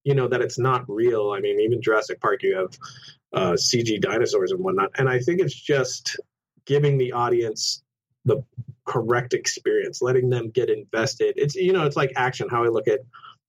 you 0.04 0.14
know 0.14 0.28
that 0.28 0.40
it's 0.40 0.58
not 0.58 0.84
real. 0.88 1.32
I 1.32 1.40
mean 1.40 1.61
even 1.61 1.82
jurassic 1.82 2.20
park 2.20 2.42
you 2.42 2.56
have 2.56 2.78
uh, 3.32 3.52
cg 3.54 4.00
dinosaurs 4.00 4.52
and 4.52 4.61
whatnot 4.61 4.90
and 4.96 5.08
i 5.08 5.18
think 5.18 5.40
it's 5.40 5.54
just 5.54 6.18
giving 6.64 6.96
the 6.96 7.12
audience 7.12 7.82
the 8.24 8.42
correct 8.88 9.34
experience 9.34 10.00
letting 10.00 10.30
them 10.30 10.50
get 10.50 10.70
invested. 10.70 11.34
It's 11.37 11.54
you 11.54 11.72
know 11.72 11.84
it's 11.84 11.96
like 11.96 12.12
action 12.16 12.48
how 12.48 12.64
i 12.64 12.68
look 12.68 12.88
at 12.88 13.00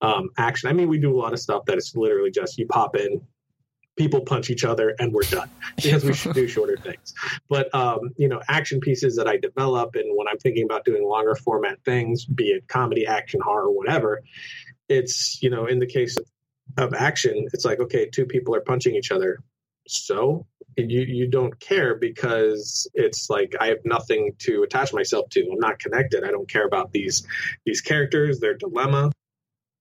um, 0.01 0.29
action. 0.37 0.69
I 0.69 0.73
mean, 0.73 0.87
we 0.87 0.97
do 0.97 1.15
a 1.15 1.19
lot 1.19 1.33
of 1.33 1.39
stuff 1.39 1.65
that 1.65 1.77
is 1.77 1.93
literally 1.95 2.31
just 2.31 2.57
you 2.57 2.65
pop 2.67 2.95
in, 2.95 3.21
people 3.97 4.21
punch 4.21 4.49
each 4.49 4.63
other, 4.63 4.95
and 4.99 5.13
we're 5.13 5.23
done 5.23 5.49
because 5.75 6.03
we 6.03 6.13
should 6.13 6.33
do 6.33 6.47
shorter 6.47 6.77
things. 6.77 7.13
But 7.49 7.73
um, 7.75 8.11
you 8.17 8.27
know, 8.27 8.41
action 8.47 8.79
pieces 8.79 9.15
that 9.17 9.27
I 9.27 9.37
develop, 9.37 9.95
and 9.95 10.05
when 10.17 10.27
I'm 10.27 10.37
thinking 10.37 10.63
about 10.63 10.85
doing 10.85 11.03
longer 11.03 11.35
format 11.35 11.83
things, 11.83 12.25
be 12.25 12.49
it 12.49 12.67
comedy, 12.67 13.05
action, 13.05 13.41
horror, 13.43 13.69
whatever, 13.69 14.21
it's 14.87 15.39
you 15.41 15.49
know, 15.49 15.65
in 15.65 15.79
the 15.79 15.87
case 15.87 16.17
of, 16.17 16.25
of 16.77 16.93
action, 16.93 17.47
it's 17.53 17.65
like 17.65 17.79
okay, 17.79 18.09
two 18.09 18.25
people 18.25 18.55
are 18.55 18.61
punching 18.61 18.95
each 18.95 19.11
other, 19.11 19.39
so 19.87 20.45
you 20.77 21.01
you 21.01 21.27
don't 21.27 21.59
care 21.59 21.95
because 21.95 22.89
it's 22.93 23.29
like 23.29 23.53
I 23.59 23.67
have 23.67 23.79
nothing 23.83 24.31
to 24.39 24.63
attach 24.63 24.93
myself 24.93 25.29
to. 25.31 25.41
I'm 25.41 25.59
not 25.59 25.79
connected. 25.79 26.23
I 26.23 26.31
don't 26.31 26.49
care 26.49 26.65
about 26.65 26.93
these 26.93 27.27
these 27.65 27.81
characters, 27.81 28.39
their 28.39 28.53
dilemma 28.53 29.11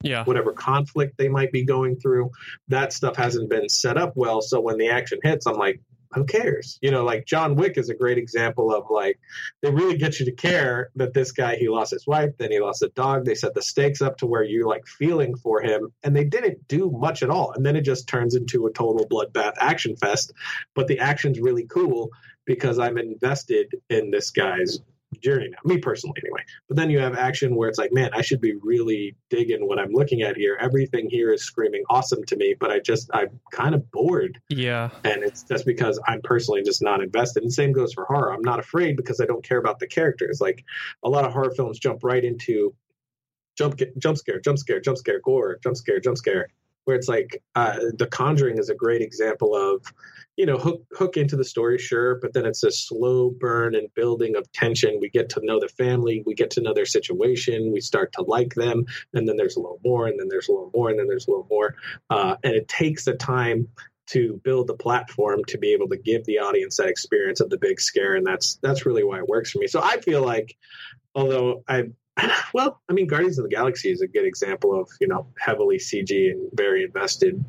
Yeah. 0.02 0.24
whatever 0.24 0.52
conflict 0.52 1.18
they 1.18 1.28
might 1.28 1.50
be 1.50 1.64
going 1.64 1.96
through. 1.96 2.30
That 2.68 2.92
stuff 2.92 3.16
hasn't 3.16 3.50
been 3.50 3.68
set 3.68 3.96
up 3.96 4.12
well. 4.14 4.40
So 4.42 4.60
when 4.60 4.78
the 4.78 4.90
action 4.90 5.18
hits, 5.22 5.46
I'm 5.46 5.56
like, 5.56 5.80
who 6.12 6.24
cares? 6.24 6.78
You 6.80 6.90
know, 6.90 7.04
like 7.04 7.26
John 7.26 7.54
Wick 7.54 7.76
is 7.76 7.90
a 7.90 7.94
great 7.94 8.18
example 8.18 8.72
of 8.74 8.84
like 8.90 9.18
they 9.62 9.70
really 9.70 9.98
get 9.98 10.18
you 10.18 10.26
to 10.26 10.32
care 10.32 10.90
that 10.96 11.12
this 11.12 11.32
guy 11.32 11.56
he 11.56 11.68
lost 11.68 11.90
his 11.90 12.06
wife, 12.06 12.30
then 12.38 12.50
he 12.50 12.60
lost 12.60 12.82
a 12.82 12.88
dog. 12.88 13.24
They 13.24 13.34
set 13.34 13.54
the 13.54 13.62
stakes 13.62 14.00
up 14.00 14.18
to 14.18 14.26
where 14.26 14.42
you're 14.42 14.68
like 14.68 14.86
feeling 14.86 15.36
for 15.36 15.60
him, 15.60 15.92
and 16.02 16.16
they 16.16 16.24
didn't 16.24 16.66
do 16.68 16.90
much 16.90 17.22
at 17.22 17.30
all. 17.30 17.52
And 17.52 17.64
then 17.64 17.76
it 17.76 17.82
just 17.82 18.08
turns 18.08 18.34
into 18.34 18.66
a 18.66 18.72
total 18.72 19.06
bloodbath 19.06 19.54
action 19.60 19.96
fest. 19.96 20.32
But 20.74 20.86
the 20.86 21.00
action's 21.00 21.40
really 21.40 21.66
cool 21.66 22.10
because 22.46 22.78
I'm 22.78 22.96
invested 22.96 23.74
in 23.90 24.10
this 24.10 24.30
guy's 24.30 24.78
journey 25.22 25.48
now, 25.48 25.58
me 25.64 25.78
personally 25.78 26.20
anyway. 26.22 26.42
But 26.68 26.76
then 26.76 26.90
you 26.90 26.98
have 26.98 27.16
action 27.16 27.54
where 27.56 27.68
it's 27.68 27.78
like, 27.78 27.92
man, 27.92 28.10
I 28.12 28.22
should 28.22 28.40
be 28.40 28.54
really 28.62 29.16
digging 29.30 29.66
what 29.66 29.78
I'm 29.78 29.92
looking 29.92 30.22
at 30.22 30.36
here. 30.36 30.56
Everything 30.60 31.08
here 31.10 31.32
is 31.32 31.42
screaming 31.42 31.84
awesome 31.88 32.24
to 32.24 32.36
me, 32.36 32.54
but 32.58 32.70
I 32.70 32.80
just 32.80 33.10
I'm 33.12 33.40
kind 33.52 33.74
of 33.74 33.90
bored. 33.90 34.40
Yeah. 34.48 34.90
And 35.04 35.22
it's 35.22 35.42
just 35.42 35.66
because 35.66 36.00
I'm 36.06 36.20
personally 36.22 36.62
just 36.62 36.82
not 36.82 37.02
invested. 37.02 37.42
And 37.42 37.52
same 37.52 37.72
goes 37.72 37.92
for 37.92 38.04
horror. 38.04 38.32
I'm 38.32 38.42
not 38.42 38.58
afraid 38.58 38.96
because 38.96 39.20
I 39.20 39.24
don't 39.24 39.44
care 39.44 39.58
about 39.58 39.78
the 39.78 39.86
characters. 39.86 40.40
Like 40.40 40.64
a 41.02 41.08
lot 41.08 41.24
of 41.24 41.32
horror 41.32 41.52
films 41.54 41.78
jump 41.78 42.04
right 42.04 42.24
into 42.24 42.74
jump 43.56 43.80
jump 43.98 44.18
scare, 44.18 44.40
jump 44.40 44.58
scare, 44.58 44.80
jump 44.80 44.98
scare, 44.98 45.20
gore, 45.20 45.58
jump 45.62 45.76
scare, 45.76 46.00
jump 46.00 46.18
scare. 46.18 46.48
Where 46.88 46.96
it's 46.96 47.06
like 47.06 47.42
uh, 47.54 47.80
The 47.98 48.06
Conjuring 48.06 48.56
is 48.56 48.70
a 48.70 48.74
great 48.74 49.02
example 49.02 49.54
of 49.54 49.84
you 50.38 50.46
know 50.46 50.56
hook 50.56 50.86
hook 50.90 51.18
into 51.18 51.36
the 51.36 51.44
story 51.44 51.76
sure 51.76 52.14
but 52.14 52.32
then 52.32 52.46
it's 52.46 52.64
a 52.64 52.70
slow 52.70 53.28
burn 53.28 53.74
and 53.74 53.92
building 53.92 54.36
of 54.36 54.50
tension. 54.52 54.98
We 54.98 55.10
get 55.10 55.28
to 55.30 55.40
know 55.42 55.60
the 55.60 55.68
family 55.68 56.22
we 56.24 56.32
get 56.34 56.52
to 56.52 56.62
know 56.62 56.72
their 56.72 56.86
situation 56.86 57.72
we 57.74 57.82
start 57.82 58.14
to 58.14 58.22
like 58.22 58.54
them 58.54 58.86
and 59.12 59.28
then 59.28 59.36
there's 59.36 59.56
a 59.56 59.60
little 59.60 59.80
more 59.84 60.06
and 60.06 60.18
then 60.18 60.28
there's 60.28 60.48
a 60.48 60.52
little 60.52 60.70
more 60.74 60.88
and 60.88 60.98
then 60.98 61.08
there's 61.08 61.26
a 61.26 61.30
little 61.30 61.46
more. 61.50 61.74
Uh, 62.08 62.36
and 62.42 62.54
it 62.54 62.68
takes 62.68 63.04
the 63.04 63.12
time 63.12 63.68
to 64.06 64.40
build 64.42 64.66
the 64.66 64.74
platform 64.74 65.42
to 65.48 65.58
be 65.58 65.74
able 65.74 65.88
to 65.88 65.98
give 65.98 66.24
the 66.24 66.38
audience 66.38 66.78
that 66.78 66.88
experience 66.88 67.40
of 67.40 67.50
the 67.50 67.58
big 67.58 67.78
scare 67.78 68.14
and 68.14 68.26
that's 68.26 68.58
that's 68.62 68.86
really 68.86 69.04
why 69.04 69.18
it 69.18 69.28
works 69.28 69.50
for 69.50 69.58
me. 69.58 69.66
So 69.66 69.82
i 69.82 69.98
feel 70.00 70.24
like 70.24 70.56
although 71.14 71.64
i 71.68 71.90
well 72.54 72.80
i 72.88 72.92
mean 72.92 73.06
guardians 73.06 73.38
of 73.38 73.44
the 73.44 73.54
galaxy 73.54 73.90
is 73.90 74.00
a 74.00 74.06
good 74.06 74.24
example 74.24 74.78
of 74.78 74.88
you 75.00 75.06
know 75.06 75.26
heavily 75.38 75.78
cg 75.78 76.30
and 76.30 76.48
very 76.52 76.84
invested. 76.84 77.44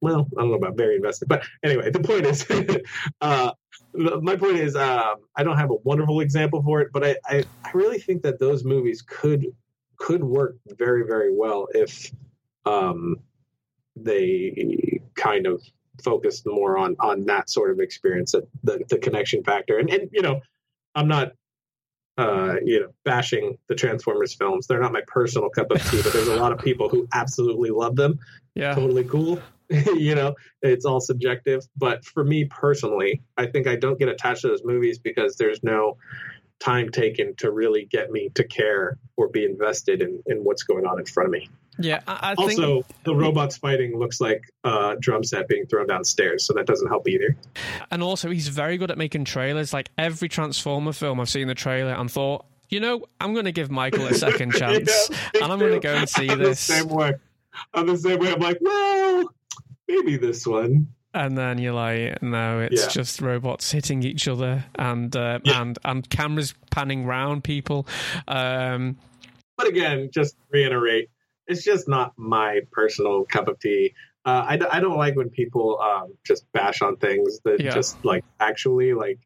Well, 0.00 0.26
I 0.36 0.40
don't 0.40 0.50
know 0.50 0.56
about 0.56 0.76
very 0.76 0.96
invested, 0.96 1.28
but 1.28 1.44
anyway, 1.62 1.90
the 1.90 2.00
point 2.00 2.26
is, 2.26 2.46
uh, 3.20 3.52
my 3.94 4.36
point 4.36 4.56
is, 4.56 4.76
um, 4.76 5.16
I 5.36 5.42
don't 5.42 5.56
have 5.56 5.70
a 5.70 5.76
wonderful 5.84 6.20
example 6.20 6.62
for 6.62 6.80
it, 6.80 6.88
but 6.92 7.04
I, 7.04 7.16
I, 7.26 7.44
I, 7.64 7.70
really 7.72 7.98
think 7.98 8.22
that 8.22 8.38
those 8.38 8.64
movies 8.64 9.02
could 9.02 9.46
could 9.96 10.22
work 10.22 10.56
very, 10.78 11.04
very 11.06 11.34
well 11.34 11.68
if 11.72 12.10
um, 12.66 13.16
they 13.96 15.00
kind 15.14 15.46
of 15.46 15.62
focused 16.02 16.46
more 16.46 16.78
on 16.78 16.96
on 17.00 17.26
that 17.26 17.50
sort 17.50 17.70
of 17.70 17.80
experience, 17.80 18.34
the, 18.62 18.84
the 18.88 18.98
connection 18.98 19.42
factor, 19.42 19.78
and 19.78 19.90
and 19.90 20.08
you 20.12 20.22
know, 20.22 20.40
I'm 20.94 21.08
not 21.08 21.32
uh, 22.16 22.56
you 22.64 22.80
know, 22.80 22.88
bashing 23.04 23.58
the 23.68 23.74
Transformers 23.74 24.34
films. 24.34 24.66
They're 24.66 24.80
not 24.80 24.92
my 24.92 25.02
personal 25.06 25.50
cup 25.50 25.70
of 25.70 25.82
tea, 25.90 26.00
but 26.02 26.12
there's 26.12 26.28
a 26.28 26.36
lot 26.36 26.52
of 26.52 26.58
people 26.58 26.88
who 26.88 27.08
absolutely 27.12 27.70
love 27.70 27.96
them. 27.96 28.18
Yeah. 28.54 28.74
Totally 28.74 29.04
cool. 29.04 29.40
you 29.70 30.14
know, 30.14 30.34
it's 30.62 30.84
all 30.84 31.00
subjective. 31.00 31.66
But 31.76 32.04
for 32.04 32.24
me 32.24 32.44
personally, 32.44 33.22
I 33.36 33.46
think 33.46 33.66
I 33.66 33.76
don't 33.76 33.98
get 33.98 34.08
attached 34.08 34.42
to 34.42 34.48
those 34.48 34.64
movies 34.64 34.98
because 34.98 35.36
there's 35.36 35.62
no 35.62 35.96
time 36.60 36.90
taken 36.90 37.34
to 37.36 37.50
really 37.50 37.86
get 37.86 38.10
me 38.10 38.30
to 38.34 38.44
care 38.44 38.98
or 39.16 39.28
be 39.28 39.44
invested 39.44 40.00
in, 40.00 40.22
in 40.26 40.38
what's 40.38 40.62
going 40.62 40.86
on 40.86 40.98
in 40.98 41.06
front 41.06 41.26
of 41.26 41.32
me. 41.32 41.48
Yeah. 41.78 42.00
I, 42.06 42.30
I 42.30 42.34
also, 42.34 42.82
think... 42.82 43.02
the 43.04 43.14
robots 43.14 43.56
fighting 43.56 43.98
looks 43.98 44.20
like 44.20 44.42
a 44.64 44.96
drum 45.00 45.24
set 45.24 45.48
being 45.48 45.66
thrown 45.66 45.86
downstairs, 45.86 46.46
so 46.46 46.52
that 46.54 46.66
doesn't 46.66 46.88
help 46.88 47.08
either. 47.08 47.36
And 47.90 48.02
also, 48.02 48.30
he's 48.30 48.48
very 48.48 48.76
good 48.78 48.90
at 48.90 48.98
making 48.98 49.24
trailers. 49.24 49.72
Like 49.72 49.90
every 49.98 50.28
Transformer 50.28 50.92
film, 50.92 51.20
I've 51.20 51.28
seen 51.28 51.48
the 51.48 51.54
trailer 51.54 51.92
and 51.92 52.10
thought, 52.10 52.44
you 52.70 52.80
know, 52.80 53.04
I'm 53.20 53.32
going 53.34 53.44
to 53.44 53.52
give 53.52 53.70
Michael 53.70 54.06
a 54.06 54.14
second 54.14 54.52
chance, 54.56 55.08
yeah, 55.10 55.42
and 55.44 55.52
I'm 55.52 55.58
going 55.58 55.72
to 55.74 55.80
go 55.80 55.94
and 55.94 56.08
see 56.08 56.28
I'm 56.28 56.38
this. 56.38 56.66
The 56.66 56.72
same 56.74 56.88
way. 56.88 57.14
I'm 57.72 57.86
the 57.86 57.96
same 57.96 58.18
way. 58.18 58.32
I'm 58.32 58.40
like, 58.40 58.58
well, 58.60 59.30
maybe 59.88 60.16
this 60.16 60.46
one. 60.46 60.88
And 61.12 61.38
then 61.38 61.58
you're 61.58 61.72
like, 61.74 62.20
no, 62.22 62.58
it's 62.60 62.82
Yeah. 62.82 62.88
just 62.88 63.20
robots 63.20 63.70
hitting 63.70 64.02
each 64.02 64.26
other 64.26 64.64
and 64.76 65.14
uh, 65.14 65.38
Yeah. 65.44 65.60
and 65.62 65.78
and 65.84 66.10
cameras 66.10 66.54
panning 66.72 67.06
round 67.06 67.44
people. 67.44 67.86
Um, 68.26 68.96
But 69.56 69.68
again, 69.68 70.10
just 70.12 70.34
reiterate, 70.50 71.10
it's 71.46 71.62
just 71.64 71.88
not 71.88 72.12
my 72.16 72.60
personal 72.72 73.24
cup 73.24 73.48
of 73.48 73.58
tea. 73.60 73.94
Uh, 74.24 74.44
I, 74.48 74.56
d- 74.56 74.66
I 74.70 74.80
don't 74.80 74.96
like 74.96 75.16
when 75.16 75.28
people 75.28 75.78
um, 75.80 76.14
just 76.24 76.50
bash 76.52 76.80
on 76.80 76.96
things 76.96 77.40
that 77.44 77.60
Yeah. 77.60 77.74
just 77.74 78.02
like 78.04 78.24
actually 78.40 78.94
like. 78.94 79.18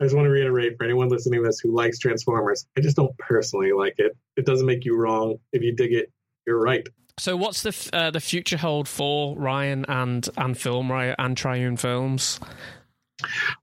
I 0.00 0.04
just 0.04 0.16
want 0.16 0.24
to 0.26 0.30
reiterate 0.30 0.78
for 0.78 0.84
anyone 0.84 1.08
listening 1.10 1.42
to 1.42 1.46
this 1.46 1.60
who 1.60 1.74
likes 1.76 1.98
Transformers, 1.98 2.66
I 2.76 2.80
just 2.80 2.96
don't 2.96 3.16
personally 3.18 3.72
like 3.72 3.96
it. 3.98 4.16
It 4.36 4.46
doesn't 4.46 4.66
make 4.66 4.86
you 4.86 4.96
wrong. 4.96 5.36
If 5.52 5.62
you 5.62 5.76
dig 5.76 5.92
it, 5.92 6.10
you're 6.46 6.58
right. 6.58 6.86
so, 7.18 7.36
what's 7.36 7.62
the 7.62 7.68
f- 7.68 7.90
uh, 7.92 8.10
the 8.10 8.18
future 8.20 8.56
hold 8.56 8.88
for 8.88 9.36
Ryan 9.36 9.84
and 9.88 10.26
and 10.38 10.56
Film 10.58 10.90
Riot 10.90 11.16
and 11.18 11.36
Triune 11.36 11.76
Films? 11.76 12.40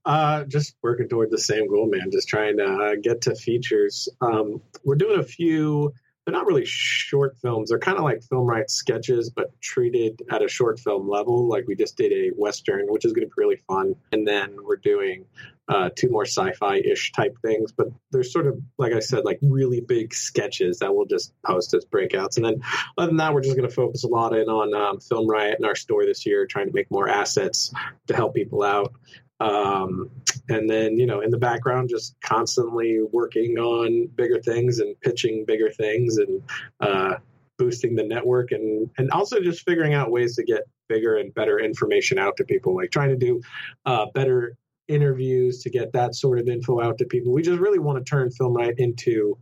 Uh, 0.04 0.44
just 0.44 0.76
working 0.82 1.08
toward 1.08 1.30
the 1.30 1.38
same 1.38 1.66
goal, 1.68 1.88
man. 1.90 2.10
Just 2.12 2.28
trying 2.28 2.56
to 2.58 2.64
uh, 2.64 2.94
get 3.02 3.22
to 3.22 3.34
features. 3.34 4.08
Um, 4.20 4.60
we're 4.84 4.94
doing 4.94 5.18
a 5.18 5.24
few. 5.24 5.92
They're 6.28 6.36
not 6.36 6.46
really 6.46 6.66
short 6.66 7.38
films. 7.40 7.70
They're 7.70 7.78
kind 7.78 7.96
of 7.96 8.04
like 8.04 8.22
film 8.22 8.46
rights 8.46 8.74
sketches, 8.74 9.30
but 9.30 9.58
treated 9.62 10.20
at 10.30 10.44
a 10.44 10.48
short 10.48 10.78
film 10.78 11.08
level. 11.08 11.48
Like 11.48 11.66
we 11.66 11.74
just 11.74 11.96
did 11.96 12.12
a 12.12 12.36
western, 12.36 12.84
which 12.88 13.06
is 13.06 13.14
going 13.14 13.26
to 13.26 13.28
be 13.28 13.32
really 13.38 13.56
fun, 13.66 13.96
and 14.12 14.28
then 14.28 14.58
we're 14.62 14.76
doing 14.76 15.24
uh, 15.70 15.88
two 15.96 16.10
more 16.10 16.26
sci-fi 16.26 16.82
ish 16.84 17.12
type 17.12 17.38
things. 17.40 17.72
But 17.72 17.86
they're 18.10 18.24
sort 18.24 18.46
of 18.46 18.60
like 18.76 18.92
I 18.92 18.98
said, 18.98 19.24
like 19.24 19.38
really 19.40 19.80
big 19.80 20.12
sketches 20.12 20.80
that 20.80 20.94
we'll 20.94 21.06
just 21.06 21.32
post 21.46 21.72
as 21.72 21.86
breakouts. 21.86 22.36
And 22.36 22.44
then 22.44 22.60
other 22.98 23.06
than 23.06 23.16
that, 23.16 23.32
we're 23.32 23.40
just 23.40 23.56
going 23.56 23.66
to 23.66 23.74
focus 23.74 24.04
a 24.04 24.08
lot 24.08 24.36
in 24.36 24.50
on 24.50 24.74
um, 24.74 25.00
Film 25.00 25.26
Riot 25.26 25.54
and 25.56 25.64
our 25.64 25.76
store 25.76 26.04
this 26.04 26.26
year, 26.26 26.44
trying 26.44 26.66
to 26.66 26.74
make 26.74 26.90
more 26.90 27.08
assets 27.08 27.72
to 28.08 28.14
help 28.14 28.34
people 28.34 28.62
out 28.62 28.92
um, 29.40 30.10
and 30.48 30.68
then 30.68 30.98
you 30.98 31.06
know 31.06 31.20
in 31.20 31.30
the 31.30 31.38
background 31.38 31.88
just 31.88 32.14
constantly 32.20 33.00
working 33.12 33.56
on 33.58 34.06
bigger 34.14 34.40
things 34.40 34.78
and 34.78 34.98
pitching 35.00 35.44
bigger 35.46 35.70
things 35.70 36.16
and 36.16 36.42
uh, 36.80 37.14
boosting 37.58 37.94
the 37.94 38.04
network 38.04 38.52
and 38.52 38.90
and 38.98 39.10
also 39.10 39.40
just 39.40 39.64
figuring 39.64 39.94
out 39.94 40.10
ways 40.10 40.36
to 40.36 40.44
get 40.44 40.62
bigger 40.88 41.16
and 41.16 41.34
better 41.34 41.58
information 41.58 42.18
out 42.18 42.36
to 42.36 42.44
people 42.44 42.74
like 42.74 42.90
trying 42.90 43.10
to 43.10 43.16
do 43.16 43.40
uh, 43.86 44.06
better 44.14 44.56
interviews 44.88 45.62
to 45.62 45.70
get 45.70 45.92
that 45.92 46.14
sort 46.14 46.38
of 46.38 46.48
info 46.48 46.80
out 46.80 46.96
to 46.98 47.04
people 47.04 47.32
we 47.32 47.42
just 47.42 47.60
really 47.60 47.78
want 47.78 47.98
to 47.98 48.08
turn 48.08 48.30
Film 48.30 48.54
Riot 48.54 48.76
into 48.78 49.36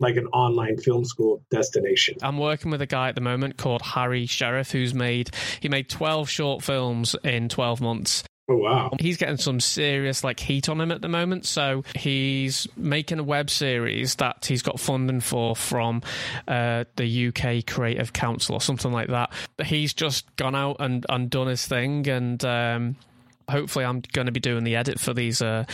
like 0.00 0.16
an 0.16 0.26
online 0.28 0.76
film 0.76 1.04
school 1.04 1.42
destination 1.50 2.16
I'm 2.22 2.38
working 2.38 2.72
with 2.72 2.82
a 2.82 2.86
guy 2.86 3.08
at 3.08 3.14
the 3.14 3.20
moment 3.20 3.56
called 3.56 3.80
Harry 3.82 4.26
Sheriff, 4.26 4.72
who's 4.72 4.92
made 4.92 5.30
he 5.60 5.68
made 5.68 5.88
12 5.88 6.28
short 6.28 6.62
films 6.62 7.14
in 7.22 7.48
12 7.48 7.80
months. 7.80 8.24
Oh 8.48 8.56
wow 8.56 8.90
He's 9.00 9.16
getting 9.16 9.36
some 9.36 9.60
serious 9.60 10.22
like 10.24 10.40
heat 10.40 10.68
on 10.68 10.80
him 10.80 10.90
at 10.90 11.00
the 11.00 11.08
moment, 11.08 11.46
so 11.46 11.84
he's 11.96 12.66
making 12.76 13.18
a 13.18 13.22
web 13.22 13.50
series 13.50 14.16
that 14.16 14.44
he's 14.46 14.62
got 14.62 14.80
funding 14.80 15.20
for 15.20 15.56
from 15.56 16.02
uh, 16.48 16.84
the 16.96 17.28
UK 17.28 17.66
Creative 17.66 18.12
Council 18.12 18.54
or 18.54 18.60
something 18.60 18.92
like 18.92 19.08
that. 19.08 19.32
He's 19.64 19.94
just 19.94 20.34
gone 20.36 20.54
out 20.54 20.76
and, 20.80 21.04
and 21.08 21.30
done 21.30 21.46
his 21.48 21.66
thing, 21.66 22.08
and 22.08 22.44
um, 22.44 22.96
hopefully 23.48 23.84
I'm 23.84 24.02
going 24.12 24.26
to 24.26 24.32
be 24.32 24.40
doing 24.40 24.64
the 24.64 24.76
edit 24.76 25.00
for 25.00 25.14
these 25.14 25.42
uh, 25.42 25.64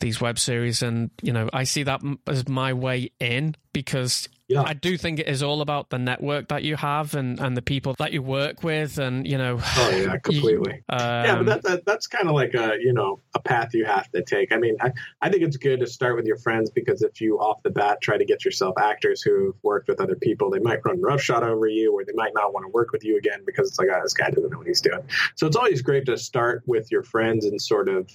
these 0.00 0.20
web 0.20 0.38
series, 0.38 0.82
and 0.82 1.10
you 1.22 1.32
know 1.32 1.48
I 1.52 1.64
see 1.64 1.82
that 1.84 2.00
as 2.26 2.48
my 2.48 2.72
way 2.72 3.10
in 3.20 3.54
because 3.72 4.28
Yeah. 4.48 4.62
I 4.62 4.72
do 4.72 4.96
think 4.96 5.20
it 5.20 5.28
is 5.28 5.42
all 5.42 5.60
about 5.60 5.90
the 5.90 5.98
network 5.98 6.48
that 6.48 6.62
you 6.62 6.76
have 6.76 7.14
and, 7.14 7.38
and 7.38 7.54
the 7.54 7.60
people 7.60 7.94
that 7.98 8.12
you 8.12 8.22
work 8.22 8.62
with, 8.62 8.98
and 8.98 9.26
you 9.26 9.36
know. 9.36 9.60
oh 9.62 9.90
yeah 9.90 10.16
completely 10.22 10.82
yeah, 10.90 11.36
um, 11.38 11.44
but 11.44 11.62
that, 11.62 11.70
that 11.70 11.84
that's 11.84 12.06
kind 12.06 12.28
of 12.28 12.34
like 12.34 12.54
a 12.54 12.76
you 12.80 12.92
know 12.92 13.20
a 13.34 13.40
path 13.40 13.74
you 13.74 13.84
have 13.84 14.10
to 14.12 14.22
take. 14.22 14.52
I 14.52 14.56
mean, 14.56 14.76
I, 14.80 14.92
I 15.20 15.28
think 15.28 15.42
it's 15.42 15.58
good 15.58 15.80
to 15.80 15.86
start 15.86 16.16
with 16.16 16.24
your 16.24 16.38
friends 16.38 16.70
because 16.70 17.02
if 17.02 17.20
you 17.20 17.38
off 17.38 17.62
the 17.62 17.70
bat 17.70 17.98
try 18.00 18.16
to 18.16 18.24
get 18.24 18.44
yourself 18.44 18.76
actors 18.78 19.20
who've 19.20 19.54
worked 19.62 19.88
with 19.88 20.00
other 20.00 20.16
people, 20.16 20.50
they 20.50 20.60
might 20.60 20.80
run 20.84 21.00
roughshod 21.00 21.42
over 21.42 21.66
you, 21.66 21.92
or 21.92 22.04
they 22.04 22.12
might 22.14 22.32
not 22.34 22.54
want 22.54 22.64
to 22.64 22.70
work 22.70 22.90
with 22.92 23.04
you 23.04 23.18
again 23.18 23.42
because 23.44 23.68
it's 23.68 23.78
like, 23.78 23.88
oh, 23.92 24.00
this 24.02 24.14
guy 24.14 24.30
doesn't 24.30 24.50
know 24.50 24.58
what 24.58 24.66
he's 24.66 24.80
doing. 24.80 25.02
So 25.34 25.46
it's 25.46 25.56
always 25.56 25.82
great 25.82 26.06
to 26.06 26.16
start 26.16 26.62
with 26.66 26.90
your 26.90 27.02
friends 27.02 27.44
and 27.44 27.60
sort 27.60 27.88
of 27.88 28.08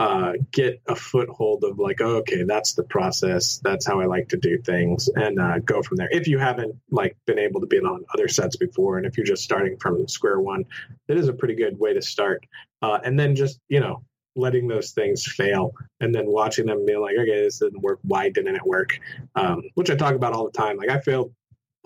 uh, 0.00 0.32
get 0.50 0.80
a 0.88 0.96
foothold 0.96 1.62
of 1.62 1.78
like, 1.78 2.00
oh, 2.00 2.16
okay, 2.16 2.42
that's 2.44 2.72
the 2.72 2.82
process. 2.84 3.60
That's 3.62 3.86
how 3.86 4.00
I 4.00 4.06
like 4.06 4.28
to 4.30 4.38
do 4.38 4.56
things, 4.56 5.10
and 5.14 5.38
uh, 5.38 5.58
go 5.58 5.82
from 5.82 5.98
there. 5.98 6.08
If 6.10 6.26
you 6.26 6.38
haven't 6.38 6.74
like 6.90 7.18
been 7.26 7.38
able 7.38 7.60
to 7.60 7.66
be 7.66 7.78
on 7.80 8.06
other 8.14 8.26
sets 8.26 8.56
before, 8.56 8.96
and 8.96 9.06
if 9.06 9.18
you're 9.18 9.26
just 9.26 9.44
starting 9.44 9.76
from 9.76 10.08
square 10.08 10.40
one, 10.40 10.64
that 11.06 11.18
is 11.18 11.28
a 11.28 11.34
pretty 11.34 11.54
good 11.54 11.78
way 11.78 11.92
to 11.92 12.00
start. 12.00 12.42
Uh, 12.80 12.98
and 13.04 13.20
then 13.20 13.36
just 13.36 13.60
you 13.68 13.78
know 13.78 14.02
letting 14.36 14.68
those 14.68 14.92
things 14.92 15.26
fail, 15.26 15.72
and 16.00 16.14
then 16.14 16.24
watching 16.26 16.64
them 16.64 16.86
being 16.86 17.02
like, 17.02 17.16
okay, 17.18 17.42
this 17.42 17.58
didn't 17.58 17.82
work. 17.82 17.98
Why 18.00 18.30
didn't 18.30 18.56
it 18.56 18.64
work? 18.64 18.98
Um, 19.34 19.64
which 19.74 19.90
I 19.90 19.96
talk 19.96 20.14
about 20.14 20.32
all 20.32 20.46
the 20.46 20.58
time. 20.58 20.78
Like 20.78 20.88
I 20.88 21.00
failed 21.00 21.34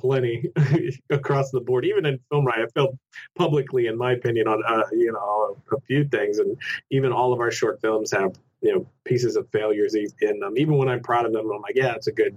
plenty 0.04 0.50
across 1.10 1.50
the 1.50 1.60
board. 1.60 1.86
Even 1.86 2.04
in 2.04 2.20
Film 2.30 2.44
Riot, 2.44 2.68
I 2.68 2.72
failed 2.78 2.98
publicly, 3.36 3.86
in 3.86 3.96
my 3.96 4.12
opinion, 4.12 4.46
on 4.46 4.62
uh, 4.66 4.84
you 4.92 5.12
know 5.12 5.56
a 5.72 5.80
few 5.86 6.04
things, 6.04 6.38
and 6.38 6.58
even 6.90 7.10
all 7.10 7.32
of 7.32 7.40
our 7.40 7.50
short 7.50 7.80
films 7.80 8.12
have 8.12 8.36
you 8.60 8.74
know 8.74 8.86
pieces 9.04 9.36
of 9.36 9.48
failures 9.50 9.94
in 9.94 10.40
them. 10.40 10.58
Even 10.58 10.76
when 10.76 10.88
I'm 10.88 11.02
proud 11.02 11.24
of 11.24 11.32
them, 11.32 11.50
I'm 11.50 11.62
like, 11.62 11.76
yeah, 11.76 11.94
it's 11.94 12.06
a 12.06 12.12
good. 12.12 12.36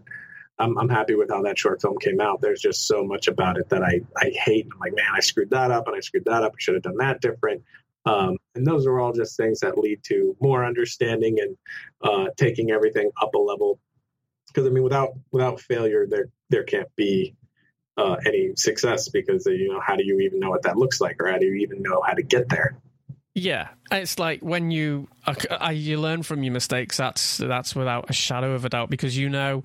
I'm, 0.60 0.75
I'm 0.80 0.89
happy 0.89 1.13
with 1.13 1.30
how 1.30 1.43
that 1.43 1.60
short 1.60 1.82
film 1.84 1.97
came 1.99 2.19
out. 2.19 2.41
There's 2.41 2.62
just 2.62 2.88
so 2.88 3.03
much 3.03 3.27
about 3.27 3.58
it 3.58 3.69
that 3.69 3.84
I 3.84 3.99
I 4.15 4.32
hate. 4.34 4.67
I'm 4.71 4.80
like, 4.80 4.95
man, 4.95 5.12
I 5.13 5.19
screwed 5.19 5.49
that 5.49 5.69
up, 5.69 5.88
and 5.88 5.95
I 5.95 5.99
screwed 5.99 6.25
that 6.25 6.43
up. 6.43 6.53
I 6.53 6.60
should 6.60 6.75
have 6.75 6.84
done 6.84 6.97
that 6.97 7.19
different. 7.19 7.63
Um, 8.06 8.38
and 8.56 8.65
those 8.65 8.88
are 8.88 8.97
all 8.97 9.12
just 9.12 9.36
things 9.36 9.60
that 9.60 9.77
lead 9.77 9.99
to 10.06 10.38
more 10.39 10.63
understanding 10.63 11.39
and 11.41 11.58
uh, 12.01 12.30
taking 12.38 12.71
everything 12.71 13.12
up 13.21 13.36
a 13.36 13.38
level. 13.38 13.80
Because 14.47 14.65
I 14.65 14.69
mean, 14.69 14.84
without 14.84 15.10
without 15.34 15.60
failure, 15.60 16.08
there 16.10 16.30
there 16.49 16.63
can't 16.63 16.88
be 16.95 17.36
uh, 17.97 18.15
any 18.25 18.55
success 18.55 19.10
because 19.10 19.45
you 19.45 19.69
know 19.69 19.79
how 19.79 19.95
do 19.95 20.03
you 20.05 20.19
even 20.19 20.39
know 20.39 20.49
what 20.49 20.63
that 20.63 20.77
looks 20.77 21.01
like, 21.01 21.21
or 21.21 21.31
how 21.31 21.38
do 21.38 21.45
you 21.45 21.55
even 21.55 21.81
know 21.81 22.01
how 22.05 22.13
to 22.13 22.23
get 22.23 22.49
there? 22.49 22.77
Yeah, 23.33 23.67
it's 23.91 24.17
like 24.17 24.41
when 24.41 24.71
you 24.71 25.07
uh, 25.27 25.69
you 25.69 25.99
learn 25.99 26.23
from 26.23 26.43
your 26.43 26.53
mistakes. 26.53 26.97
That's 26.97 27.38
that's 27.38 27.75
without 27.75 28.10
a 28.10 28.13
shadow 28.13 28.53
of 28.53 28.65
a 28.65 28.69
doubt 28.69 28.89
because 28.89 29.15
you 29.15 29.29
know 29.29 29.63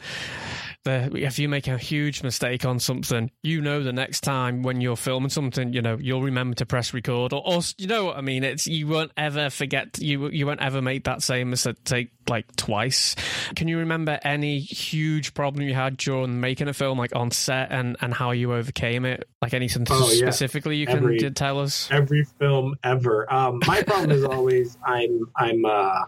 if 0.85 1.39
you 1.39 1.49
make 1.49 1.69
a 1.69 1.79
huge 1.79 2.23
mistake 2.23 2.65
on 2.65 2.81
something, 2.81 3.31
you 3.43 3.61
know 3.61 3.83
the 3.83 3.93
next 3.93 4.23
time 4.23 4.63
when 4.63 4.81
you're 4.81 4.97
filming 4.97 5.31
something, 5.31 5.73
you 5.73 5.83
know 5.83 5.97
you'll 6.01 6.23
remember 6.23 6.55
to 6.57 6.67
press 6.67 6.93
record, 6.93 7.33
or, 7.33 7.43
or 7.47 7.61
you 7.79 7.87
know 7.87 8.07
what 8.07 8.17
I 8.17 8.21
mean. 8.21 8.43
It's 8.45 8.67
you 8.67 8.87
won't 8.89 9.13
ever 9.17 9.51
forget. 9.51 9.99
You 9.99 10.29
you 10.31 10.47
won't 10.47 10.61
ever 10.61 10.83
make 10.83 11.05
that 11.05 11.23
same 11.23 11.51
mistake 11.51 12.11
like 12.29 12.55
twice. 12.57 13.15
Can 13.55 13.69
you 13.69 13.79
remember 13.79 14.19
any 14.25 14.59
huge 14.59 15.35
problem 15.35 15.67
you 15.67 15.75
had 15.75 15.97
during 15.97 16.41
making 16.41 16.69
a 16.69 16.75
film, 16.75 16.99
like 16.99 17.15
on 17.15 17.31
set, 17.31 17.71
and 17.71 17.97
and 18.01 18.13
how 18.13 18.33
you 18.33 18.53
overcame 18.53 19.05
it? 19.05 19.29
Like 19.41 19.55
anything 19.55 19.87
oh, 19.91 20.11
yeah. 20.13 20.31
specifically 20.31 20.77
you 20.77 20.87
every, 20.89 21.19
can 21.19 21.35
tell 21.35 21.61
us? 21.61 21.89
Every 21.91 22.25
film 22.25 22.77
ever. 22.83 23.33
Um, 23.33 23.61
my 23.67 23.83
problem 23.83 24.11
is 24.11 24.25
always 24.25 24.77
I'm 24.85 25.31
I'm. 25.37 25.65
uh 25.65 26.05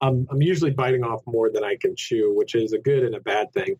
I'm, 0.00 0.28
I'm 0.30 0.40
usually 0.40 0.70
biting 0.70 1.02
off 1.02 1.22
more 1.26 1.50
than 1.50 1.64
I 1.64 1.74
can 1.74 1.96
chew, 1.96 2.32
which 2.32 2.54
is 2.54 2.72
a 2.72 2.78
good 2.78 3.02
and 3.02 3.16
a 3.16 3.20
bad 3.20 3.52
thing. 3.52 3.76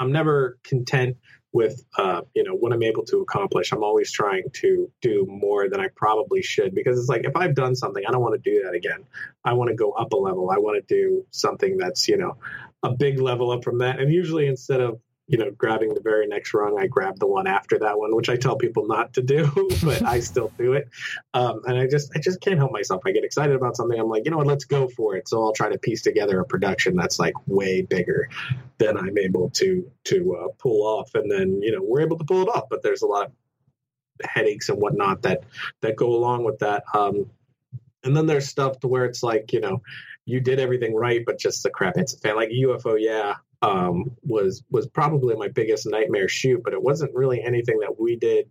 I'm 0.00 0.12
never 0.12 0.58
content 0.64 1.16
with 1.52 1.84
uh, 1.98 2.22
you 2.34 2.44
know 2.44 2.54
what 2.54 2.72
I'm 2.72 2.82
able 2.82 3.04
to 3.06 3.18
accomplish. 3.18 3.72
I'm 3.72 3.82
always 3.82 4.10
trying 4.10 4.44
to 4.54 4.90
do 5.00 5.26
more 5.28 5.68
than 5.68 5.80
I 5.80 5.88
probably 5.94 6.42
should 6.42 6.74
because 6.74 6.98
it's 6.98 7.08
like 7.08 7.24
if 7.24 7.36
I've 7.36 7.54
done 7.54 7.74
something, 7.74 8.02
I 8.06 8.10
don't 8.10 8.22
want 8.22 8.42
to 8.42 8.50
do 8.50 8.64
that 8.64 8.74
again. 8.74 9.04
I 9.44 9.52
want 9.54 9.68
to 9.68 9.74
go 9.74 9.92
up 9.92 10.12
a 10.12 10.16
level. 10.16 10.50
I 10.50 10.58
want 10.58 10.84
to 10.86 10.94
do 10.94 11.26
something 11.30 11.76
that's 11.76 12.08
you 12.08 12.16
know 12.16 12.36
a 12.82 12.90
big 12.90 13.20
level 13.20 13.50
up 13.50 13.62
from 13.62 13.78
that. 13.78 14.00
And 14.00 14.12
usually 14.12 14.46
instead 14.46 14.80
of 14.80 15.00
you 15.30 15.38
know, 15.38 15.48
grabbing 15.52 15.94
the 15.94 16.00
very 16.00 16.26
next 16.26 16.52
rung, 16.52 16.76
I 16.76 16.88
grab 16.88 17.20
the 17.20 17.26
one 17.26 17.46
after 17.46 17.78
that 17.78 17.96
one, 17.96 18.16
which 18.16 18.28
I 18.28 18.34
tell 18.34 18.56
people 18.56 18.88
not 18.88 19.14
to 19.14 19.22
do, 19.22 19.48
but 19.84 20.02
I 20.02 20.18
still 20.18 20.52
do 20.58 20.72
it. 20.72 20.88
Um, 21.34 21.60
and 21.66 21.78
I 21.78 21.86
just, 21.86 22.10
I 22.16 22.18
just 22.18 22.40
can't 22.40 22.58
help 22.58 22.72
myself. 22.72 23.02
I 23.06 23.12
get 23.12 23.22
excited 23.22 23.54
about 23.54 23.76
something. 23.76 23.98
I'm 23.98 24.08
like, 24.08 24.24
you 24.24 24.32
know 24.32 24.38
what, 24.38 24.48
let's 24.48 24.64
go 24.64 24.88
for 24.88 25.14
it. 25.14 25.28
So 25.28 25.40
I'll 25.40 25.52
try 25.52 25.68
to 25.68 25.78
piece 25.78 26.02
together 26.02 26.40
a 26.40 26.44
production 26.44 26.96
that's 26.96 27.20
like 27.20 27.34
way 27.46 27.82
bigger 27.82 28.28
than 28.78 28.96
I'm 28.96 29.16
able 29.18 29.50
to 29.50 29.88
to 30.04 30.36
uh, 30.36 30.48
pull 30.58 30.82
off. 30.82 31.14
And 31.14 31.30
then, 31.30 31.62
you 31.62 31.70
know, 31.70 31.80
we're 31.80 32.00
able 32.00 32.18
to 32.18 32.24
pull 32.24 32.42
it 32.42 32.48
off, 32.48 32.64
but 32.68 32.82
there's 32.82 33.02
a 33.02 33.06
lot 33.06 33.26
of 33.26 33.32
headaches 34.28 34.68
and 34.68 34.82
whatnot 34.82 35.22
that 35.22 35.44
that 35.80 35.94
go 35.94 36.08
along 36.08 36.42
with 36.42 36.58
that. 36.58 36.82
Um, 36.92 37.30
and 38.02 38.16
then 38.16 38.26
there's 38.26 38.48
stuff 38.48 38.80
to 38.80 38.88
where 38.88 39.04
it's 39.04 39.22
like, 39.22 39.52
you 39.52 39.60
know, 39.60 39.80
you 40.24 40.40
did 40.40 40.58
everything 40.58 40.92
right, 40.92 41.22
but 41.24 41.38
just 41.38 41.62
the 41.62 41.70
crap 41.70 41.94
hits 41.94 42.14
the 42.14 42.20
fan. 42.20 42.34
Like 42.34 42.50
UFO, 42.50 42.96
yeah, 42.98 43.34
um, 43.62 44.16
was 44.22 44.62
was 44.70 44.86
probably 44.86 45.36
my 45.36 45.48
biggest 45.48 45.86
nightmare 45.86 46.28
shoot, 46.28 46.62
but 46.64 46.72
it 46.72 46.82
wasn't 46.82 47.14
really 47.14 47.42
anything 47.42 47.78
that 47.80 48.00
we 48.00 48.16
did 48.16 48.48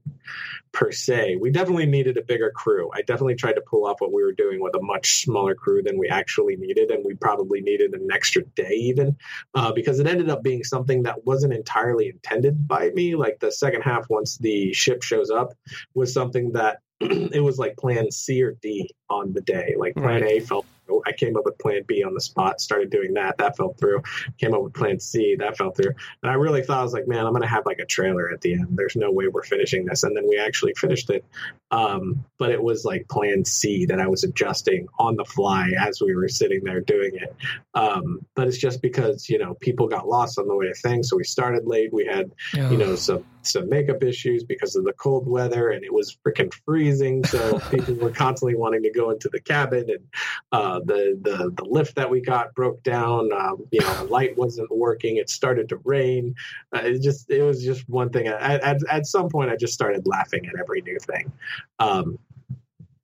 per 0.71 0.91
se. 0.91 1.37
We 1.37 1.49
definitely 1.49 1.87
needed 1.87 2.17
a 2.17 2.21
bigger 2.21 2.51
crew. 2.51 2.91
I 2.93 3.01
definitely 3.01 3.35
tried 3.35 3.53
to 3.53 3.61
pull 3.61 3.87
off 3.87 4.01
what 4.01 4.13
we 4.13 4.23
were 4.23 4.33
doing 4.33 4.61
with 4.61 4.75
a 4.75 4.81
much 4.81 5.23
smaller 5.23 5.55
crew 5.55 5.81
than 5.81 5.97
we 5.97 6.07
actually 6.09 6.57
needed, 6.57 6.91
and 6.91 7.03
we 7.03 7.15
probably 7.15 7.61
needed 7.61 7.93
an 7.95 8.07
extra 8.11 8.43
day 8.55 8.73
even 8.73 9.15
uh, 9.55 9.71
because 9.71 9.99
it 9.99 10.05
ended 10.05 10.29
up 10.29 10.43
being 10.43 10.63
something 10.63 11.03
that 11.03 11.25
wasn't 11.25 11.53
entirely 11.53 12.09
intended 12.09 12.67
by 12.67 12.91
me. 12.91 13.15
Like 13.15 13.39
the 13.39 13.51
second 13.51 13.81
half, 13.81 14.09
once 14.09 14.37
the 14.37 14.73
ship 14.73 15.01
shows 15.01 15.31
up, 15.31 15.53
was 15.95 16.13
something 16.13 16.51
that 16.51 16.81
it 17.01 17.41
was 17.43 17.57
like 17.57 17.77
plan 17.77 18.11
C 18.11 18.43
or 18.43 18.57
D 18.61 18.89
on 19.09 19.33
the 19.33 19.41
day. 19.41 19.73
Like 19.77 19.95
plan 19.95 20.21
right. 20.21 20.41
A 20.41 20.45
felt 20.45 20.67
I 21.05 21.11
came 21.11 21.37
up 21.37 21.45
with 21.45 21.57
plan 21.57 21.83
B 21.87 22.03
on 22.03 22.13
the 22.13 22.21
spot, 22.21 22.61
started 22.61 22.89
doing 22.89 23.13
that. 23.13 23.37
That 23.37 23.57
fell 23.57 23.73
through. 23.73 24.03
Came 24.37 24.53
up 24.53 24.63
with 24.63 24.73
plan 24.73 24.99
C. 24.99 25.35
That 25.39 25.57
fell 25.57 25.71
through. 25.71 25.93
And 26.23 26.31
I 26.31 26.35
really 26.35 26.63
thought, 26.63 26.79
I 26.79 26.83
was 26.83 26.93
like, 26.93 27.07
man, 27.07 27.25
I'm 27.25 27.31
going 27.31 27.41
to 27.41 27.47
have 27.47 27.65
like 27.65 27.79
a 27.79 27.85
trailer 27.85 28.29
at 28.31 28.41
the 28.41 28.53
end. 28.53 28.69
There's 28.71 28.95
no 28.95 29.11
way 29.11 29.27
we're 29.27 29.43
finishing 29.43 29.85
this. 29.85 30.03
And 30.03 30.15
then 30.15 30.27
we 30.27 30.37
actually 30.37 30.73
finished 30.75 31.09
it. 31.09 31.25
Um, 31.71 32.25
but 32.37 32.51
it 32.51 32.61
was 32.61 32.83
like 32.83 33.07
plan 33.07 33.45
C 33.45 33.85
that 33.87 33.99
I 33.99 34.07
was 34.07 34.23
adjusting 34.23 34.87
on 34.97 35.15
the 35.15 35.25
fly 35.25 35.71
as 35.79 36.01
we 36.01 36.15
were 36.15 36.27
sitting 36.27 36.63
there 36.63 36.81
doing 36.81 37.11
it. 37.15 37.35
Um, 37.73 38.25
but 38.35 38.47
it's 38.47 38.57
just 38.57 38.81
because, 38.81 39.29
you 39.29 39.37
know, 39.37 39.53
people 39.53 39.87
got 39.87 40.07
lost 40.07 40.39
on 40.39 40.47
the 40.47 40.55
way 40.55 40.67
of 40.67 40.77
things. 40.77 41.09
So 41.09 41.17
we 41.17 41.23
started 41.23 41.67
late. 41.67 41.93
We 41.93 42.05
had, 42.05 42.31
oh. 42.57 42.71
you 42.71 42.77
know, 42.77 42.95
some 42.95 43.25
some 43.41 43.69
makeup 43.69 44.03
issues 44.03 44.43
because 44.43 44.75
of 44.75 44.83
the 44.83 44.93
cold 44.93 45.27
weather 45.27 45.69
and 45.69 45.83
it 45.83 45.93
was 45.93 46.17
freaking 46.25 46.53
freezing. 46.65 47.23
So 47.23 47.59
people 47.71 47.95
were 47.95 48.11
constantly 48.11 48.55
wanting 48.55 48.83
to 48.83 48.91
go 48.91 49.11
into 49.11 49.29
the 49.29 49.39
cabin 49.39 49.89
and 49.89 50.07
uh, 50.51 50.78
the, 50.85 51.19
the, 51.21 51.51
the 51.55 51.65
lift 51.65 51.95
that 51.95 52.09
we 52.09 52.21
got 52.21 52.53
broke 52.55 52.81
down. 52.83 53.31
Um, 53.33 53.65
you 53.71 53.81
know, 53.81 54.07
light 54.09 54.37
wasn't 54.37 54.69
working. 54.75 55.17
It 55.17 55.29
started 55.29 55.69
to 55.69 55.77
rain. 55.83 56.35
Uh, 56.75 56.81
it 56.83 57.01
just, 57.01 57.29
it 57.29 57.43
was 57.43 57.63
just 57.63 57.87
one 57.89 58.09
thing. 58.09 58.27
At, 58.27 58.61
at, 58.61 58.77
at, 58.89 59.05
some 59.05 59.29
point 59.29 59.49
I 59.49 59.55
just 59.55 59.73
started 59.73 60.05
laughing 60.05 60.45
at 60.45 60.53
every 60.59 60.81
new 60.81 60.97
thing. 60.99 61.31
Um, 61.79 62.19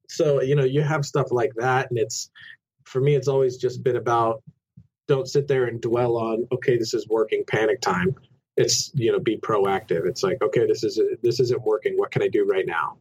so, 0.07 0.41
you 0.41 0.55
know, 0.55 0.63
you 0.63 0.81
have 0.81 1.05
stuff 1.05 1.31
like 1.31 1.53
that 1.55 1.89
and 1.89 1.99
it's, 1.99 2.29
for 2.83 3.01
me, 3.01 3.15
it's 3.15 3.27
always 3.27 3.57
just 3.57 3.83
been 3.83 3.95
about 3.95 4.43
don't 5.07 5.27
sit 5.27 5.47
there 5.47 5.65
and 5.65 5.81
dwell 5.81 6.17
on, 6.17 6.47
okay, 6.51 6.77
this 6.77 6.93
is 6.93 7.07
working 7.07 7.43
panic 7.47 7.81
time 7.81 8.15
it's 8.57 8.91
you 8.93 9.11
know 9.11 9.19
be 9.19 9.37
proactive 9.37 10.05
it's 10.05 10.23
like 10.23 10.41
okay 10.41 10.65
this 10.65 10.83
is 10.83 10.99
this 11.21 11.39
isn't 11.39 11.61
working 11.63 11.97
what 11.97 12.11
can 12.11 12.21
i 12.21 12.27
do 12.27 12.45
right 12.45 12.65
now 12.65 12.97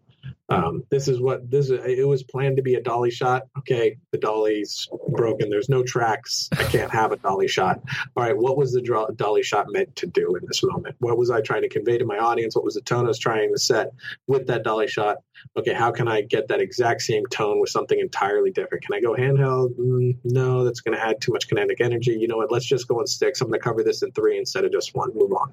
um, 0.48 0.84
this 0.90 1.08
is 1.08 1.20
what 1.20 1.50
this 1.50 1.70
is, 1.70 1.80
it 1.84 2.06
was 2.06 2.22
planned 2.22 2.56
to 2.56 2.62
be 2.62 2.74
a 2.74 2.82
dolly 2.82 3.10
shot. 3.10 3.44
Okay 3.58 3.96
the 4.12 4.18
dolly's 4.18 4.88
broken. 5.08 5.50
There's 5.50 5.68
no 5.68 5.82
tracks. 5.82 6.48
I 6.52 6.64
can't 6.64 6.90
have 6.90 7.12
a 7.12 7.16
dolly 7.16 7.48
shot. 7.48 7.80
All 8.16 8.22
right 8.22 8.36
what 8.36 8.56
was 8.56 8.72
the 8.72 9.12
dolly 9.16 9.42
shot 9.42 9.66
meant 9.70 9.96
to 9.96 10.06
do 10.06 10.36
in 10.36 10.42
this 10.46 10.62
moment? 10.62 10.96
What 10.98 11.16
was 11.16 11.30
i 11.30 11.40
trying 11.40 11.62
to 11.62 11.68
convey 11.68 11.98
to 11.98 12.04
my 12.04 12.18
audience? 12.18 12.54
What 12.54 12.64
was 12.64 12.74
the 12.74 12.82
tone 12.82 13.04
i 13.04 13.08
was 13.08 13.18
trying 13.18 13.52
to 13.52 13.58
set 13.58 13.92
with 14.26 14.46
that 14.48 14.64
dolly 14.64 14.88
shot? 14.88 15.18
Okay 15.56 15.72
how 15.72 15.90
can 15.90 16.08
i 16.08 16.20
get 16.20 16.48
that 16.48 16.60
exact 16.60 17.02
same 17.02 17.24
tone 17.26 17.60
with 17.60 17.70
something 17.70 17.98
entirely 17.98 18.50
different? 18.50 18.84
Can 18.84 18.94
i 18.94 19.00
go 19.00 19.14
handheld? 19.14 19.76
Mm, 19.76 20.18
no 20.24 20.64
that's 20.64 20.80
going 20.80 20.96
to 20.96 21.04
add 21.04 21.20
too 21.20 21.32
much 21.32 21.48
kinetic 21.48 21.80
energy. 21.80 22.12
You 22.12 22.28
know 22.28 22.36
what? 22.36 22.52
Let's 22.52 22.66
just 22.66 22.88
go 22.88 23.00
on 23.00 23.06
sticks. 23.06 23.40
I'm 23.40 23.48
going 23.48 23.60
to 23.60 23.64
cover 23.64 23.82
this 23.82 24.02
in 24.02 24.12
three 24.12 24.38
instead 24.38 24.64
of 24.64 24.72
just 24.72 24.94
one. 24.94 25.10
Move 25.14 25.32
on. 25.32 25.52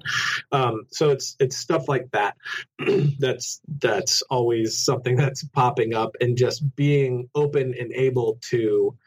Um, 0.52 0.88
so 0.90 1.10
it's 1.10 1.36
it's 1.40 1.58
stuff 1.58 1.88
like 1.88 2.12
that. 2.12 2.36
That's 3.20 3.62
that's 3.80 4.22
always 4.24 4.81
something 4.84 5.16
that's 5.16 5.44
popping 5.44 5.94
up 5.94 6.16
and 6.22 6.38
just 6.38 6.76
being 6.76 7.30
open 7.36 7.74
and 7.80 7.92
able 7.94 8.40
to 8.50 8.98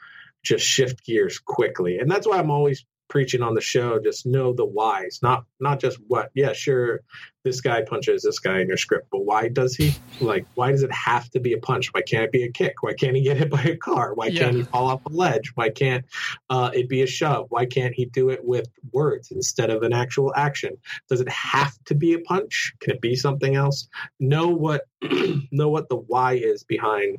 just 0.43 0.65
shift 0.65 1.05
gears 1.05 1.39
quickly. 1.39 1.99
And 1.99 2.11
that's 2.11 2.27
why 2.27 2.39
I'm 2.39 2.51
always 2.51 2.85
preaching 3.15 3.43
on 3.43 3.55
the 3.55 3.61
show 3.61 4.01
just 4.01 4.27
know 4.27 4.53
the 4.53 4.67
whys 4.67 5.21
not 5.23 5.45
not 5.61 5.79
just 5.79 5.99
what 6.09 6.33
yeah 6.35 6.53
sure 6.53 7.01
this 7.45 7.61
guy 7.61 7.81
punches 7.83 8.23
this 8.23 8.41
guy 8.41 8.61
in 8.61 8.67
your 8.67 8.77
script 8.77 9.07
but 9.13 9.25
why 9.25 9.49
does 9.49 9.77
he 9.77 9.95
like 10.21 10.45
why 10.55 10.73
does 10.73 10.83
it 10.83 10.91
have 10.91 11.31
to 11.31 11.41
be 11.41 11.53
a 11.53 11.59
punch? 11.59 11.93
Why 11.93 12.03
can't 12.03 12.25
it 12.25 12.33
be 12.33 12.43
a 12.43 12.51
kick? 12.51 12.83
Why 12.83 12.95
can't 12.95 13.15
he 13.15 13.23
get 13.23 13.37
hit 13.37 13.51
by 13.59 13.63
a 13.63 13.77
car? 13.77 14.15
Why 14.15 14.27
yeah. 14.27 14.41
can't 14.41 14.57
he 14.57 14.63
fall 14.65 14.89
off 14.89 15.07
a 15.07 15.11
ledge? 15.11 15.53
Why 15.55 15.71
can't 15.71 16.05
uh, 16.51 16.71
it 16.75 16.89
be 16.89 17.03
a 17.03 17.07
shove? 17.07 17.47
Why 17.51 17.67
can't 17.67 17.95
he 17.95 18.07
do 18.07 18.31
it 18.31 18.45
with 18.45 18.67
words 18.93 19.31
instead 19.31 19.71
of 19.71 19.83
an 19.83 19.93
actual 19.93 20.33
action? 20.35 20.79
Does 21.09 21.21
it 21.21 21.29
have 21.29 21.73
to 21.87 21.95
be 21.95 22.15
a 22.15 22.19
punch? 22.19 22.75
Can 22.81 22.95
it 22.95 23.01
be 23.01 23.15
something 23.15 23.55
else? 23.55 23.89
Know 24.19 24.49
what 24.49 24.83
know 25.53 25.69
what 25.69 25.89
the 25.89 25.97
why 25.97 26.35
is 26.35 26.65
behind 26.65 27.19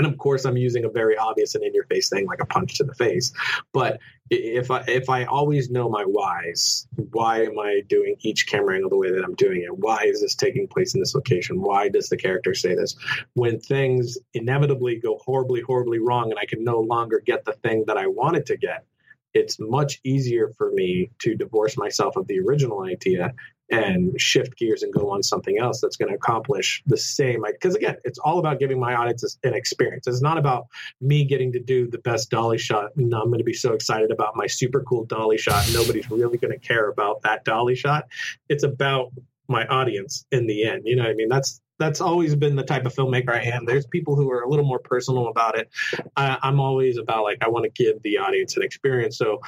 and 0.00 0.10
of 0.10 0.16
course 0.16 0.46
i'm 0.46 0.56
using 0.56 0.84
a 0.84 0.88
very 0.88 1.16
obvious 1.16 1.54
and 1.54 1.62
in 1.62 1.74
your 1.74 1.84
face 1.84 2.08
thing 2.08 2.26
like 2.26 2.40
a 2.40 2.46
punch 2.46 2.78
to 2.78 2.84
the 2.84 2.94
face. 2.94 3.32
But 3.72 4.00
if 4.30 4.70
i 4.70 4.82
if 4.88 5.10
i 5.10 5.24
always 5.24 5.70
know 5.70 5.88
my 5.88 6.04
whys 6.04 6.86
why 7.10 7.42
am 7.42 7.58
i 7.58 7.82
doing 7.88 8.14
each 8.20 8.46
camera 8.46 8.76
angle 8.76 8.88
the 8.88 8.96
way 8.96 9.10
that 9.10 9.24
i'm 9.24 9.34
doing 9.34 9.62
it? 9.62 9.78
Why 9.78 9.98
is 10.04 10.22
this 10.22 10.34
taking 10.34 10.66
place 10.68 10.94
in 10.94 11.00
this 11.00 11.14
location? 11.14 11.60
Why 11.60 11.88
does 11.88 12.08
the 12.08 12.16
character 12.16 12.54
say 12.54 12.74
this? 12.74 12.96
When 13.34 13.60
things 13.60 14.16
inevitably 14.32 14.96
go 14.96 15.18
horribly 15.18 15.60
horribly 15.60 15.98
wrong 15.98 16.30
and 16.30 16.38
i 16.38 16.46
can 16.46 16.64
no 16.64 16.80
longer 16.80 17.20
get 17.24 17.44
the 17.44 17.52
thing 17.52 17.84
that 17.86 17.98
i 17.98 18.06
wanted 18.06 18.46
to 18.46 18.56
get 18.56 18.84
it's 19.32 19.60
much 19.60 20.00
easier 20.02 20.50
for 20.56 20.72
me 20.72 21.08
to 21.20 21.36
divorce 21.36 21.76
myself 21.76 22.16
of 22.16 22.26
the 22.26 22.40
original 22.40 22.82
idea 22.82 23.32
and 23.70 24.20
shift 24.20 24.56
gears 24.56 24.82
and 24.82 24.92
go 24.92 25.10
on 25.10 25.22
something 25.22 25.58
else 25.58 25.80
that's 25.80 25.96
going 25.96 26.08
to 26.08 26.14
accomplish 26.14 26.82
the 26.86 26.96
same. 26.96 27.42
Because 27.46 27.74
again, 27.74 27.96
it's 28.04 28.18
all 28.18 28.38
about 28.38 28.58
giving 28.58 28.80
my 28.80 28.94
audience 28.94 29.38
an 29.44 29.54
experience. 29.54 30.06
It's 30.06 30.22
not 30.22 30.38
about 30.38 30.66
me 31.00 31.24
getting 31.24 31.52
to 31.52 31.60
do 31.60 31.88
the 31.88 31.98
best 31.98 32.30
dolly 32.30 32.58
shot. 32.58 32.90
And 32.96 33.14
I'm 33.14 33.26
going 33.26 33.38
to 33.38 33.44
be 33.44 33.54
so 33.54 33.72
excited 33.72 34.10
about 34.10 34.36
my 34.36 34.46
super 34.46 34.82
cool 34.82 35.04
dolly 35.04 35.38
shot. 35.38 35.70
Nobody's 35.72 36.10
really 36.10 36.38
going 36.38 36.52
to 36.52 36.58
care 36.58 36.88
about 36.88 37.22
that 37.22 37.44
dolly 37.44 37.76
shot. 37.76 38.08
It's 38.48 38.64
about 38.64 39.12
my 39.48 39.66
audience 39.66 40.24
in 40.30 40.46
the 40.46 40.64
end. 40.64 40.82
You 40.84 40.96
know 40.96 41.02
what 41.02 41.10
I 41.10 41.14
mean? 41.14 41.28
That's 41.28 41.60
that's 41.78 42.00
always 42.00 42.36
been 42.36 42.56
the 42.56 42.62
type 42.62 42.84
of 42.84 42.94
filmmaker 42.94 43.30
I 43.30 43.40
am. 43.40 43.64
There's 43.64 43.86
people 43.86 44.14
who 44.14 44.30
are 44.30 44.42
a 44.42 44.48
little 44.48 44.66
more 44.66 44.78
personal 44.78 45.28
about 45.28 45.58
it. 45.58 45.70
I, 46.14 46.36
I'm 46.42 46.60
always 46.60 46.98
about 46.98 47.24
like 47.24 47.38
I 47.40 47.48
want 47.48 47.64
to 47.64 47.70
give 47.70 48.02
the 48.02 48.18
audience 48.18 48.56
an 48.56 48.62
experience. 48.62 49.16
So 49.16 49.40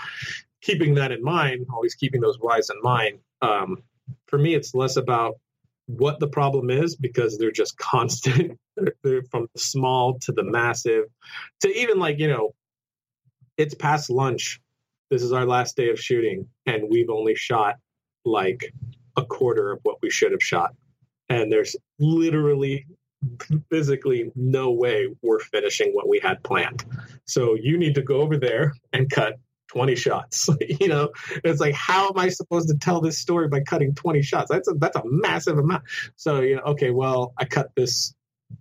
keeping 0.63 0.95
that 0.95 1.13
in 1.13 1.23
mind, 1.23 1.67
always 1.71 1.95
keeping 1.95 2.23
those 2.23 2.39
whys 2.41 2.71
in 2.71 2.81
mind. 2.81 3.19
Um, 3.43 3.83
for 4.33 4.39
me, 4.39 4.55
it's 4.55 4.75
less 4.75 4.97
about 4.97 5.35
what 5.87 6.19
the 6.19 6.27
problem 6.27 6.71
is 6.71 6.97
because 6.97 7.37
they're 7.37 7.53
just 7.53 7.77
constant. 7.77 8.59
they're 9.05 9.23
from 9.31 9.47
the 9.55 9.61
small 9.61 10.19
to 10.21 10.33
the 10.33 10.43
massive 10.43 11.05
to 11.61 11.79
even 11.79 11.99
like 11.99 12.19
you 12.19 12.29
know, 12.29 12.55
it's 13.59 13.75
past 13.75 14.09
lunch. 14.09 14.59
This 15.11 15.23
is 15.23 15.33
our 15.33 15.45
last 15.45 15.77
day 15.77 15.91
of 15.91 16.01
shooting, 16.01 16.49
and 16.65 16.85
we've 16.89 17.11
only 17.11 17.35
shot 17.35 17.75
like 18.25 18.73
a 19.19 19.25
quarter 19.25 19.73
of 19.73 19.81
what 19.83 19.99
we 20.01 20.09
should 20.09 20.33
have 20.33 20.43
shot. 20.43 20.75
And 21.29 21.53
there's 21.53 21.77
literally 21.99 22.87
physically 23.71 24.33
no 24.35 24.73
way 24.73 25.09
we're 25.21 25.41
finishing 25.41 25.91
what 25.93 26.09
we 26.09 26.19
had 26.21 26.43
planned. 26.43 26.85
So 27.27 27.55
you 27.61 27.77
need 27.77 27.95
to 27.97 28.03
go 28.03 28.23
over 28.23 28.39
there 28.39 28.73
and 28.95 29.11
cut 29.11 29.35
20 29.73 29.95
shots. 29.97 30.49
you 30.81 30.89
know, 30.89 31.11
it's 31.45 31.61
like, 31.61 31.75
how 31.75 32.09
am 32.09 32.19
I 32.19 32.29
supposed 32.29 32.69
to 32.69 32.77
tell 32.77 33.01
this 33.01 33.19
story 33.19 33.49
by 33.49 33.61
cutting 33.61 33.95
20 33.95 34.23
shots? 34.23 34.51
That's 34.51 34.69
a, 34.69 34.75
that's 34.75 34.97
a 34.97 35.03
massive 35.05 35.59
amount. 35.59 35.85
So, 36.17 36.41
you 36.41 36.57
know, 36.57 36.63
okay, 36.63 36.91
well, 36.91 37.33
I 37.39 37.47
cut 37.47 37.71
this 37.75 38.15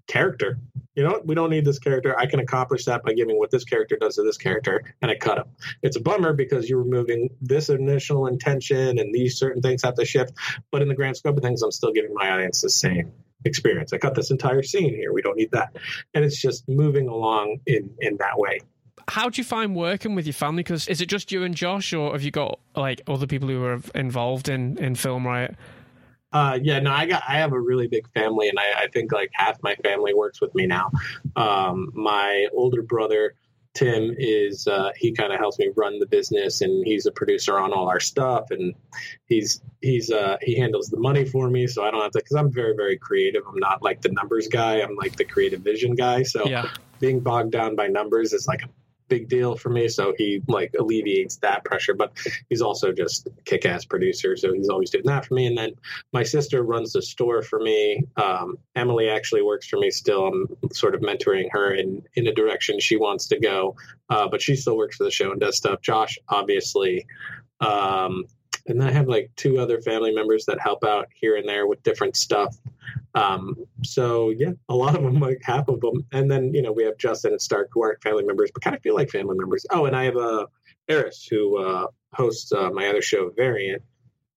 character. 0.08 0.58
You 0.96 1.04
know, 1.04 1.22
we 1.24 1.36
don't 1.36 1.50
need 1.50 1.66
this 1.66 1.80
character. 1.80 2.18
I 2.18 2.28
can 2.28 2.40
accomplish 2.40 2.86
that 2.86 3.04
by 3.04 3.14
giving 3.14 3.38
what 3.38 3.52
this 3.52 3.66
character 3.66 3.98
does 4.00 4.16
to 4.16 4.24
this 4.24 4.38
character, 4.38 4.84
and 5.02 5.12
I 5.12 5.16
cut 5.16 5.38
him. 5.38 5.46
It's 5.82 5.98
a 5.98 6.02
bummer 6.02 6.34
because 6.34 6.70
you're 6.70 6.84
removing 6.84 7.30
this 7.42 7.70
initial 7.70 8.28
intention 8.28 9.00
and 9.00 9.14
these 9.14 9.38
certain 9.38 9.62
things 9.62 9.84
have 9.84 9.96
to 9.96 10.06
shift. 10.06 10.34
But 10.72 10.82
in 10.82 10.88
the 10.88 10.96
grand 10.96 11.18
scope 11.18 11.38
of 11.38 11.44
things, 11.44 11.62
I'm 11.62 11.72
still 11.72 11.92
giving 11.92 12.14
my 12.14 12.30
audience 12.30 12.62
the 12.62 12.70
same 12.70 13.12
experience. 13.44 13.92
I 13.92 13.98
cut 13.98 14.16
this 14.16 14.32
entire 14.32 14.64
scene 14.64 14.94
here. 14.94 15.12
We 15.12 15.22
don't 15.22 15.38
need 15.38 15.52
that, 15.52 15.76
and 16.14 16.24
it's 16.24 16.40
just 16.40 16.68
moving 16.70 17.08
along 17.08 17.60
in 17.66 17.96
in 18.00 18.18
that 18.18 18.38
way 18.38 18.62
how 19.12 19.28
do 19.28 19.42
you 19.42 19.44
find 19.44 19.76
working 19.76 20.16
with 20.16 20.26
your 20.26 20.34
family? 20.34 20.64
Because 20.64 20.88
is 20.88 21.02
it 21.02 21.08
just 21.08 21.34
you 21.34 21.44
and 21.44 21.54
Josh, 21.54 21.92
or 21.92 22.14
have 22.14 22.24
you 22.24 22.32
got 22.32 22.60
like 22.78 23.02
other 23.08 23.28
people 23.28 23.50
who 23.50 23.62
are 23.66 23.82
involved 23.94 24.48
in 24.48 24.78
in 24.78 24.96
Film 24.96 25.28
Riot? 25.28 25.56
Uh, 26.32 26.58
yeah, 26.64 26.80
no, 26.80 26.94
I 26.94 27.08
got 27.08 27.22
I 27.28 27.34
have 27.34 27.52
a 27.52 27.60
really 27.60 27.88
big 27.88 28.10
family, 28.14 28.48
and 28.48 28.58
I, 28.58 28.84
I 28.84 28.88
think 28.88 29.12
like 29.12 29.30
half 29.34 29.62
my 29.62 29.76
family 29.76 30.14
works 30.14 30.40
with 30.40 30.56
me 30.56 30.66
now. 30.66 30.92
Um, 31.36 31.92
my 31.94 32.48
older 32.54 32.82
brother 32.82 33.36
Tim 33.74 34.16
is 34.18 34.66
uh, 34.66 34.92
he 34.96 35.12
kind 35.12 35.34
of 35.34 35.40
helps 35.40 35.60
me 35.60 35.72
run 35.76 36.00
the 36.00 36.06
business, 36.06 36.62
and 36.62 36.88
he's 36.88 37.06
a 37.06 37.12
producer 37.12 37.60
on 37.60 37.74
all 37.74 37.90
our 37.90 38.00
stuff, 38.00 38.50
and 38.52 38.74
he's 39.26 39.62
he's 39.82 40.10
uh, 40.10 40.38
he 40.42 40.58
handles 40.58 40.88
the 40.88 41.00
money 41.00 41.26
for 41.26 41.50
me, 41.50 41.68
so 41.68 41.84
I 41.84 41.92
don't 41.92 42.02
have 42.02 42.12
to 42.14 42.20
because 42.20 42.38
I'm 42.38 42.50
very 42.50 42.76
very 42.78 42.98
creative. 42.98 43.44
I'm 43.46 43.60
not 43.60 43.82
like 43.82 44.02
the 44.02 44.12
numbers 44.14 44.48
guy. 44.48 44.82
I'm 44.82 44.96
like 44.96 45.18
the 45.18 45.26
creative 45.26 45.60
vision 45.60 45.96
guy. 45.96 46.24
So 46.24 46.46
yeah. 46.46 46.70
being 47.02 47.20
bogged 47.20 47.52
down 47.52 47.76
by 47.76 47.88
numbers 47.88 48.32
is 48.32 48.48
like 48.48 48.62
a 48.64 48.70
big 49.12 49.28
deal 49.28 49.58
for 49.58 49.70
me. 49.70 49.90
So 49.90 50.14
he 50.18 50.42
like 50.48 50.74
alleviates 50.80 51.36
that 51.38 51.66
pressure, 51.66 51.94
but 51.94 52.18
he's 52.50 52.62
also 52.62 52.94
just 52.94 53.28
kick 53.44 53.66
ass 53.66 53.84
producer. 53.84 54.38
So 54.38 54.54
he's 54.54 54.70
always 54.70 54.90
doing 54.90 55.06
that 55.08 55.26
for 55.26 55.34
me. 55.34 55.48
And 55.48 55.58
then 55.58 55.74
my 56.14 56.24
sister 56.24 56.64
runs 56.64 56.94
the 56.94 57.02
store 57.02 57.42
for 57.42 57.60
me. 57.60 58.06
Um, 58.16 58.58
Emily 58.74 59.10
actually 59.10 59.42
works 59.42 59.68
for 59.68 59.78
me 59.78 59.92
still. 59.92 60.28
I'm 60.28 60.48
sort 60.72 60.96
of 60.96 61.02
mentoring 61.02 61.50
her 61.52 61.74
in, 61.74 62.04
in 62.16 62.26
a 62.26 62.34
direction 62.34 62.80
she 62.80 62.96
wants 62.96 63.28
to 63.28 63.40
go. 63.40 63.76
Uh, 64.10 64.30
but 64.30 64.42
she 64.42 64.56
still 64.56 64.78
works 64.78 64.96
for 64.96 65.04
the 65.04 65.12
show 65.12 65.32
and 65.32 65.42
does 65.42 65.58
stuff. 65.58 65.82
Josh, 65.82 66.18
obviously, 66.30 67.06
um, 67.60 68.24
and 68.68 68.80
then 68.80 68.88
I 68.88 68.92
have 68.92 69.08
like 69.08 69.32
two 69.36 69.60
other 69.60 69.82
family 69.82 70.14
members 70.14 70.46
that 70.46 70.60
help 70.60 70.84
out 70.84 71.08
here 71.14 71.36
and 71.36 71.48
there 71.48 71.68
with 71.68 71.84
different 71.84 72.16
stuff. 72.16 72.56
Um, 73.16 73.56
so 73.84 74.30
yeah, 74.30 74.52
a 74.70 74.76
lot 74.76 74.96
of 74.96 75.04
them, 75.04 75.20
like 75.20 75.42
half 75.44 75.68
of 75.68 75.82
them, 75.82 76.06
and 76.12 76.30
then 76.30 76.54
you 76.54 76.62
know 76.62 76.72
we 76.72 76.84
have 76.84 76.98
Justin 76.98 77.32
and 77.32 77.42
Stark 77.42 77.70
who 77.72 77.84
aren't 77.84 78.02
family 78.02 78.24
members, 78.24 78.52
but 78.54 78.64
kind 78.64 78.76
of 78.76 78.82
feel 78.82 78.96
like 78.96 79.10
family 79.10 79.38
members. 79.38 79.66
Oh, 79.72 79.86
and 79.86 79.96
I 79.96 80.06
have 80.06 80.18
uh, 80.18 80.46
Eris 80.88 81.26
who 81.30 81.58
uh, 81.58 81.88
hosts 82.14 82.52
uh, 82.52 82.70
my 82.72 82.88
other 82.88 83.02
show, 83.02 83.32
Variant, 83.36 83.82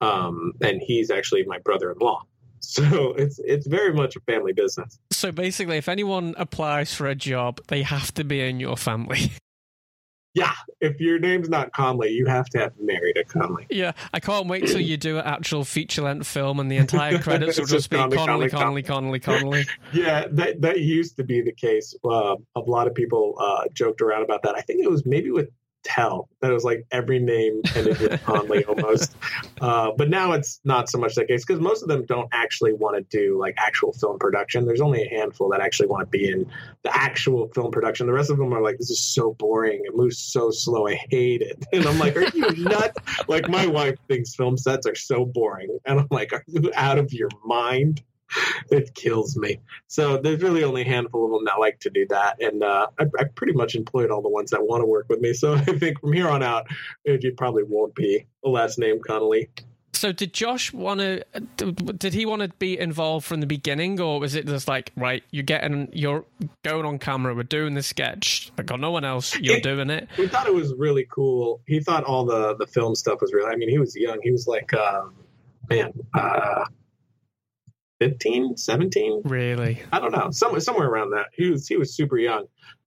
um, 0.00 0.52
and 0.60 0.80
he's 0.80 1.10
actually 1.10 1.44
my 1.44 1.58
brother-in-law. 1.58 2.22
So 2.66 3.12
it's 3.18 3.38
it's 3.44 3.66
very 3.66 3.92
much 3.92 4.16
a 4.16 4.20
family 4.20 4.54
business. 4.54 4.98
So 5.12 5.30
basically, 5.30 5.76
if 5.76 5.86
anyone 5.86 6.34
applies 6.38 6.94
for 6.94 7.06
a 7.06 7.14
job, 7.14 7.60
they 7.68 7.82
have 7.82 8.14
to 8.14 8.24
be 8.24 8.40
in 8.40 8.58
your 8.58 8.78
family. 8.78 9.32
Yeah, 10.34 10.52
if 10.80 11.00
your 11.00 11.20
name's 11.20 11.48
not 11.48 11.72
Connolly, 11.72 12.10
you 12.10 12.26
have 12.26 12.46
to 12.50 12.58
have 12.58 12.72
married 12.80 13.16
a 13.16 13.22
Connolly. 13.22 13.68
Yeah, 13.70 13.92
I 14.12 14.18
can't 14.18 14.48
wait 14.48 14.66
till 14.66 14.80
you 14.80 14.96
do 14.96 15.18
an 15.18 15.24
actual 15.24 15.64
feature 15.64 16.02
length 16.02 16.26
film 16.26 16.58
and 16.58 16.68
the 16.70 16.76
entire 16.76 17.18
credits 17.22 17.56
will 17.56 17.66
just, 17.66 17.88
be 17.88 17.96
Connolly, 17.96 18.16
Connolly, 18.16 18.50
Connolly, 18.50 18.82
Connolly, 18.82 19.20
Connolly. 19.20 19.64
yeah, 19.92 20.26
that 20.32 20.60
that 20.60 20.80
used 20.80 21.16
to 21.18 21.24
be 21.24 21.40
the 21.40 21.52
case. 21.52 21.94
Uh, 22.04 22.34
a 22.56 22.60
lot 22.60 22.88
of 22.88 22.94
people 22.94 23.36
uh, 23.38 23.68
joked 23.72 24.00
around 24.00 24.24
about 24.24 24.42
that. 24.42 24.56
I 24.56 24.60
think 24.60 24.82
it 24.82 24.90
was 24.90 25.06
maybe 25.06 25.30
with 25.30 25.50
tell 25.84 26.28
that 26.40 26.50
it 26.50 26.54
was 26.54 26.64
like 26.64 26.84
every 26.90 27.18
name 27.18 27.60
ended 27.76 27.98
with 27.98 28.22
Connolly 28.24 28.64
almost. 28.64 29.14
Uh, 29.60 29.92
but 29.96 30.08
now 30.08 30.32
it's 30.32 30.60
not 30.64 30.90
so 30.90 30.98
much 30.98 31.14
that 31.14 31.28
case 31.28 31.44
because 31.44 31.60
most 31.60 31.82
of 31.82 31.88
them 31.88 32.04
don't 32.06 32.28
actually 32.32 32.72
want 32.72 32.96
to 32.96 33.16
do 33.16 33.38
like 33.38 33.54
actual 33.56 33.92
film 33.92 34.18
production. 34.18 34.64
There's 34.64 34.80
only 34.80 35.04
a 35.04 35.08
handful 35.08 35.48
that 35.50 35.60
actually 35.60 35.88
want 35.88 36.02
to 36.02 36.10
be 36.10 36.28
in 36.28 36.50
the 36.82 36.96
actual 36.96 37.48
film 37.54 37.70
production. 37.70 38.06
The 38.06 38.12
rest 38.12 38.30
of 38.30 38.38
them 38.38 38.52
are 38.52 38.62
like, 38.62 38.78
this 38.78 38.90
is 38.90 39.00
so 39.00 39.34
boring. 39.34 39.82
It 39.84 39.94
moves 39.94 40.18
so 40.18 40.50
slow. 40.50 40.88
I 40.88 40.94
hate 41.10 41.42
it. 41.42 41.64
And 41.74 41.86
I'm 41.86 41.98
like, 41.98 42.16
are 42.16 42.28
you 42.34 42.50
nuts? 42.56 42.98
like 43.26 43.48
my 43.48 43.66
wife 43.66 43.96
thinks 44.06 44.34
film 44.34 44.56
sets 44.56 44.86
are 44.86 44.94
so 44.94 45.24
boring. 45.24 45.76
And 45.84 46.00
I'm 46.00 46.06
like, 46.10 46.32
are 46.32 46.44
you 46.46 46.70
out 46.74 46.98
of 46.98 47.12
your 47.12 47.28
mind? 47.44 48.00
it 48.70 48.94
kills 48.94 49.36
me. 49.36 49.60
So 49.86 50.18
there's 50.18 50.42
really 50.42 50.64
only 50.64 50.82
a 50.82 50.86
handful 50.86 51.26
of 51.26 51.32
them 51.32 51.44
that 51.44 51.58
like 51.58 51.80
to 51.80 51.90
do 51.90 52.06
that, 52.08 52.42
and 52.42 52.62
uh, 52.62 52.88
I, 52.98 53.04
I, 53.18 53.24
pretty 53.34 53.52
much 53.52 53.74
employed 53.74 54.10
all 54.10 54.22
the 54.22 54.28
ones 54.28 54.50
that 54.50 54.66
want 54.66 54.82
to 54.82 54.86
work 54.86 55.06
with 55.08 55.20
me. 55.20 55.32
So 55.32 55.54
I 55.54 55.64
think 55.64 56.00
from 56.00 56.12
here 56.12 56.28
on 56.28 56.42
out, 56.42 56.66
it 57.04 57.36
probably 57.36 57.64
won't 57.64 57.94
be 57.94 58.26
a 58.44 58.48
last 58.48 58.78
name 58.78 59.00
Connolly. 59.06 59.48
So 59.92 60.12
did 60.12 60.32
Josh 60.32 60.72
want 60.72 61.00
to? 61.00 61.24
Did 61.96 62.12
he 62.12 62.26
want 62.26 62.42
to 62.42 62.48
be 62.58 62.78
involved 62.78 63.24
from 63.24 63.40
the 63.40 63.46
beginning, 63.46 64.00
or 64.00 64.20
was 64.20 64.34
it 64.34 64.46
just 64.46 64.68
like, 64.68 64.92
right, 64.96 65.22
you're 65.30 65.44
getting, 65.44 65.88
you're 65.92 66.24
going 66.62 66.84
on 66.84 66.98
camera, 66.98 67.34
we're 67.34 67.44
doing 67.44 67.74
the 67.74 67.82
sketch, 67.82 68.50
I 68.58 68.62
got 68.62 68.80
no 68.80 68.90
one 68.90 69.04
else, 69.04 69.34
you're 69.38 69.60
doing 69.60 69.90
it. 69.90 70.08
He 70.16 70.26
thought 70.26 70.46
it 70.46 70.54
was 70.54 70.74
really 70.74 71.06
cool. 71.10 71.62
He 71.66 71.80
thought 71.80 72.04
all 72.04 72.24
the 72.24 72.56
the 72.56 72.66
film 72.66 72.94
stuff 72.94 73.20
was 73.20 73.32
really. 73.32 73.50
I 73.50 73.56
mean, 73.56 73.68
he 73.68 73.78
was 73.78 73.94
young. 73.94 74.18
He 74.22 74.32
was 74.32 74.46
like, 74.46 74.74
um, 74.74 75.14
man, 75.70 75.92
uh, 76.12 76.64
15, 78.04 78.58
17. 78.58 79.22
Really? 79.24 79.82
I 79.90 79.98
don't 79.98 80.12
know. 80.12 80.30
Somewhere 80.30 80.60
somewhere 80.60 80.88
around 80.88 81.10
that. 81.10 81.28
He 81.32 81.50
was 81.50 81.66
he 81.66 81.78
was 81.78 81.96
super 81.96 82.18
young 82.18 82.44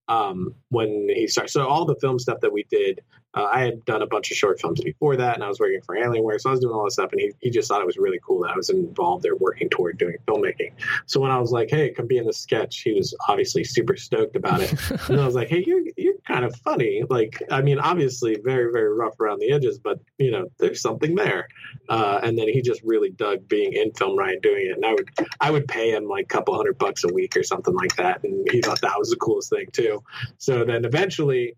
um, 0.08 0.54
when 0.70 1.08
he 1.10 1.28
started. 1.28 1.52
So 1.52 1.68
all 1.68 1.86
the 1.86 1.96
film 1.96 2.20
stuff 2.20 2.42
that 2.42 2.54
we 2.54 2.66
did, 2.70 3.02
uh, 3.34 3.44
I 3.44 3.60
had 3.60 3.86
done 3.86 4.02
a 4.02 4.08
bunch 4.08 4.32
of 4.32 4.38
short 4.38 4.60
films 4.60 4.82
before 4.82 5.18
that, 5.18 5.36
and 5.36 5.44
I 5.44 5.48
was 5.48 5.60
working 5.60 5.82
for 5.86 5.96
Alienware, 5.96 6.40
so 6.40 6.50
I 6.50 6.54
was 6.54 6.62
doing 6.62 6.74
all 6.74 6.86
this 6.86 6.94
stuff, 6.94 7.12
and 7.12 7.22
he, 7.22 7.32
he 7.40 7.50
just 7.50 7.68
thought 7.68 7.82
it 7.82 7.86
was 7.86 7.98
really 7.98 8.20
cool 8.26 8.42
that 8.42 8.52
I 8.52 8.56
was 8.56 8.70
involved 8.70 9.24
there 9.24 9.36
working 9.36 9.70
toward 9.70 9.98
doing 9.98 10.16
filmmaking. 10.28 10.72
So 11.06 11.20
when 11.20 11.30
I 11.30 11.40
was 11.40 11.52
like, 11.52 11.70
"Hey, 11.70 11.92
come 11.92 12.08
be 12.08 12.18
in 12.18 12.26
the 12.26 12.34
sketch," 12.34 12.82
he 12.82 12.94
was 12.94 13.16
obviously 13.28 13.64
super 13.64 13.96
stoked 13.96 14.36
about 14.36 14.62
it, 14.62 14.74
and 15.10 15.20
I 15.20 15.26
was 15.26 15.36
like, 15.36 15.50
"Hey, 15.50 15.64
you're 15.68 15.84
you're 15.98 16.18
kind 16.28 16.46
of 16.46 16.56
funny. 16.58 17.04
Like, 17.10 17.42
I 17.52 17.62
mean, 17.62 17.80
obviously 17.80 18.38
very 18.44 18.72
very 18.72 18.94
rough 18.94 19.20
around 19.20 19.40
the 19.40 19.52
edges, 19.52 19.78
but 19.78 20.00
you 20.18 20.32
know, 20.32 20.48
there's 20.58 20.82
something 20.82 21.16
there." 21.16 21.48
Uh, 21.90 22.20
and 22.24 22.38
then 22.38 22.48
he 22.48 22.62
just 22.62 22.82
really 22.84 23.10
dug 23.12 23.48
being 23.48 23.74
in 23.74 23.92
Film 23.94 24.18
Riot 24.18 24.42
doing 24.42 24.68
it, 24.68 24.76
and 24.76 24.86
I 24.86 24.94
would 24.94 25.10
I 25.42 25.52
would 25.52 25.68
pay 25.68 25.92
him 25.92 26.08
like 26.08 26.26
a 26.26 26.28
couple 26.28 26.56
hundred 26.56 26.78
bucks 26.78 27.04
a 27.04 27.14
week 27.14 27.36
or 27.36 27.44
something 27.44 27.76
like 27.76 27.96
that, 27.98 28.24
and 28.24 28.48
he 28.52 28.62
thought 28.62 28.82
that 28.82 28.98
was 28.98 29.10
the 29.10 29.18
coolest 29.18 29.50
thing 29.50 29.68
too. 29.72 30.02
So 30.38 30.64
then 30.64 30.86
eventually, 30.86 31.56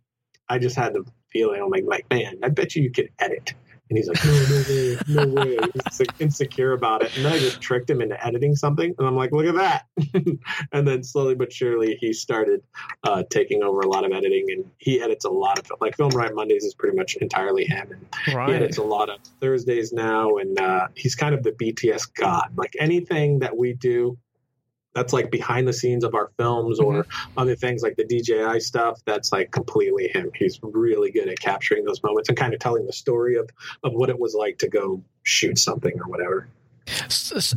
I 0.49 0.57
just 0.57 0.75
had 0.75 0.93
the 0.93 1.05
feeling 1.31 1.61
I'm 1.61 1.69
like, 1.69 1.85
like 1.85 2.09
man, 2.09 2.39
I 2.43 2.49
bet 2.49 2.75
you 2.75 2.83
you 2.83 2.91
could 2.91 3.09
edit. 3.19 3.53
And 3.89 3.97
he's 3.97 4.07
like, 4.07 4.23
no, 4.23 4.31
no 4.31 4.63
way, 4.69 4.97
no 5.07 5.41
way. 5.41 5.57
He's 5.73 5.99
like 5.99 6.21
insecure 6.21 6.73
about 6.73 7.01
it. 7.01 7.15
And 7.15 7.25
then 7.25 7.33
I 7.33 7.39
just 7.39 7.59
tricked 7.59 7.89
him 7.89 8.01
into 8.01 8.23
editing 8.23 8.55
something. 8.55 8.93
And 8.97 9.07
I'm 9.07 9.15
like, 9.15 9.31
look 9.31 9.47
at 9.47 9.55
that. 9.55 9.85
and 10.71 10.87
then 10.87 11.03
slowly 11.03 11.33
but 11.33 11.51
surely, 11.51 11.97
he 11.99 12.13
started 12.13 12.61
uh, 13.03 13.23
taking 13.31 13.63
over 13.63 13.81
a 13.81 13.87
lot 13.87 14.05
of 14.05 14.11
editing. 14.11 14.45
And 14.51 14.65
he 14.77 15.01
edits 15.01 15.25
a 15.25 15.29
lot 15.29 15.57
of 15.57 15.71
like 15.81 15.97
Film 15.97 16.11
Riot 16.11 16.35
Mondays 16.35 16.63
is 16.63 16.75
pretty 16.75 16.95
much 16.95 17.15
entirely 17.15 17.65
him. 17.65 17.89
And 18.27 18.35
right. 18.35 18.49
he 18.49 18.55
edits 18.55 18.77
a 18.77 18.83
lot 18.83 19.09
of 19.09 19.19
Thursdays 19.41 19.91
now. 19.91 20.37
And 20.37 20.59
uh, 20.59 20.87
he's 20.95 21.15
kind 21.15 21.33
of 21.33 21.41
the 21.41 21.51
BTS 21.53 22.13
god. 22.13 22.51
Like 22.55 22.73
anything 22.79 23.39
that 23.39 23.57
we 23.57 23.73
do, 23.73 24.19
that's 24.93 25.13
like 25.13 25.29
behind 25.31 25.67
the 25.67 25.73
scenes 25.73 26.03
of 26.03 26.15
our 26.15 26.31
films 26.37 26.79
or 26.79 27.03
mm-hmm. 27.03 27.39
other 27.39 27.55
things 27.55 27.83
like 27.83 27.95
the 27.95 28.05
DJI 28.05 28.59
stuff. 28.59 29.01
That's 29.05 29.31
like 29.31 29.51
completely 29.51 30.07
him. 30.07 30.31
He's 30.35 30.59
really 30.61 31.11
good 31.11 31.29
at 31.29 31.39
capturing 31.39 31.85
those 31.85 32.01
moments 32.03 32.29
and 32.29 32.37
kind 32.37 32.53
of 32.53 32.59
telling 32.59 32.85
the 32.85 32.93
story 32.93 33.37
of, 33.37 33.49
of 33.83 33.93
what 33.93 34.09
it 34.09 34.19
was 34.19 34.33
like 34.33 34.57
to 34.59 34.67
go 34.67 35.01
shoot 35.23 35.59
something 35.59 35.99
or 35.99 36.07
whatever. 36.07 36.47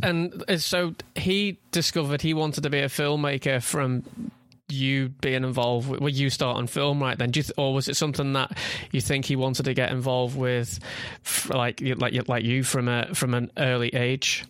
And 0.03 0.43
uh, 0.47 0.57
so 0.57 0.93
he 1.15 1.57
discovered 1.71 2.21
he 2.21 2.35
wanted 2.35 2.61
to 2.63 2.69
be 2.69 2.79
a 2.79 2.87
filmmaker 2.87 3.63
from 3.63 4.03
you 4.69 5.09
being 5.09 5.43
involved 5.43 5.89
with, 5.89 6.01
with 6.01 6.15
you 6.15 6.29
on 6.41 6.67
Film 6.67 7.01
Riot 7.01 7.19
then, 7.19 7.31
th- 7.31 7.51
or 7.57 7.73
was 7.73 7.87
it 7.87 7.95
something 7.95 8.33
that 8.33 8.57
you 8.91 9.01
think 9.01 9.25
he 9.25 9.35
wanted 9.35 9.63
to 9.63 9.73
get 9.73 9.91
involved 9.91 10.37
with, 10.37 10.79
like 11.49 11.81
like 11.81 12.27
like 12.27 12.43
you 12.43 12.63
from 12.63 12.87
a 12.87 13.13
from 13.13 13.33
an 13.33 13.51
early 13.57 13.89
age? 13.89 14.45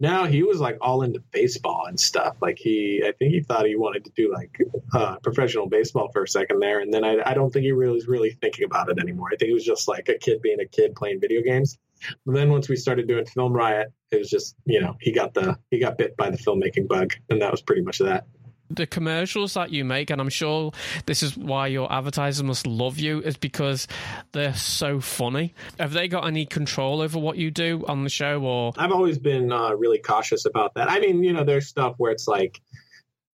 No, 0.00 0.24
he 0.24 0.42
was 0.42 0.58
like 0.60 0.78
all 0.80 1.02
into 1.02 1.20
baseball 1.30 1.84
and 1.86 2.00
stuff. 2.00 2.36
Like 2.40 2.58
he, 2.58 3.02
I 3.06 3.12
think 3.12 3.32
he 3.32 3.42
thought 3.42 3.66
he 3.66 3.76
wanted 3.76 4.06
to 4.06 4.10
do 4.16 4.32
like 4.32 4.58
uh, 4.94 5.16
professional 5.22 5.68
baseball 5.68 6.10
for 6.10 6.22
a 6.22 6.28
second 6.28 6.60
there, 6.60 6.80
and 6.80 6.92
then 6.92 7.04
I, 7.04 7.18
I 7.24 7.34
don't 7.34 7.52
think 7.52 7.64
he 7.64 7.72
really 7.72 7.94
was 7.94 8.08
really 8.08 8.30
thinking 8.40 8.64
about 8.64 8.88
it 8.88 8.98
anymore. 8.98 9.28
I 9.30 9.36
think 9.36 9.48
he 9.48 9.54
was 9.54 9.64
just 9.64 9.88
like 9.88 10.08
a 10.08 10.16
kid 10.16 10.40
being 10.40 10.60
a 10.60 10.66
kid 10.66 10.94
playing 10.96 11.20
video 11.20 11.42
games. 11.42 11.76
But 12.24 12.34
then 12.34 12.50
once 12.50 12.66
we 12.66 12.76
started 12.76 13.08
doing 13.08 13.26
Film 13.26 13.52
Riot, 13.52 13.92
it 14.10 14.18
was 14.18 14.30
just 14.30 14.56
you 14.64 14.80
know 14.80 14.96
he 15.00 15.12
got 15.12 15.34
the 15.34 15.58
he 15.70 15.78
got 15.78 15.98
bit 15.98 16.16
by 16.16 16.30
the 16.30 16.38
filmmaking 16.38 16.88
bug, 16.88 17.12
and 17.28 17.42
that 17.42 17.52
was 17.52 17.60
pretty 17.60 17.82
much 17.82 17.98
that 17.98 18.24
the 18.70 18.86
commercials 18.86 19.54
that 19.54 19.70
you 19.70 19.84
make, 19.84 20.10
and 20.10 20.20
I'm 20.20 20.28
sure 20.28 20.72
this 21.06 21.22
is 21.22 21.36
why 21.36 21.66
your 21.66 21.92
advertisers 21.92 22.42
must 22.42 22.66
love 22.66 22.98
you, 22.98 23.20
is 23.20 23.36
because 23.36 23.88
they're 24.32 24.54
so 24.54 25.00
funny. 25.00 25.54
Have 25.78 25.92
they 25.92 26.08
got 26.08 26.26
any 26.26 26.46
control 26.46 27.00
over 27.00 27.18
what 27.18 27.36
you 27.36 27.50
do 27.50 27.84
on 27.88 28.04
the 28.04 28.10
show? 28.10 28.42
Or 28.42 28.72
I've 28.76 28.92
always 28.92 29.18
been 29.18 29.52
uh, 29.52 29.70
really 29.74 29.98
cautious 29.98 30.46
about 30.46 30.74
that. 30.74 30.90
I 30.90 31.00
mean, 31.00 31.22
you 31.22 31.32
know, 31.32 31.44
there's 31.44 31.66
stuff 31.66 31.94
where 31.98 32.12
it's 32.12 32.28
like 32.28 32.60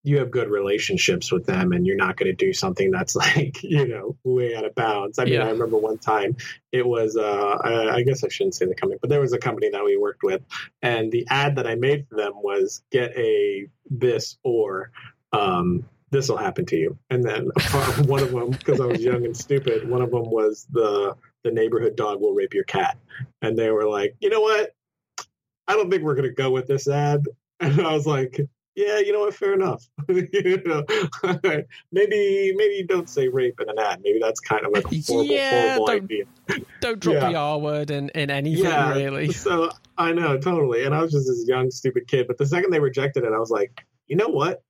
you 0.06 0.18
have 0.18 0.30
good 0.30 0.48
relationships 0.48 1.32
with 1.32 1.46
them 1.46 1.72
and 1.72 1.84
you're 1.84 1.96
not 1.96 2.16
going 2.16 2.28
to 2.28 2.32
do 2.46 2.52
something 2.52 2.92
that's 2.92 3.16
like 3.34 3.60
you 3.62 3.88
know 3.88 4.16
way 4.22 4.54
out 4.54 4.64
of 4.64 4.74
bounds 4.74 5.18
i 5.18 5.24
mean 5.24 5.34
yeah. 5.34 5.46
i 5.46 5.50
remember 5.50 5.76
one 5.76 5.98
time 5.98 6.36
it 6.70 6.86
was 6.86 7.16
uh, 7.16 7.58
I, 7.60 7.96
I, 7.96 8.02
guess 8.02 8.22
i 8.22 8.28
shouldn't 8.28 8.54
say 8.54 8.66
the 8.66 8.74
company 8.74 8.98
but 9.00 9.10
there 9.10 9.20
was 9.20 9.32
a 9.32 9.38
company 9.38 9.68
that 9.70 9.84
we 9.84 9.96
worked 9.96 10.22
with 10.22 10.42
and 10.80 11.10
the 11.10 11.26
ad 11.28 11.56
that 11.56 11.66
i 11.66 11.74
made 11.74 12.06
for 12.08 12.14
them 12.14 12.34
was 12.36 12.82
get 12.92 13.16
a 13.16 13.66
this 13.90 14.38
or 14.44 14.92
um, 15.32 15.84
this 16.10 16.28
will 16.28 16.36
happen 16.36 16.64
to 16.66 16.76
you. 16.76 16.98
And 17.10 17.22
then 17.24 17.46
one 18.06 18.22
of 18.22 18.30
them, 18.30 18.50
because 18.50 18.80
I 18.80 18.86
was 18.86 19.02
young 19.02 19.24
and 19.24 19.36
stupid, 19.36 19.88
one 19.88 20.02
of 20.02 20.10
them 20.10 20.30
was 20.30 20.66
the 20.70 21.16
the 21.44 21.52
neighborhood 21.52 21.94
dog 21.94 22.20
will 22.20 22.34
rape 22.34 22.54
your 22.54 22.64
cat, 22.64 22.98
and 23.40 23.56
they 23.56 23.70
were 23.70 23.88
like, 23.88 24.16
you 24.20 24.30
know 24.30 24.40
what? 24.40 24.74
I 25.68 25.74
don't 25.74 25.90
think 25.90 26.02
we're 26.02 26.14
going 26.14 26.28
to 26.28 26.34
go 26.34 26.50
with 26.50 26.66
this 26.66 26.88
ad. 26.88 27.24
And 27.58 27.80
I 27.80 27.94
was 27.94 28.06
like, 28.06 28.38
yeah, 28.74 28.98
you 28.98 29.14
know 29.14 29.20
what? 29.20 29.34
Fair 29.34 29.54
enough. 29.54 29.88
you 30.08 30.62
know, 30.66 30.84
maybe 31.90 32.52
maybe 32.54 32.84
don't 32.86 33.08
say 33.08 33.28
rape 33.28 33.58
in 33.62 33.70
an 33.70 33.78
ad. 33.78 34.02
Maybe 34.04 34.18
that's 34.20 34.40
kind 34.40 34.66
of 34.66 34.72
like 34.72 34.84
a 34.92 35.02
horrible, 35.06 35.24
yeah, 35.24 35.74
horrible 35.76 35.86
don't, 35.86 36.04
idea. 36.04 36.24
Don't 36.82 37.00
drop 37.00 37.14
yeah. 37.14 37.28
the 37.30 37.34
R 37.34 37.58
word 37.58 37.90
in, 37.90 38.10
in 38.10 38.30
anything, 38.30 38.64
yeah, 38.64 38.92
really. 38.92 39.32
So 39.32 39.70
I 39.96 40.12
know 40.12 40.36
totally. 40.36 40.84
And 40.84 40.94
I 40.94 41.00
was 41.00 41.12
just 41.12 41.28
this 41.28 41.48
young, 41.48 41.70
stupid 41.70 42.06
kid. 42.08 42.26
But 42.26 42.36
the 42.36 42.44
second 42.44 42.70
they 42.70 42.78
rejected 42.78 43.24
it, 43.24 43.32
I 43.32 43.38
was 43.38 43.50
like, 43.50 43.86
you 44.06 44.16
know 44.16 44.28
what? 44.28 44.62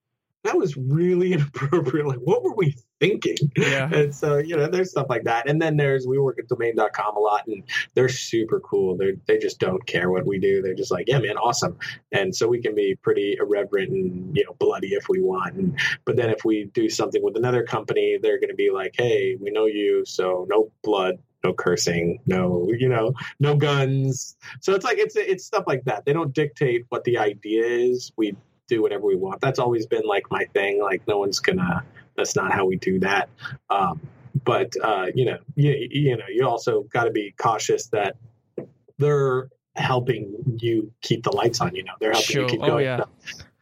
That 0.46 0.56
was 0.56 0.76
really 0.76 1.32
inappropriate. 1.34 2.06
Like, 2.06 2.18
what 2.18 2.42
were 2.42 2.54
we 2.54 2.76
thinking? 3.00 3.36
Yeah. 3.56 3.92
And 3.92 4.14
so, 4.14 4.38
you 4.38 4.56
know, 4.56 4.68
there's 4.68 4.90
stuff 4.90 5.06
like 5.08 5.24
that. 5.24 5.48
And 5.48 5.60
then 5.60 5.76
there's, 5.76 6.06
we 6.06 6.18
work 6.18 6.38
at 6.38 6.48
domain.com 6.48 7.16
a 7.16 7.20
lot 7.20 7.46
and 7.46 7.62
they're 7.94 8.08
super 8.08 8.60
cool. 8.60 8.96
They 8.96 9.16
they 9.26 9.38
just 9.38 9.58
don't 9.58 9.84
care 9.86 10.10
what 10.10 10.26
we 10.26 10.38
do. 10.38 10.62
They're 10.62 10.74
just 10.74 10.90
like, 10.90 11.08
yeah, 11.08 11.18
man, 11.18 11.36
awesome. 11.36 11.78
And 12.12 12.34
so 12.34 12.48
we 12.48 12.60
can 12.60 12.74
be 12.74 12.94
pretty 12.94 13.36
irreverent 13.40 13.90
and, 13.90 14.36
you 14.36 14.44
know, 14.44 14.54
bloody 14.58 14.88
if 14.88 15.08
we 15.08 15.20
want. 15.20 15.54
And, 15.54 15.78
but 16.04 16.16
then 16.16 16.30
if 16.30 16.44
we 16.44 16.70
do 16.72 16.88
something 16.88 17.22
with 17.22 17.36
another 17.36 17.62
company, 17.62 18.18
they're 18.20 18.40
going 18.40 18.50
to 18.50 18.56
be 18.56 18.70
like, 18.70 18.94
hey, 18.96 19.36
we 19.40 19.50
know 19.50 19.66
you. 19.66 20.04
So 20.06 20.46
no 20.48 20.70
blood, 20.82 21.16
no 21.44 21.52
cursing, 21.52 22.20
no, 22.26 22.70
you 22.76 22.88
know, 22.88 23.12
no 23.40 23.56
guns. 23.56 24.36
So 24.60 24.74
it's 24.74 24.84
like, 24.84 24.98
it's, 24.98 25.16
it's 25.16 25.44
stuff 25.44 25.64
like 25.66 25.84
that. 25.84 26.04
They 26.04 26.12
don't 26.12 26.32
dictate 26.32 26.86
what 26.88 27.04
the 27.04 27.18
idea 27.18 27.64
is. 27.64 28.12
We, 28.16 28.36
do 28.68 28.82
whatever 28.82 29.06
we 29.06 29.16
want. 29.16 29.40
That's 29.40 29.58
always 29.58 29.86
been 29.86 30.04
like 30.04 30.30
my 30.30 30.44
thing. 30.54 30.82
Like 30.82 31.06
no 31.06 31.18
one's 31.18 31.40
gonna. 31.40 31.84
That's 32.16 32.34
not 32.34 32.52
how 32.52 32.64
we 32.64 32.76
do 32.76 32.98
that. 33.00 33.28
Um, 33.68 34.00
but 34.44 34.72
uh, 34.82 35.06
you 35.14 35.24
know, 35.26 35.38
you, 35.54 35.88
you 35.90 36.16
know, 36.16 36.24
you 36.28 36.46
also 36.46 36.82
got 36.82 37.04
to 37.04 37.10
be 37.10 37.34
cautious 37.38 37.88
that 37.88 38.16
they're 38.98 39.48
helping 39.74 40.34
you 40.58 40.92
keep 41.02 41.22
the 41.24 41.34
lights 41.34 41.60
on. 41.60 41.74
You 41.74 41.84
know, 41.84 41.92
they're 42.00 42.12
helping 42.12 42.26
sure. 42.26 42.42
you 42.42 42.48
keep 42.48 42.62
oh, 42.62 42.66
going. 42.66 42.84
Yeah. 42.84 43.04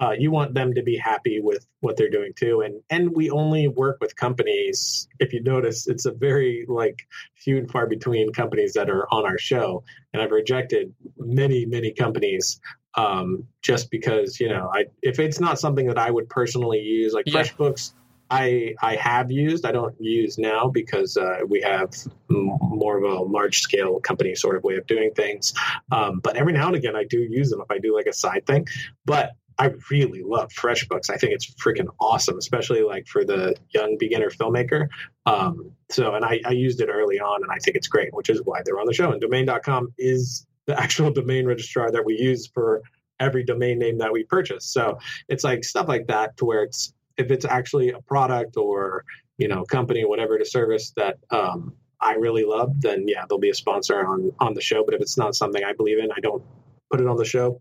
Uh, 0.00 0.10
you 0.18 0.30
want 0.30 0.54
them 0.54 0.74
to 0.74 0.82
be 0.82 0.96
happy 0.96 1.40
with 1.40 1.64
what 1.80 1.96
they're 1.96 2.10
doing 2.10 2.32
too, 2.36 2.60
and 2.62 2.80
and 2.90 3.14
we 3.14 3.30
only 3.30 3.68
work 3.68 3.98
with 4.00 4.16
companies. 4.16 5.08
If 5.20 5.32
you 5.32 5.42
notice, 5.42 5.86
it's 5.86 6.04
a 6.04 6.12
very 6.12 6.66
like 6.68 7.06
few 7.36 7.56
and 7.58 7.70
far 7.70 7.86
between 7.86 8.32
companies 8.32 8.74
that 8.74 8.90
are 8.90 9.06
on 9.12 9.24
our 9.24 9.38
show, 9.38 9.84
and 10.12 10.20
I've 10.20 10.32
rejected 10.32 10.94
many 11.16 11.64
many 11.64 11.92
companies 11.92 12.60
um, 12.96 13.46
just 13.62 13.90
because 13.90 14.40
you 14.40 14.48
know 14.48 14.70
I 14.72 14.86
if 15.02 15.18
it's 15.18 15.40
not 15.40 15.58
something 15.58 15.86
that 15.88 15.98
I 15.98 16.10
would 16.10 16.28
personally 16.28 16.80
use 16.80 17.12
like 17.12 17.26
yeah. 17.26 17.42
FreshBooks. 17.42 17.92
I 18.30 18.74
I 18.80 18.96
have 18.96 19.30
used. 19.30 19.66
I 19.66 19.72
don't 19.72 19.94
use 20.00 20.38
now 20.38 20.68
because 20.68 21.16
uh, 21.16 21.40
we 21.46 21.60
have 21.60 21.92
more 22.28 22.96
of 22.96 23.04
a 23.04 23.22
large 23.22 23.60
scale 23.60 24.00
company 24.00 24.34
sort 24.34 24.56
of 24.56 24.64
way 24.64 24.76
of 24.76 24.86
doing 24.86 25.12
things. 25.14 25.52
Um, 25.92 26.20
but 26.20 26.36
every 26.36 26.54
now 26.54 26.68
and 26.68 26.76
again, 26.76 26.96
I 26.96 27.04
do 27.04 27.18
use 27.18 27.50
them 27.50 27.60
if 27.60 27.70
I 27.70 27.78
do 27.78 27.94
like 27.94 28.06
a 28.06 28.14
side 28.14 28.46
thing. 28.46 28.66
But 29.04 29.32
I 29.58 29.72
really 29.90 30.22
love 30.22 30.50
FreshBooks. 30.52 31.10
I 31.10 31.16
think 31.16 31.32
it's 31.32 31.54
freaking 31.54 31.86
awesome, 32.00 32.38
especially 32.38 32.82
like 32.82 33.06
for 33.06 33.24
the 33.24 33.54
young 33.70 33.96
beginner 33.98 34.30
filmmaker. 34.30 34.88
Um, 35.26 35.70
so, 35.90 36.14
and 36.14 36.24
I, 36.24 36.40
I 36.44 36.50
used 36.50 36.80
it 36.80 36.88
early 36.88 37.20
on, 37.20 37.42
and 37.42 37.52
I 37.52 37.58
think 37.58 37.76
it's 37.76 37.86
great, 37.86 38.12
which 38.14 38.30
is 38.30 38.40
why 38.44 38.62
they're 38.64 38.80
on 38.80 38.86
the 38.86 38.94
show. 38.94 39.12
And 39.12 39.20
Domain.com 39.20 39.92
is 39.98 40.46
the 40.66 40.78
actual 40.80 41.10
domain 41.10 41.46
registrar 41.46 41.90
that 41.90 42.04
we 42.04 42.16
use 42.16 42.46
for 42.46 42.82
every 43.20 43.44
domain 43.44 43.78
name 43.78 43.98
that 43.98 44.12
we 44.12 44.24
purchase. 44.24 44.66
So 44.66 44.98
it's 45.28 45.44
like 45.44 45.64
stuff 45.64 45.88
like 45.88 46.06
that 46.08 46.36
to 46.38 46.44
where 46.44 46.62
it's 46.62 46.92
if 47.16 47.30
it's 47.30 47.44
actually 47.44 47.90
a 47.90 48.00
product 48.00 48.56
or 48.56 49.04
you 49.38 49.48
know 49.48 49.64
company 49.64 50.04
whatever 50.04 50.38
to 50.38 50.44
service 50.44 50.92
that 50.96 51.18
um, 51.30 51.74
I 52.00 52.14
really 52.14 52.44
love, 52.44 52.80
then 52.80 53.06
yeah, 53.06 53.24
there'll 53.28 53.40
be 53.40 53.50
a 53.50 53.54
sponsor 53.54 54.06
on 54.06 54.32
on 54.40 54.54
the 54.54 54.60
show. 54.60 54.84
But 54.84 54.94
if 54.94 55.00
it's 55.00 55.16
not 55.16 55.34
something 55.34 55.62
I 55.62 55.72
believe 55.72 55.98
in, 55.98 56.10
I 56.10 56.20
don't 56.20 56.42
put 56.90 57.00
it 57.00 57.06
on 57.06 57.16
the 57.16 57.24
show. 57.24 57.60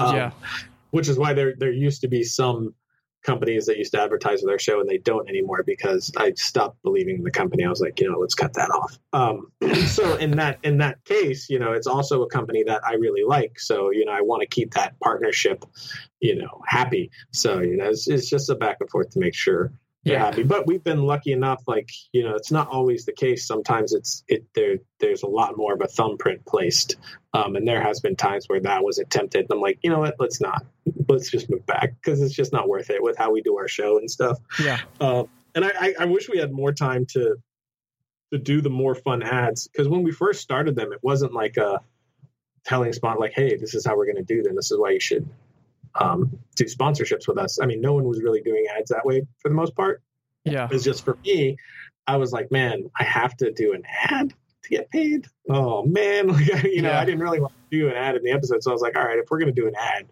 Um, 0.00 0.16
yeah, 0.16 0.30
which 0.90 1.08
is 1.08 1.18
why 1.18 1.34
there 1.34 1.54
there 1.56 1.72
used 1.72 2.00
to 2.02 2.08
be 2.08 2.24
some 2.24 2.74
companies 3.24 3.66
that 3.66 3.78
used 3.78 3.92
to 3.92 4.00
advertise 4.00 4.42
with 4.42 4.52
our 4.52 4.58
show 4.58 4.80
and 4.80 4.88
they 4.88 4.98
don't 4.98 5.28
anymore 5.28 5.64
because 5.66 6.12
I 6.16 6.32
stopped 6.36 6.82
believing 6.82 7.16
in 7.16 7.24
the 7.24 7.30
company. 7.30 7.64
I 7.64 7.70
was 7.70 7.80
like, 7.80 7.98
you 8.00 8.10
know, 8.10 8.18
let's 8.18 8.34
cut 8.34 8.52
that 8.54 8.70
off. 8.70 8.98
Um, 9.12 9.50
so 9.86 10.16
in 10.16 10.32
that 10.32 10.58
in 10.62 10.78
that 10.78 11.04
case, 11.04 11.48
you 11.48 11.58
know, 11.58 11.72
it's 11.72 11.86
also 11.86 12.22
a 12.22 12.28
company 12.28 12.62
that 12.64 12.82
I 12.86 12.94
really 12.94 13.24
like. 13.24 13.58
So 13.58 13.90
you 13.90 14.04
know, 14.04 14.12
I 14.12 14.20
want 14.20 14.42
to 14.42 14.46
keep 14.46 14.74
that 14.74 14.98
partnership, 15.00 15.64
you 16.20 16.36
know, 16.36 16.62
happy. 16.66 17.10
So 17.32 17.60
you 17.60 17.76
know, 17.76 17.88
it's, 17.88 18.06
it's 18.06 18.28
just 18.28 18.50
a 18.50 18.54
back 18.54 18.76
and 18.80 18.90
forth 18.90 19.10
to 19.10 19.18
make 19.18 19.34
sure 19.34 19.72
they're 20.04 20.14
yeah. 20.14 20.24
happy. 20.26 20.42
But 20.42 20.66
we've 20.66 20.84
been 20.84 21.02
lucky 21.02 21.32
enough, 21.32 21.62
like 21.66 21.90
you 22.12 22.22
know, 22.22 22.34
it's 22.34 22.50
not 22.50 22.68
always 22.68 23.06
the 23.06 23.12
case. 23.12 23.46
Sometimes 23.46 23.92
it's 23.92 24.22
it 24.28 24.44
there. 24.54 24.76
There's 25.00 25.22
a 25.22 25.26
lot 25.26 25.56
more 25.56 25.72
of 25.72 25.80
a 25.80 25.86
thumbprint 25.86 26.44
placed, 26.46 26.96
um, 27.32 27.56
and 27.56 27.66
there 27.66 27.82
has 27.82 28.00
been 28.00 28.14
times 28.14 28.46
where 28.46 28.60
that 28.60 28.84
was 28.84 28.98
attempted. 28.98 29.46
I'm 29.50 29.60
like, 29.60 29.78
you 29.82 29.90
know 29.90 30.00
what? 30.00 30.16
Let's 30.18 30.40
not. 30.40 30.64
Let's 31.08 31.30
just 31.30 31.48
move 31.48 31.64
back 31.66 31.94
because 31.94 32.20
it's 32.20 32.34
just 32.34 32.52
not 32.52 32.68
worth 32.68 32.90
it 32.90 33.02
with 33.02 33.16
how 33.16 33.32
we 33.32 33.40
do 33.40 33.56
our 33.56 33.68
show 33.68 33.98
and 33.98 34.10
stuff. 34.10 34.38
Yeah. 34.62 34.80
Uh, 35.00 35.24
and 35.54 35.64
I, 35.64 35.72
I, 35.78 35.94
I 36.00 36.04
wish 36.04 36.28
we 36.28 36.38
had 36.38 36.52
more 36.52 36.72
time 36.72 37.06
to 37.12 37.36
to 38.32 38.38
do 38.38 38.60
the 38.60 38.70
more 38.70 38.94
fun 38.94 39.22
ads 39.22 39.68
because 39.68 39.88
when 39.88 40.02
we 40.02 40.12
first 40.12 40.40
started 40.42 40.76
them, 40.76 40.92
it 40.92 41.00
wasn't 41.02 41.32
like 41.32 41.56
a 41.56 41.80
telling 42.64 42.92
spot 42.92 43.20
like, 43.20 43.32
hey, 43.34 43.56
this 43.56 43.74
is 43.74 43.86
how 43.86 43.96
we're 43.96 44.06
going 44.06 44.16
to 44.16 44.22
do 44.22 44.42
them. 44.42 44.56
This 44.56 44.70
is 44.70 44.78
why 44.78 44.90
you 44.90 45.00
should 45.00 45.28
um, 46.00 46.38
do 46.56 46.64
sponsorships 46.64 47.28
with 47.28 47.38
us. 47.38 47.60
I 47.60 47.66
mean, 47.66 47.80
no 47.80 47.94
one 47.94 48.04
was 48.04 48.22
really 48.22 48.40
doing 48.40 48.66
ads 48.76 48.90
that 48.90 49.04
way 49.04 49.22
for 49.40 49.48
the 49.48 49.54
most 49.54 49.74
part. 49.76 50.02
Yeah. 50.44 50.64
It 50.64 50.70
was 50.70 50.84
just 50.84 51.04
for 51.04 51.16
me, 51.24 51.56
I 52.06 52.16
was 52.16 52.32
like, 52.32 52.50
man, 52.50 52.90
I 52.98 53.04
have 53.04 53.36
to 53.38 53.50
do 53.52 53.72
an 53.72 53.82
ad 54.08 54.34
to 54.62 54.68
get 54.68 54.90
paid. 54.90 55.26
Oh 55.48 55.84
man, 55.84 56.28
like, 56.28 56.64
you 56.64 56.82
know, 56.82 56.90
yeah. 56.90 57.00
I 57.00 57.04
didn't 57.04 57.20
really 57.20 57.40
want 57.40 57.52
to 57.70 57.78
do 57.78 57.88
an 57.88 57.94
ad 57.94 58.16
in 58.16 58.22
the 58.22 58.30
episode, 58.30 58.62
so 58.62 58.70
I 58.70 58.74
was 58.74 58.82
like, 58.82 58.96
all 58.96 59.04
right, 59.04 59.18
if 59.18 59.26
we're 59.30 59.38
going 59.38 59.54
to 59.54 59.60
do 59.60 59.66
an 59.68 59.74
ad, 59.78 60.06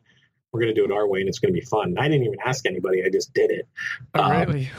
we're 0.53 0.61
going 0.61 0.75
to 0.75 0.81
do 0.81 0.85
it 0.85 0.93
our 0.93 1.07
way, 1.07 1.21
and 1.21 1.29
it's 1.29 1.39
going 1.39 1.53
to 1.53 1.59
be 1.59 1.65
fun. 1.65 1.97
I 1.99 2.09
didn't 2.09 2.25
even 2.25 2.39
ask 2.45 2.67
anybody; 2.67 3.05
I 3.05 3.09
just 3.09 3.33
did 3.33 3.51
it. 3.51 3.67
Oh, 4.15 4.23
um, 4.23 4.49
really? 4.49 4.71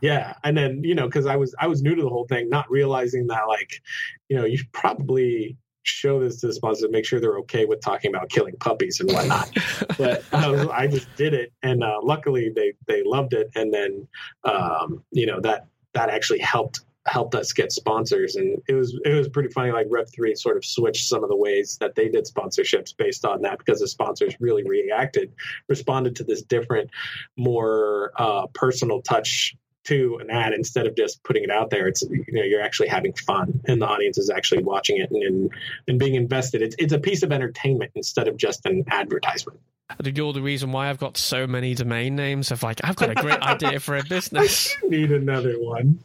Yeah, 0.00 0.34
and 0.44 0.56
then 0.56 0.84
you 0.84 0.94
know, 0.94 1.06
because 1.06 1.26
I 1.26 1.36
was 1.36 1.54
I 1.58 1.66
was 1.66 1.82
new 1.82 1.94
to 1.94 2.02
the 2.02 2.08
whole 2.08 2.26
thing, 2.26 2.48
not 2.48 2.70
realizing 2.70 3.26
that 3.28 3.48
like, 3.48 3.82
you 4.28 4.36
know, 4.36 4.44
you 4.44 4.60
probably 4.72 5.56
show 5.88 6.20
this 6.20 6.40
to 6.40 6.48
the 6.48 6.54
sponsor 6.54 6.86
to 6.86 6.92
make 6.92 7.04
sure 7.04 7.20
they're 7.20 7.38
okay 7.38 7.64
with 7.64 7.80
talking 7.80 8.14
about 8.14 8.28
killing 8.30 8.56
puppies 8.58 9.00
and 9.00 9.10
whatnot. 9.12 9.50
but 9.98 10.24
I, 10.32 10.68
I, 10.68 10.86
just 10.86 11.14
did 11.16 11.34
it, 11.34 11.52
and 11.62 11.82
uh, 11.82 11.98
luckily 12.02 12.50
they 12.54 12.74
they 12.86 13.02
loved 13.04 13.32
it, 13.34 13.50
and 13.54 13.72
then 13.72 14.06
um, 14.44 15.02
you 15.10 15.26
know 15.26 15.40
that 15.40 15.66
that 15.94 16.10
actually 16.10 16.40
helped 16.40 16.80
helped 17.08 17.34
us 17.34 17.52
get 17.52 17.72
sponsors 17.72 18.36
and 18.36 18.60
it 18.68 18.74
was 18.74 18.98
it 19.04 19.14
was 19.14 19.28
pretty 19.28 19.48
funny 19.48 19.72
like 19.72 19.86
rev 19.90 20.06
3 20.12 20.34
sort 20.34 20.56
of 20.56 20.64
switched 20.64 21.08
some 21.08 21.22
of 21.22 21.30
the 21.30 21.36
ways 21.36 21.78
that 21.80 21.94
they 21.94 22.08
did 22.08 22.26
sponsorships 22.26 22.94
based 22.96 23.24
on 23.24 23.40
that 23.42 23.58
because 23.58 23.80
the 23.80 23.88
sponsors 23.88 24.34
really 24.40 24.62
reacted 24.64 25.32
responded 25.68 26.14
to 26.16 26.24
this 26.24 26.42
different 26.42 26.90
more 27.36 28.12
uh, 28.16 28.46
personal 28.52 29.00
touch 29.00 29.56
to 29.88 30.18
an 30.20 30.30
ad 30.30 30.52
instead 30.52 30.86
of 30.86 30.94
just 30.94 31.22
putting 31.24 31.42
it 31.42 31.50
out 31.50 31.70
there. 31.70 31.88
It's 31.88 32.02
you 32.02 32.24
know 32.28 32.42
you're 32.42 32.62
actually 32.62 32.88
having 32.88 33.12
fun, 33.14 33.60
and 33.66 33.80
the 33.80 33.86
audience 33.86 34.18
is 34.18 34.30
actually 34.30 34.62
watching 34.62 34.98
it 34.98 35.10
and 35.10 35.22
and, 35.22 35.50
and 35.86 35.98
being 35.98 36.14
invested. 36.14 36.62
It's 36.62 36.76
it's 36.78 36.92
a 36.92 36.98
piece 36.98 37.22
of 37.22 37.32
entertainment 37.32 37.92
instead 37.94 38.28
of 38.28 38.36
just 38.36 38.66
an 38.66 38.84
advertisement. 38.88 39.60
You're 40.04 40.32
the 40.32 40.42
reason 40.42 40.70
why 40.70 40.90
I've 40.90 40.98
got 40.98 41.16
so 41.16 41.46
many 41.46 41.74
domain 41.74 42.14
names 42.14 42.50
of 42.50 42.62
like 42.62 42.80
I've 42.84 42.96
got 42.96 43.10
a 43.10 43.14
great 43.14 43.40
idea 43.40 43.80
for 43.80 43.96
a 43.96 44.04
business. 44.04 44.76
I 44.84 44.88
need 44.88 45.10
another 45.10 45.54
one. 45.54 45.98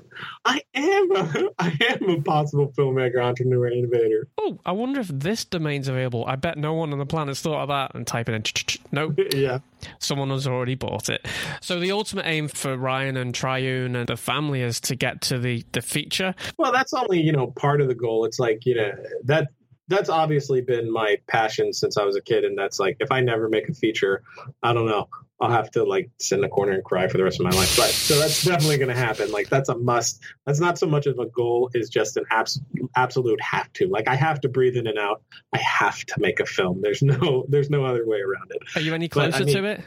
I 0.45 0.61
am 0.73 1.11
a, 1.11 1.49
I 1.59 1.77
am 1.89 2.09
a 2.09 2.21
possible 2.21 2.71
filmmaker, 2.77 3.21
entrepreneur, 3.21 3.67
innovator. 3.67 4.27
Oh, 4.37 4.59
I 4.65 4.71
wonder 4.71 5.01
if 5.01 5.07
this 5.07 5.43
domain's 5.43 5.87
available. 5.87 6.23
I 6.25 6.37
bet 6.37 6.57
no 6.57 6.73
one 6.73 6.93
on 6.93 6.99
the 6.99 7.05
planet's 7.05 7.41
thought 7.41 7.61
of 7.61 7.67
that 7.69 7.93
and 7.93 8.07
type 8.07 8.29
it 8.29 8.33
in. 8.57 8.79
Nope. 8.91 9.19
yeah. 9.33 9.59
Someone 9.99 10.29
has 10.29 10.47
already 10.47 10.75
bought 10.75 11.09
it. 11.09 11.27
So 11.61 11.79
the 11.79 11.91
ultimate 11.91 12.25
aim 12.25 12.47
for 12.47 12.77
Ryan 12.77 13.17
and 13.17 13.35
Triune 13.35 13.95
and 13.95 14.07
the 14.07 14.15
family 14.15 14.61
is 14.61 14.79
to 14.81 14.95
get 14.95 15.21
to 15.21 15.39
the 15.39 15.65
the 15.73 15.81
feature. 15.81 16.35
Well, 16.57 16.71
that's 16.71 16.93
only, 16.93 17.19
you 17.19 17.33
know, 17.33 17.47
part 17.47 17.81
of 17.81 17.89
the 17.89 17.95
goal. 17.95 18.23
It's 18.25 18.39
like, 18.39 18.65
you 18.65 18.75
know, 18.75 18.91
that 19.25 19.49
that's 19.87 20.09
obviously 20.09 20.61
been 20.61 20.91
my 20.91 21.17
passion 21.27 21.73
since 21.73 21.97
I 21.97 22.03
was 22.05 22.15
a 22.15 22.21
kid, 22.21 22.45
and 22.45 22.57
that's 22.57 22.79
like 22.79 22.97
if 22.99 23.11
I 23.11 23.21
never 23.21 23.49
make 23.49 23.67
a 23.67 23.73
feature, 23.73 24.23
I 24.61 24.73
don't 24.73 24.85
know, 24.85 25.09
I'll 25.41 25.51
have 25.51 25.69
to 25.71 25.83
like 25.83 26.09
sit 26.19 26.39
in 26.39 26.45
a 26.45 26.49
corner 26.49 26.71
and 26.71 26.83
cry 26.83 27.07
for 27.07 27.17
the 27.17 27.23
rest 27.23 27.39
of 27.39 27.43
my 27.43 27.51
life. 27.51 27.75
But 27.75 27.89
so 27.89 28.17
that's 28.17 28.43
definitely 28.43 28.77
going 28.77 28.89
to 28.89 28.95
happen. 28.95 29.31
Like 29.31 29.49
that's 29.49 29.69
a 29.69 29.77
must. 29.77 30.21
That's 30.45 30.59
not 30.59 30.77
so 30.77 30.87
much 30.87 31.05
of 31.05 31.19
a 31.19 31.25
goal; 31.25 31.69
is 31.73 31.89
just 31.89 32.15
an 32.15 32.23
abs- 32.31 32.61
absolute 32.95 33.41
have 33.41 33.71
to. 33.73 33.87
Like 33.87 34.07
I 34.07 34.15
have 34.15 34.39
to 34.41 34.49
breathe 34.49 34.77
in 34.77 34.87
and 34.87 34.97
out. 34.97 35.21
I 35.53 35.57
have 35.57 35.99
to 36.05 36.15
make 36.17 36.39
a 36.39 36.45
film. 36.45 36.81
There's 36.81 37.01
no 37.01 37.45
there's 37.49 37.69
no 37.69 37.83
other 37.83 38.07
way 38.07 38.21
around 38.21 38.51
it. 38.51 38.61
Are 38.75 38.81
you 38.81 38.93
any 38.93 39.09
closer 39.09 39.31
but, 39.31 39.41
I 39.41 39.45
mean, 39.45 39.55
to 39.55 39.65
it? 39.65 39.81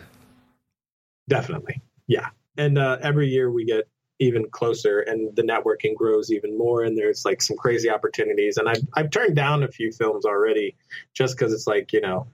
Definitely, 1.28 1.80
yeah. 2.06 2.28
And 2.58 2.78
uh, 2.78 2.98
every 3.00 3.28
year 3.28 3.50
we 3.50 3.64
get 3.64 3.88
even 4.18 4.48
closer 4.50 5.00
and 5.00 5.34
the 5.36 5.42
networking 5.42 5.94
grows 5.94 6.30
even 6.30 6.56
more 6.56 6.82
and 6.82 6.96
there's 6.96 7.24
like 7.24 7.42
some 7.42 7.56
crazy 7.56 7.90
opportunities 7.90 8.56
and 8.56 8.68
I've, 8.68 8.82
I've 8.94 9.10
turned 9.10 9.36
down 9.36 9.62
a 9.62 9.68
few 9.68 9.92
films 9.92 10.24
already 10.24 10.76
just 11.12 11.36
because 11.36 11.52
it's 11.52 11.66
like 11.66 11.92
you 11.92 12.00
know 12.00 12.26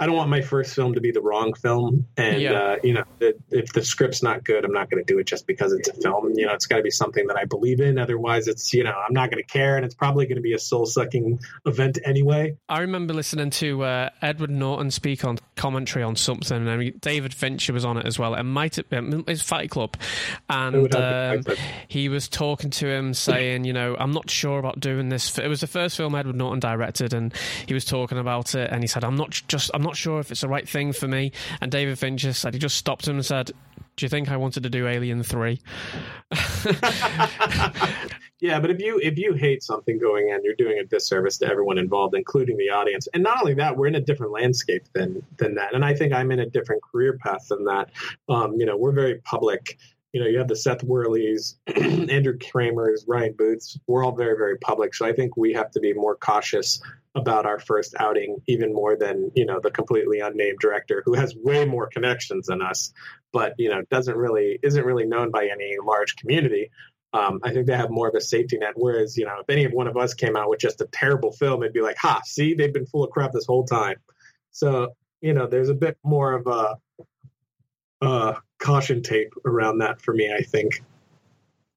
I 0.00 0.06
don't 0.06 0.16
want 0.16 0.30
my 0.30 0.40
first 0.40 0.74
film 0.74 0.94
to 0.94 1.00
be 1.02 1.10
the 1.10 1.20
wrong 1.20 1.52
film, 1.52 2.06
and 2.16 2.40
yeah. 2.40 2.52
uh, 2.52 2.76
you 2.82 2.94
know, 2.94 3.04
if 3.20 3.70
the 3.74 3.84
script's 3.84 4.22
not 4.22 4.42
good, 4.44 4.64
I'm 4.64 4.72
not 4.72 4.88
going 4.88 5.04
to 5.04 5.12
do 5.12 5.18
it 5.18 5.26
just 5.26 5.46
because 5.46 5.74
it's 5.74 5.90
a 5.90 5.92
film. 5.92 6.32
You 6.36 6.46
know, 6.46 6.54
it's 6.54 6.64
got 6.64 6.78
to 6.78 6.82
be 6.82 6.90
something 6.90 7.26
that 7.26 7.36
I 7.36 7.44
believe 7.44 7.80
in. 7.80 7.98
Otherwise, 7.98 8.48
it's 8.48 8.72
you 8.72 8.82
know, 8.82 8.92
I'm 8.92 9.12
not 9.12 9.30
going 9.30 9.44
to 9.44 9.46
care, 9.46 9.76
and 9.76 9.84
it's 9.84 9.94
probably 9.94 10.24
going 10.24 10.36
to 10.36 10.42
be 10.42 10.54
a 10.54 10.58
soul 10.58 10.86
sucking 10.86 11.40
event 11.66 11.98
anyway. 12.02 12.56
I 12.66 12.80
remember 12.80 13.12
listening 13.12 13.50
to 13.50 13.82
uh, 13.82 14.08
Edward 14.22 14.48
Norton 14.48 14.90
speak 14.90 15.22
on 15.22 15.36
commentary 15.60 16.02
on 16.02 16.16
something, 16.16 16.56
and 16.56 16.70
I 16.70 16.76
mean, 16.76 16.98
David 17.00 17.34
Fincher 17.34 17.74
was 17.74 17.84
on 17.84 17.98
it 17.98 18.06
as 18.06 18.18
well. 18.18 18.34
It 18.34 18.44
might 18.44 18.76
have 18.76 18.88
been 18.88 19.24
his 19.26 19.42
Fight 19.42 19.70
Club, 19.70 19.96
and 20.48 20.94
um, 20.94 21.44
he 21.88 22.08
was 22.08 22.26
talking 22.26 22.70
to 22.70 22.88
him 22.88 23.12
saying, 23.12 23.64
you 23.64 23.74
know, 23.74 23.96
I'm 23.98 24.12
not 24.12 24.30
sure 24.30 24.58
about 24.58 24.80
doing 24.80 25.10
this. 25.10 25.38
It 25.38 25.48
was 25.48 25.60
the 25.60 25.66
first 25.66 25.98
film 25.98 26.14
Edward 26.14 26.36
Norton 26.36 26.60
directed, 26.60 27.12
and 27.12 27.34
he 27.66 27.74
was 27.74 27.84
talking 27.84 28.16
about 28.16 28.54
it, 28.54 28.70
and 28.70 28.82
he 28.82 28.86
said, 28.86 29.04
I'm 29.04 29.16
not 29.16 29.42
just, 29.46 29.70
I'm 29.74 29.82
not 29.82 29.90
not 29.90 29.96
sure 29.96 30.20
if 30.20 30.30
it's 30.30 30.42
the 30.42 30.48
right 30.48 30.68
thing 30.68 30.92
for 30.92 31.08
me. 31.08 31.32
And 31.60 31.72
David 31.72 31.98
Fincher 31.98 32.32
said 32.32 32.54
he 32.54 32.60
just 32.60 32.76
stopped 32.76 33.08
him 33.08 33.16
and 33.16 33.26
said, 33.26 33.50
"Do 34.00 34.06
you 34.06 34.08
think 34.08 34.30
I 34.30 34.38
wanted 34.38 34.62
to 34.62 34.70
do 34.70 34.88
Alien 34.88 35.22
3? 35.22 35.60
yeah, 38.40 38.58
but 38.58 38.70
if 38.70 38.80
you 38.80 38.98
if 39.02 39.18
you 39.18 39.34
hate 39.34 39.62
something 39.62 39.98
going 39.98 40.30
in, 40.30 40.42
you're 40.42 40.54
doing 40.54 40.78
a 40.78 40.84
disservice 40.84 41.36
to 41.38 41.46
everyone 41.46 41.76
involved, 41.76 42.14
including 42.14 42.56
the 42.56 42.70
audience. 42.70 43.08
And 43.12 43.22
not 43.22 43.40
only 43.40 43.52
that, 43.54 43.76
we're 43.76 43.88
in 43.88 43.96
a 43.96 44.00
different 44.00 44.32
landscape 44.32 44.86
than 44.94 45.22
than 45.36 45.54
that. 45.56 45.74
And 45.74 45.84
I 45.84 45.92
think 45.92 46.14
I'm 46.14 46.32
in 46.32 46.40
a 46.40 46.46
different 46.46 46.82
career 46.82 47.18
path 47.22 47.48
than 47.48 47.66
that. 47.66 47.90
Um, 48.30 48.54
you 48.58 48.64
know, 48.64 48.78
we're 48.78 48.92
very 48.92 49.16
public 49.16 49.76
you 50.12 50.20
know, 50.20 50.26
you 50.26 50.38
have 50.38 50.48
the 50.48 50.56
Seth 50.56 50.82
Worleys, 50.82 51.56
Andrew 51.66 52.36
Kramers, 52.36 53.04
Ryan 53.06 53.34
Booths. 53.36 53.78
We're 53.86 54.04
all 54.04 54.16
very, 54.16 54.36
very 54.36 54.58
public. 54.58 54.94
So 54.94 55.06
I 55.06 55.12
think 55.12 55.36
we 55.36 55.52
have 55.52 55.70
to 55.72 55.80
be 55.80 55.92
more 55.92 56.16
cautious 56.16 56.80
about 57.14 57.46
our 57.46 57.58
first 57.58 57.94
outing 57.98 58.36
even 58.46 58.72
more 58.72 58.96
than 58.96 59.30
you 59.34 59.44
know 59.44 59.58
the 59.60 59.70
completely 59.70 60.20
unnamed 60.20 60.58
director 60.60 61.02
who 61.04 61.14
has 61.14 61.34
way 61.34 61.64
more 61.64 61.88
connections 61.88 62.46
than 62.46 62.62
us 62.62 62.92
but 63.32 63.54
you 63.58 63.68
know 63.68 63.82
doesn't 63.90 64.16
really 64.16 64.58
isn't 64.62 64.84
really 64.84 65.06
known 65.06 65.30
by 65.30 65.48
any 65.52 65.76
large 65.84 66.14
community 66.14 66.70
um, 67.12 67.40
i 67.42 67.52
think 67.52 67.66
they 67.66 67.76
have 67.76 67.90
more 67.90 68.08
of 68.08 68.14
a 68.14 68.20
safety 68.20 68.58
net 68.58 68.74
whereas 68.76 69.16
you 69.16 69.24
know 69.24 69.40
if 69.40 69.50
any 69.50 69.64
of 69.64 69.72
one 69.72 69.88
of 69.88 69.96
us 69.96 70.14
came 70.14 70.36
out 70.36 70.48
with 70.48 70.60
just 70.60 70.80
a 70.80 70.86
terrible 70.92 71.32
film 71.32 71.64
it'd 71.64 71.72
be 71.72 71.80
like 71.80 71.96
ha 71.98 72.20
see 72.24 72.54
they've 72.54 72.72
been 72.72 72.86
full 72.86 73.02
of 73.02 73.10
crap 73.10 73.32
this 73.32 73.46
whole 73.46 73.64
time 73.64 73.96
so 74.52 74.94
you 75.20 75.32
know 75.32 75.48
there's 75.48 75.68
a 75.68 75.74
bit 75.74 75.98
more 76.04 76.32
of 76.32 76.46
a 76.46 76.76
uh, 78.02 78.34
caution 78.60 79.02
tape 79.02 79.32
around 79.44 79.78
that 79.78 80.00
for 80.00 80.14
me 80.14 80.32
i 80.32 80.42
think 80.42 80.82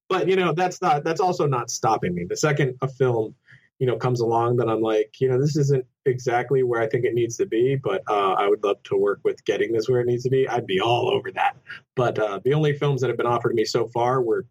but 0.08 0.28
you 0.28 0.36
know 0.36 0.52
that's 0.52 0.80
not 0.80 1.02
that's 1.04 1.20
also 1.20 1.46
not 1.46 1.70
stopping 1.70 2.14
me 2.14 2.24
the 2.28 2.36
second 2.36 2.76
a 2.82 2.88
film 2.88 3.34
you 3.78 3.86
know 3.86 3.96
comes 3.96 4.20
along 4.20 4.56
that 4.56 4.68
I'm 4.68 4.80
like, 4.80 5.20
you 5.20 5.28
know, 5.28 5.40
this 5.40 5.56
isn't 5.56 5.84
exactly 6.06 6.62
where 6.62 6.80
I 6.80 6.88
think 6.88 7.04
it 7.04 7.14
needs 7.14 7.36
to 7.38 7.46
be, 7.46 7.76
but 7.76 8.02
uh, 8.08 8.32
I 8.32 8.48
would 8.48 8.62
love 8.62 8.82
to 8.84 8.96
work 8.96 9.20
with 9.24 9.44
getting 9.44 9.72
this 9.72 9.88
where 9.88 10.00
it 10.00 10.06
needs 10.06 10.22
to 10.24 10.30
be. 10.30 10.48
I'd 10.48 10.66
be 10.66 10.80
all 10.80 11.10
over 11.10 11.30
that. 11.32 11.56
But 11.96 12.18
uh, 12.18 12.40
the 12.44 12.54
only 12.54 12.72
films 12.72 13.00
that 13.00 13.08
have 13.08 13.16
been 13.16 13.26
offered 13.26 13.50
to 13.50 13.54
me 13.54 13.64
so 13.64 13.86
far 13.88 14.22
were 14.22 14.46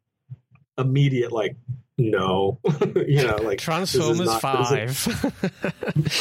immediate, 0.78 1.32
like, 1.32 1.56
no, 1.98 2.60
you 2.96 3.24
know, 3.24 3.36
like 3.36 3.60
Transformers 3.60 4.20
not, 4.20 4.42
Five. 4.42 5.08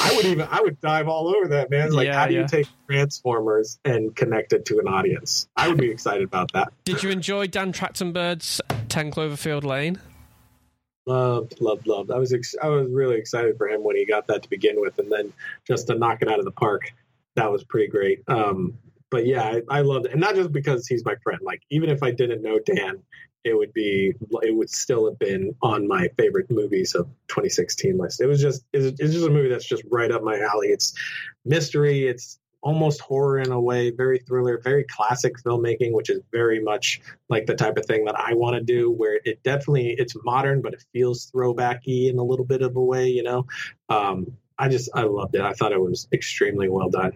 I 0.02 0.14
would 0.14 0.26
even 0.26 0.46
I 0.50 0.60
would 0.60 0.80
dive 0.80 1.08
all 1.08 1.34
over 1.34 1.48
that, 1.48 1.70
man. 1.70 1.92
like, 1.92 2.08
yeah, 2.08 2.14
how 2.14 2.26
do 2.26 2.34
yeah. 2.34 2.40
you 2.42 2.46
take 2.46 2.66
Transformers 2.90 3.78
and 3.84 4.14
connect 4.14 4.52
it 4.52 4.66
to 4.66 4.78
an 4.80 4.86
audience? 4.86 5.48
I 5.56 5.68
would 5.68 5.78
be 5.78 5.90
excited 5.90 6.24
about 6.24 6.52
that. 6.52 6.72
Did 6.84 7.02
you 7.02 7.10
enjoy 7.10 7.46
Dan 7.46 7.72
Trachtenberg's 7.72 8.60
Ten 8.88 9.10
Cloverfield 9.10 9.64
Lane? 9.64 9.98
Loved, 11.06 11.60
loved, 11.60 11.86
loved. 11.86 12.10
I 12.10 12.18
was 12.18 12.32
ex- 12.32 12.54
I 12.62 12.68
was 12.68 12.88
really 12.90 13.16
excited 13.16 13.56
for 13.56 13.68
him 13.68 13.82
when 13.82 13.96
he 13.96 14.04
got 14.04 14.26
that 14.28 14.42
to 14.42 14.50
begin 14.50 14.80
with, 14.80 14.98
and 14.98 15.10
then 15.10 15.32
just 15.66 15.86
to 15.88 15.94
knock 15.94 16.22
it 16.22 16.28
out 16.28 16.38
of 16.38 16.44
the 16.44 16.52
park, 16.52 16.92
that 17.34 17.50
was 17.50 17.64
pretty 17.64 17.88
great. 17.88 18.22
Um, 18.28 18.78
but 19.12 19.26
yeah, 19.26 19.42
I, 19.42 19.62
I 19.68 19.80
loved 19.82 20.06
it, 20.06 20.12
and 20.12 20.20
not 20.20 20.34
just 20.34 20.50
because 20.50 20.88
he's 20.88 21.04
my 21.04 21.14
friend. 21.22 21.38
Like 21.42 21.62
even 21.70 21.90
if 21.90 22.02
I 22.02 22.10
didn't 22.10 22.42
know 22.42 22.58
Dan, 22.58 23.02
it 23.44 23.56
would 23.56 23.72
be 23.72 24.14
it 24.42 24.56
would 24.56 24.70
still 24.70 25.04
have 25.04 25.18
been 25.18 25.54
on 25.62 25.86
my 25.86 26.08
favorite 26.16 26.50
movies 26.50 26.94
of 26.94 27.06
2016 27.28 27.98
list. 27.98 28.20
It 28.20 28.26
was 28.26 28.40
just 28.40 28.64
it's, 28.72 29.00
it's 29.00 29.12
just 29.12 29.26
a 29.26 29.30
movie 29.30 29.50
that's 29.50 29.68
just 29.68 29.84
right 29.90 30.10
up 30.10 30.24
my 30.24 30.40
alley. 30.40 30.68
It's 30.68 30.94
mystery. 31.44 32.08
It's 32.08 32.38
almost 32.62 33.00
horror 33.00 33.40
in 33.40 33.50
a 33.52 33.60
way, 33.60 33.90
very 33.90 34.20
thriller, 34.20 34.60
very 34.62 34.84
classic 34.84 35.34
filmmaking, 35.44 35.92
which 35.92 36.08
is 36.08 36.20
very 36.32 36.62
much 36.62 37.02
like 37.28 37.44
the 37.44 37.54
type 37.54 37.76
of 37.76 37.84
thing 37.84 38.06
that 38.06 38.18
I 38.18 38.32
want 38.32 38.54
to 38.54 38.62
do. 38.62 38.90
Where 38.90 39.20
it 39.24 39.42
definitely 39.42 39.94
it's 39.98 40.16
modern, 40.24 40.62
but 40.62 40.72
it 40.72 40.84
feels 40.94 41.30
throwbacky 41.30 42.08
in 42.08 42.18
a 42.18 42.24
little 42.24 42.46
bit 42.46 42.62
of 42.62 42.76
a 42.76 42.82
way. 42.82 43.08
You 43.08 43.24
know, 43.24 43.46
um, 43.90 44.38
I 44.58 44.68
just 44.68 44.88
I 44.94 45.02
loved 45.02 45.34
it. 45.34 45.42
I 45.42 45.52
thought 45.52 45.72
it 45.72 45.80
was 45.80 46.08
extremely 46.12 46.70
well 46.70 46.88
done, 46.88 47.12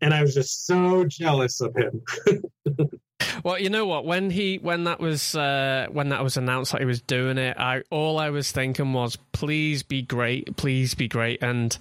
and 0.00 0.14
I 0.14 0.22
was 0.22 0.34
just 0.34 0.66
so 0.66 1.04
jealous 1.04 1.60
of 1.60 1.74
him. 1.74 2.02
Well, 3.44 3.58
you 3.60 3.70
know 3.70 3.86
what? 3.86 4.04
When 4.04 4.30
he 4.30 4.58
when 4.58 4.84
that 4.84 4.98
was 4.98 5.34
uh, 5.34 5.86
when 5.92 6.08
that 6.08 6.22
was 6.22 6.36
announced 6.36 6.72
that 6.72 6.80
he 6.80 6.84
was 6.84 7.00
doing 7.00 7.38
it, 7.38 7.56
I 7.56 7.82
all 7.90 8.18
I 8.18 8.30
was 8.30 8.50
thinking 8.50 8.92
was, 8.92 9.16
please 9.32 9.82
be 9.82 10.02
great, 10.02 10.56
please 10.56 10.94
be 10.94 11.08
great. 11.08 11.42
And 11.42 11.76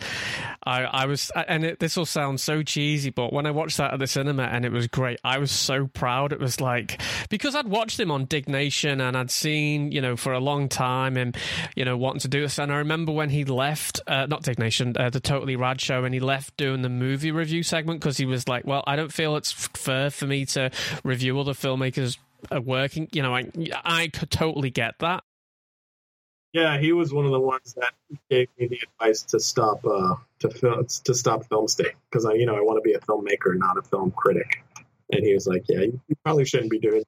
I 0.65 0.83
I 0.83 1.05
was 1.05 1.31
and 1.47 1.63
it, 1.63 1.79
this 1.79 1.95
will 1.97 2.05
sound 2.05 2.39
so 2.39 2.63
cheesy, 2.63 3.09
but 3.09 3.31
when 3.31 3.45
I 3.45 3.51
watched 3.51 3.77
that 3.77 3.93
at 3.93 3.99
the 3.99 4.07
cinema 4.07 4.43
and 4.43 4.65
it 4.65 4.71
was 4.71 4.87
great, 4.87 5.19
I 5.23 5.37
was 5.37 5.51
so 5.51 5.87
proud. 5.87 6.33
It 6.33 6.39
was 6.39 6.59
like 6.59 7.01
because 7.29 7.55
I'd 7.55 7.67
watched 7.67 7.99
him 7.99 8.11
on 8.11 8.25
Diggnation 8.25 9.01
and 9.01 9.15
I'd 9.15 9.31
seen 9.31 9.91
you 9.91 10.01
know 10.01 10.15
for 10.15 10.33
a 10.33 10.39
long 10.39 10.69
time 10.69 11.17
and 11.17 11.35
you 11.75 11.85
know 11.85 11.97
wanting 11.97 12.21
to 12.21 12.27
do 12.27 12.41
this. 12.41 12.57
And 12.59 12.71
I 12.71 12.77
remember 12.77 13.11
when 13.11 13.29
he 13.29 13.45
left, 13.45 14.01
uh, 14.07 14.25
not 14.25 14.43
Diggnation, 14.43 14.95
uh, 14.97 15.09
the 15.09 15.19
Totally 15.19 15.55
Rad 15.55 15.81
show, 15.81 16.03
and 16.03 16.13
he 16.13 16.19
left 16.19 16.57
doing 16.57 16.81
the 16.81 16.89
movie 16.89 17.31
review 17.31 17.63
segment 17.63 17.99
because 17.99 18.17
he 18.17 18.25
was 18.25 18.47
like, 18.47 18.65
well, 18.65 18.83
I 18.87 18.95
don't 18.95 19.13
feel 19.13 19.35
it's 19.35 19.51
fair 19.51 20.09
for 20.09 20.25
me 20.25 20.45
to 20.47 20.71
review 21.03 21.39
other 21.39 21.53
filmmakers 21.53 22.17
are 22.51 22.61
working. 22.61 23.07
You 23.11 23.21
know, 23.21 23.35
I 23.35 23.45
I 23.83 24.07
could 24.07 24.31
totally 24.31 24.69
get 24.69 24.99
that. 24.99 25.23
Yeah, 26.55 26.77
he 26.77 26.93
was 26.93 27.13
one 27.13 27.25
of 27.25 27.31
the 27.31 27.39
ones 27.41 27.73
that 27.73 27.91
gave 28.29 28.47
me 28.57 28.67
the 28.67 28.79
advice 28.87 29.23
to 29.23 29.41
stop 29.41 29.85
uh, 29.85 30.15
to 30.39 30.49
film 30.49 30.85
to 31.03 31.13
stop 31.13 31.45
film 31.49 31.67
state 31.67 31.95
because 32.09 32.25
I 32.25 32.31
you 32.35 32.45
know 32.45 32.55
I 32.55 32.61
want 32.61 32.77
to 32.77 32.81
be 32.81 32.93
a 32.93 32.99
filmmaker, 32.99 33.57
not 33.57 33.77
a 33.77 33.81
film 33.81 34.11
critic. 34.11 34.63
And 35.11 35.25
he 35.25 35.33
was 35.33 35.47
like, 35.47 35.65
"Yeah, 35.67 35.81
you 35.81 36.15
probably 36.23 36.45
shouldn't 36.45 36.71
be 36.71 36.79
doing." 36.79 37.03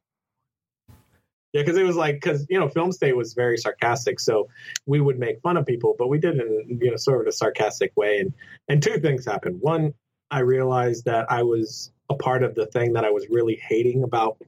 Yeah, 1.54 1.62
because 1.62 1.78
it 1.78 1.84
was 1.84 1.95
like 1.95 2.16
because 2.16 2.45
you 2.50 2.60
know 2.60 2.68
Film 2.68 2.91
State 2.91 3.16
was 3.16 3.36
very 3.36 3.58
sarcastic, 3.58 4.20
so 4.20 4.50
we 4.86 5.00
would 5.00 5.18
make 5.18 5.39
fun 5.39 5.56
of 5.56 5.66
people, 5.66 5.95
but 5.98 6.10
we 6.10 6.18
did 6.20 6.36
it 6.36 6.45
in 6.45 6.82
you 6.82 6.91
know 6.91 6.98
sort 6.98 7.22
of 7.22 7.28
a 7.28 7.32
sarcastic 7.32 7.95
way. 7.95 8.20
And 8.20 8.34
and 8.68 8.84
two 8.84 9.00
things 9.00 9.26
happened. 9.26 9.62
One, 9.62 9.93
I 10.30 10.39
realized 10.39 11.06
that 11.06 11.32
I 11.32 11.43
was 11.43 11.93
a 12.10 12.16
part 12.16 12.43
of 12.43 12.54
the 12.54 12.66
thing 12.66 12.91
that 12.93 13.06
I 13.06 13.12
was 13.12 13.26
really 13.30 13.56
hating 13.66 14.04
about 14.04 14.39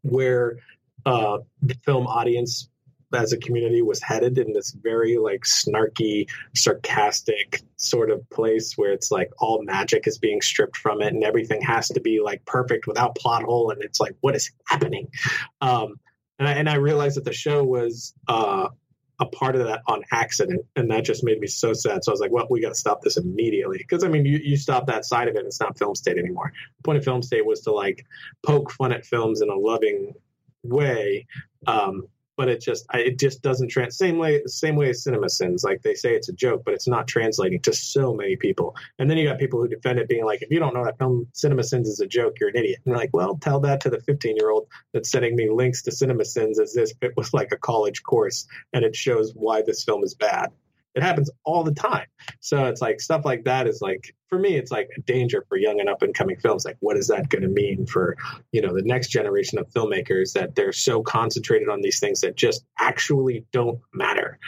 where 0.00 0.56
uh, 1.04 1.40
the 1.60 1.74
film 1.84 2.06
audience 2.06 2.70
as 3.14 3.32
a 3.32 3.38
community 3.38 3.82
was 3.82 4.02
headed 4.02 4.38
in 4.38 4.52
this 4.52 4.70
very 4.72 5.18
like 5.18 5.42
snarky, 5.42 6.28
sarcastic 6.54 7.60
sort 7.76 8.10
of 8.10 8.28
place 8.30 8.74
where 8.76 8.92
it's 8.92 9.10
like 9.10 9.30
all 9.38 9.62
magic 9.62 10.06
is 10.06 10.18
being 10.18 10.40
stripped 10.40 10.76
from 10.76 11.02
it 11.02 11.12
and 11.12 11.24
everything 11.24 11.62
has 11.62 11.88
to 11.88 12.00
be 12.00 12.20
like 12.20 12.44
perfect 12.44 12.86
without 12.86 13.16
plot 13.16 13.42
hole 13.42 13.70
and 13.70 13.82
it's 13.82 14.00
like 14.00 14.16
what 14.20 14.36
is 14.36 14.50
happening. 14.66 15.08
Um, 15.60 16.00
and 16.38 16.48
I, 16.48 16.52
and 16.52 16.68
I 16.68 16.76
realized 16.76 17.16
that 17.16 17.24
the 17.24 17.32
show 17.32 17.62
was 17.62 18.14
uh, 18.26 18.68
a 19.20 19.26
part 19.26 19.54
of 19.54 19.66
that 19.66 19.82
on 19.86 20.02
accident, 20.10 20.66
and 20.74 20.90
that 20.90 21.04
just 21.04 21.22
made 21.22 21.38
me 21.38 21.46
so 21.46 21.72
sad. 21.72 22.02
So 22.02 22.10
I 22.10 22.14
was 22.14 22.20
like, 22.20 22.32
well, 22.32 22.46
we 22.50 22.60
got 22.60 22.70
to 22.70 22.74
stop 22.74 23.02
this 23.02 23.16
immediately 23.16 23.78
because 23.78 24.04
I 24.04 24.08
mean, 24.08 24.26
you 24.26 24.38
you 24.42 24.56
stop 24.56 24.86
that 24.86 25.04
side 25.04 25.28
of 25.28 25.36
it, 25.36 25.46
it's 25.46 25.60
not 25.60 25.78
film 25.78 25.94
state 25.94 26.18
anymore. 26.18 26.52
The 26.78 26.82
point 26.82 26.98
of 26.98 27.04
film 27.04 27.22
state 27.22 27.46
was 27.46 27.60
to 27.62 27.72
like 27.72 28.04
poke 28.44 28.72
fun 28.72 28.92
at 28.92 29.06
films 29.06 29.40
in 29.40 29.48
a 29.48 29.54
loving 29.54 30.14
way. 30.62 31.26
Um, 31.66 32.08
but 32.36 32.48
it 32.48 32.60
just 32.60 32.86
it 32.94 33.18
just 33.18 33.42
doesn't 33.42 33.68
trans 33.68 33.96
same 33.96 34.18
way 34.18 34.42
same 34.46 34.76
way 34.76 34.90
as 34.90 35.02
cinema 35.02 35.28
sins. 35.28 35.64
Like 35.64 35.82
they 35.82 35.94
say 35.94 36.14
it's 36.14 36.28
a 36.28 36.32
joke 36.32 36.62
but 36.64 36.74
it's 36.74 36.88
not 36.88 37.08
translating 37.08 37.60
to 37.62 37.72
so 37.72 38.14
many 38.14 38.36
people. 38.36 38.74
And 38.98 39.10
then 39.10 39.18
you 39.18 39.28
got 39.28 39.38
people 39.38 39.60
who 39.60 39.68
defend 39.68 39.98
it 39.98 40.08
being 40.08 40.24
like 40.24 40.42
if 40.42 40.50
you 40.50 40.58
don't 40.58 40.74
know 40.74 40.84
that 40.84 40.98
film 40.98 41.26
cinema 41.32 41.64
sins 41.64 41.88
is 41.88 42.00
a 42.00 42.06
joke 42.06 42.34
you're 42.40 42.50
an 42.50 42.56
idiot. 42.56 42.80
And 42.86 42.94
like 42.94 43.10
well 43.12 43.36
tell 43.36 43.60
that 43.60 43.80
to 43.82 43.90
the 43.90 44.00
15 44.00 44.36
year 44.36 44.50
old 44.50 44.66
that's 44.92 45.10
sending 45.10 45.36
me 45.36 45.50
links 45.50 45.82
to 45.82 45.92
cinema 45.92 46.24
sins 46.24 46.58
as 46.58 46.76
if 46.76 46.90
it 47.00 47.12
was 47.16 47.32
like 47.32 47.52
a 47.52 47.56
college 47.56 48.02
course 48.02 48.46
and 48.72 48.84
it 48.84 48.96
shows 48.96 49.32
why 49.34 49.62
this 49.62 49.84
film 49.84 50.04
is 50.04 50.14
bad 50.14 50.50
it 50.94 51.02
happens 51.02 51.30
all 51.44 51.64
the 51.64 51.74
time. 51.74 52.06
So 52.40 52.66
it's 52.66 52.80
like 52.80 53.00
stuff 53.00 53.24
like 53.24 53.44
that 53.44 53.66
is 53.66 53.80
like 53.80 54.14
for 54.28 54.38
me, 54.38 54.56
it's 54.56 54.70
like 54.70 54.88
a 54.96 55.00
danger 55.02 55.44
for 55.46 55.58
young 55.58 55.78
and 55.78 55.90
up 55.90 56.00
and 56.00 56.14
coming 56.14 56.38
films. 56.38 56.64
Like, 56.64 56.78
what 56.80 56.96
is 56.96 57.08
that 57.08 57.28
going 57.28 57.42
to 57.42 57.48
mean 57.48 57.86
for 57.86 58.16
you 58.52 58.62
know 58.62 58.74
the 58.74 58.82
next 58.82 59.08
generation 59.08 59.58
of 59.58 59.68
filmmakers 59.68 60.32
that 60.32 60.54
they're 60.54 60.72
so 60.72 61.02
concentrated 61.02 61.68
on 61.68 61.82
these 61.82 62.00
things 62.00 62.20
that 62.22 62.36
just 62.36 62.64
actually 62.78 63.44
don't 63.52 63.78
matter? 63.92 64.38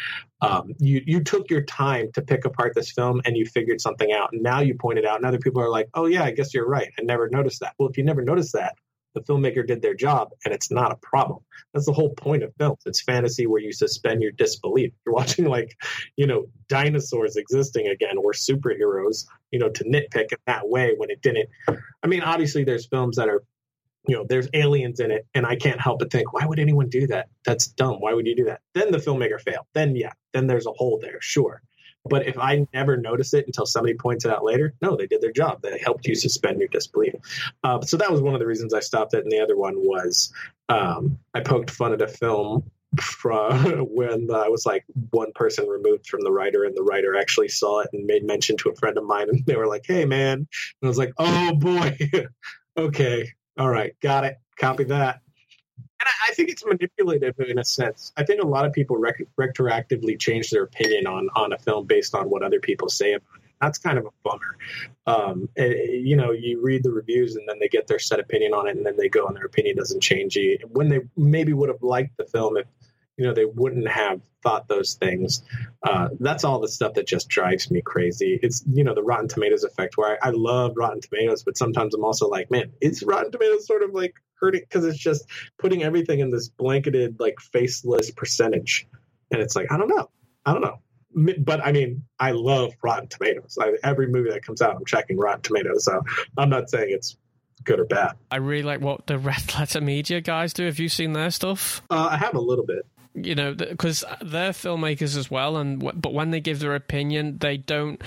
Um, 0.41 0.75
you 0.79 1.03
you 1.07 1.23
took 1.23 1.51
your 1.51 1.63
time 1.63 2.11
to 2.13 2.23
pick 2.23 2.45
apart 2.45 2.73
this 2.75 2.91
film 2.91 3.21
and 3.25 3.37
you 3.37 3.47
figured 3.47 3.81
something 3.81 4.13
out, 4.13 4.31
and 4.33 4.43
now 4.43 4.61
you 4.61 4.75
point 4.75 4.99
it 4.99 5.07
out, 5.07 5.17
and 5.17 5.27
other 5.27 5.39
people 5.39 5.61
are 5.61 5.71
like, 5.71 5.89
"Oh 5.95 6.07
yeah, 6.07 6.25
I 6.25 6.31
guess 6.31 6.55
you're 6.55 6.69
right. 6.69 6.89
I 6.99 7.03
never 7.03 7.29
noticed 7.29 7.61
that." 7.61 7.75
Well, 7.79 7.89
if 7.89 7.99
you 7.99 8.05
never 8.05 8.23
noticed 8.23 8.55
that, 8.55 8.77
the 9.15 9.21
filmmaker 9.23 9.67
did 9.67 9.83
their 9.83 9.95
job 9.95 10.31
and 10.45 10.53
it's 10.53 10.71
not 10.71 10.93
a 10.93 10.97
problem. 10.97 11.41
That's 11.73 11.87
the 11.87 11.93
whole 11.93 12.15
point 12.15 12.43
of 12.43 12.53
films. 12.59 12.81
It's 12.87 13.03
fantasy 13.03 13.47
where 13.47 13.61
you 13.61 13.73
suspend 13.73 14.23
your 14.23 14.33
disbelief. 14.33 14.93
You're 15.05 15.15
watching 15.15 15.47
like, 15.47 15.77
you 16.17 16.27
know, 16.27 16.47
dinosaurs 16.69 17.37
existing 17.37 17.89
again 17.89 18.19
or 18.19 18.33
superheroes, 18.33 19.25
you 19.51 19.59
know, 19.59 19.71
to 19.71 19.85
nitpick 19.85 20.33
in 20.33 20.39
that 20.47 20.69
way 20.69 20.95
when 20.97 21.11
it 21.11 21.23
didn't. 21.23 21.49
I 21.69 22.07
mean, 22.07 22.23
obviously 22.23 22.65
there's 22.65 22.87
films 22.87 23.17
that 23.17 23.29
are 23.29 23.43
you 24.07 24.15
know, 24.15 24.27
there's 24.29 24.49
aliens 24.53 25.01
in 25.01 25.11
it, 25.11 25.27
and 25.35 25.47
I 25.47 25.57
can't 25.57 25.81
help 25.81 25.99
but 25.99 26.13
think, 26.13 26.33
why 26.33 26.45
would 26.45 26.59
anyone 26.59 26.89
do 26.91 27.07
that? 27.07 27.29
That's 27.47 27.69
dumb. 27.69 27.97
Why 28.01 28.13
would 28.13 28.27
you 28.27 28.37
do 28.37 28.45
that? 28.45 28.61
Then 28.75 28.91
the 28.91 28.99
filmmaker 28.99 29.41
failed. 29.41 29.67
Then 29.73 29.97
yeah, 29.97 30.13
then 30.33 30.47
there's 30.47 30.67
a 30.67 30.73
hole 30.73 30.99
there, 31.01 31.19
sure. 31.21 31.63
But 32.07 32.27
if 32.27 32.39
I 32.39 32.67
never 32.75 32.97
notice 32.97 33.33
it 33.33 33.47
until 33.47 33.67
somebody 33.67 33.95
points 33.95 34.25
it 34.25 34.31
out 34.31 34.45
later, 34.45 34.75
no, 34.83 34.97
they 34.97 35.07
did 35.07 35.23
their 35.23 35.33
job. 35.33 35.63
They 35.63 35.79
helped 35.79 36.07
you 36.07 36.15
suspend 36.15 36.59
your 36.59 36.69
disbelief. 36.69 37.15
Uh, 37.63 37.81
so 37.81 37.97
that 37.97 38.13
was 38.13 38.21
one 38.21 38.35
of 38.35 38.41
the 38.41 38.47
reasons 38.47 38.75
I 38.75 38.81
stopped 38.81 39.15
it. 39.15 39.23
And 39.23 39.33
the 39.33 39.41
other 39.41 39.57
one 39.57 39.77
was 39.77 40.33
um, 40.69 41.19
I 41.33 41.41
poked 41.41 41.71
fun 41.71 41.93
at 41.93 42.03
a 42.03 42.09
film 42.09 42.71
from 43.01 43.79
when 43.95 44.29
I 44.33 44.49
was 44.49 44.67
like 44.67 44.85
one 45.11 45.33
person 45.35 45.67
removed 45.67 46.07
from 46.07 46.21
the 46.21 46.33
writer, 46.33 46.65
and 46.65 46.77
the 46.77 46.83
writer 46.83 47.17
actually 47.17 47.49
saw 47.49 47.81
it 47.81 47.91
and 47.93 48.07
made 48.07 48.25
mention 48.25 48.57
to 48.59 48.71
a 48.71 48.75
friend 48.77 48.97
of 48.99 49.05
mine, 49.05 49.29
and 49.31 49.45
they 49.47 49.57
were 49.57 49.67
like, 49.67 49.85
"Hey, 49.87 50.05
man," 50.05 50.39
and 50.39 50.49
I 50.83 50.89
was 50.89 50.99
like, 50.99 51.13
"Oh 51.19 51.55
boy, 51.55 51.97
okay, 52.77 53.29
all 53.59 53.69
right, 53.69 53.95
got 54.01 54.25
it, 54.25 54.37
copy 54.59 54.85
that." 54.85 55.21
I, 56.05 56.31
I 56.31 56.35
think 56.35 56.51
it's 56.51 56.65
manipulative 56.65 57.39
in 57.41 57.59
a 57.59 57.65
sense. 57.65 58.13
I 58.17 58.25
think 58.25 58.43
a 58.43 58.47
lot 58.47 58.65
of 58.65 58.73
people 58.73 58.97
rec- 58.97 59.27
retroactively 59.39 60.19
change 60.19 60.51
their 60.51 60.65
opinion 60.65 61.07
on 61.07 61.29
on 61.35 61.53
a 61.53 61.59
film 61.59 61.87
based 61.87 62.15
on 62.15 62.31
what 62.31 62.43
other 62.43 62.61
people 62.61 62.89
say 62.89 63.15
about 63.15 63.37
it. 63.37 63.43
That's 63.61 63.79
kind 63.79 63.99
of 63.99 64.05
a 64.07 64.11
bummer. 64.23 64.57
Um, 65.07 65.49
and, 65.57 65.75
you 66.07 66.17
know, 66.17 66.33
you 66.33 66.61
read 66.61 66.83
the 66.83 66.91
reviews 66.91 67.37
and 67.37 67.49
then 67.49 67.59
they 67.61 67.69
get 67.69 67.87
their 67.87 67.99
set 67.99 68.21
opinion 68.21 68.53
on 68.53 68.67
it, 68.69 68.77
and 68.77 68.85
then 68.85 68.97
they 68.97 69.09
go 69.09 69.27
and 69.27 69.37
their 69.37 69.47
opinion 69.47 69.77
doesn't 69.77 70.03
change. 70.03 70.37
When 70.71 70.89
they 70.89 71.01
maybe 71.17 71.53
would 71.53 71.71
have 71.71 71.83
liked 71.83 72.17
the 72.17 72.25
film 72.25 72.57
if 72.57 72.67
you 73.17 73.25
know 73.25 73.33
they 73.33 73.45
wouldn't 73.45 73.89
have 73.89 74.21
thought 74.45 74.69
those 74.69 74.95
things. 74.95 75.43
Uh, 75.83 76.11
that's 76.21 76.45
all 76.45 76.61
the 76.61 76.69
stuff 76.69 76.95
that 76.95 77.07
just 77.07 77.29
drives 77.29 77.71
me 77.71 77.81
crazy. 77.81 78.39
It's 78.43 78.63
you 78.73 78.85
know 78.85 78.95
the 78.95 79.03
rotten 79.03 79.29
tomatoes 79.29 79.65
effect 79.65 79.97
where 79.97 80.19
I, 80.23 80.29
I, 80.29 80.31
love 80.31 80.75
rotten 80.77 81.01
tomatoes 81.01 81.43
but 81.43 81.57
sometimes 81.57 81.95
i'm 81.95 82.05
also 82.05 82.29
like 82.29 82.51
man 82.51 82.73
is 82.81 83.03
rotten 83.03 83.33
tomatoes 83.33 83.67
sort 83.67 83.83
of 83.83 83.93
like 83.93 84.15
hurting? 84.35 84.61
Because 84.61 84.85
it's 84.85 84.99
just 84.99 85.25
putting 85.59 85.83
everything 85.83 86.21
in 86.21 86.31
this 86.31 86.49
blanketed 86.49 87.19
like 87.19 87.37
faceless 87.41 88.11
percentage. 88.11 88.87
And 89.31 89.41
it's 89.41 89.57
like 89.57 89.73
i 89.73 89.79
don't 89.79 89.89
know. 89.89 90.11
I 90.45 90.53
don't 90.53 90.63
know. 90.63 90.81
But 91.39 91.65
i 91.65 91.73
mean 91.73 92.05
i 92.19 92.33
love 92.33 92.75
rotten 92.83 93.09
tomatoes. 93.09 93.57
I, 93.61 93.75
every 93.83 94.09
movie 94.09 94.31
that 94.31 94.45
comes 94.45 94.61
out 94.61 94.77
i'm 94.77 94.85
checking 94.85 95.17
rotten 95.17 95.43
tomatoes 95.43 95.85
so 95.85 96.03
i'm 96.37 96.51
not 96.51 96.69
saying 96.69 96.89
it's 96.91 97.17
good 97.63 97.81
or 97.81 97.87
bad. 97.87 98.17
I 98.31 98.37
really 98.37 98.63
like 98.63 98.83
what 98.83 99.07
the 99.07 99.17
red 99.19 99.55
letter 99.59 99.81
media 99.81 100.21
guys 100.21 100.53
do. 100.53 100.67
Have 100.67 100.79
you 100.79 100.91
seen 100.91 101.15
their 101.15 101.31
stuff? 101.31 101.83
Uh, 101.91 102.09
i 102.11 102.17
have 102.17 102.35
a 102.35 102.41
little 102.41 102.67
bit 102.67 102.85
you 103.15 103.35
know 103.35 103.55
because 103.55 104.05
they're 104.21 104.51
filmmakers 104.51 105.17
as 105.17 105.31
well 105.31 105.57
and 105.57 105.81
but 106.01 106.13
when 106.13 106.31
they 106.31 106.41
give 106.41 106.59
their 106.59 106.75
opinion 106.75 107.39
they 107.39 107.57
don't 107.57 108.03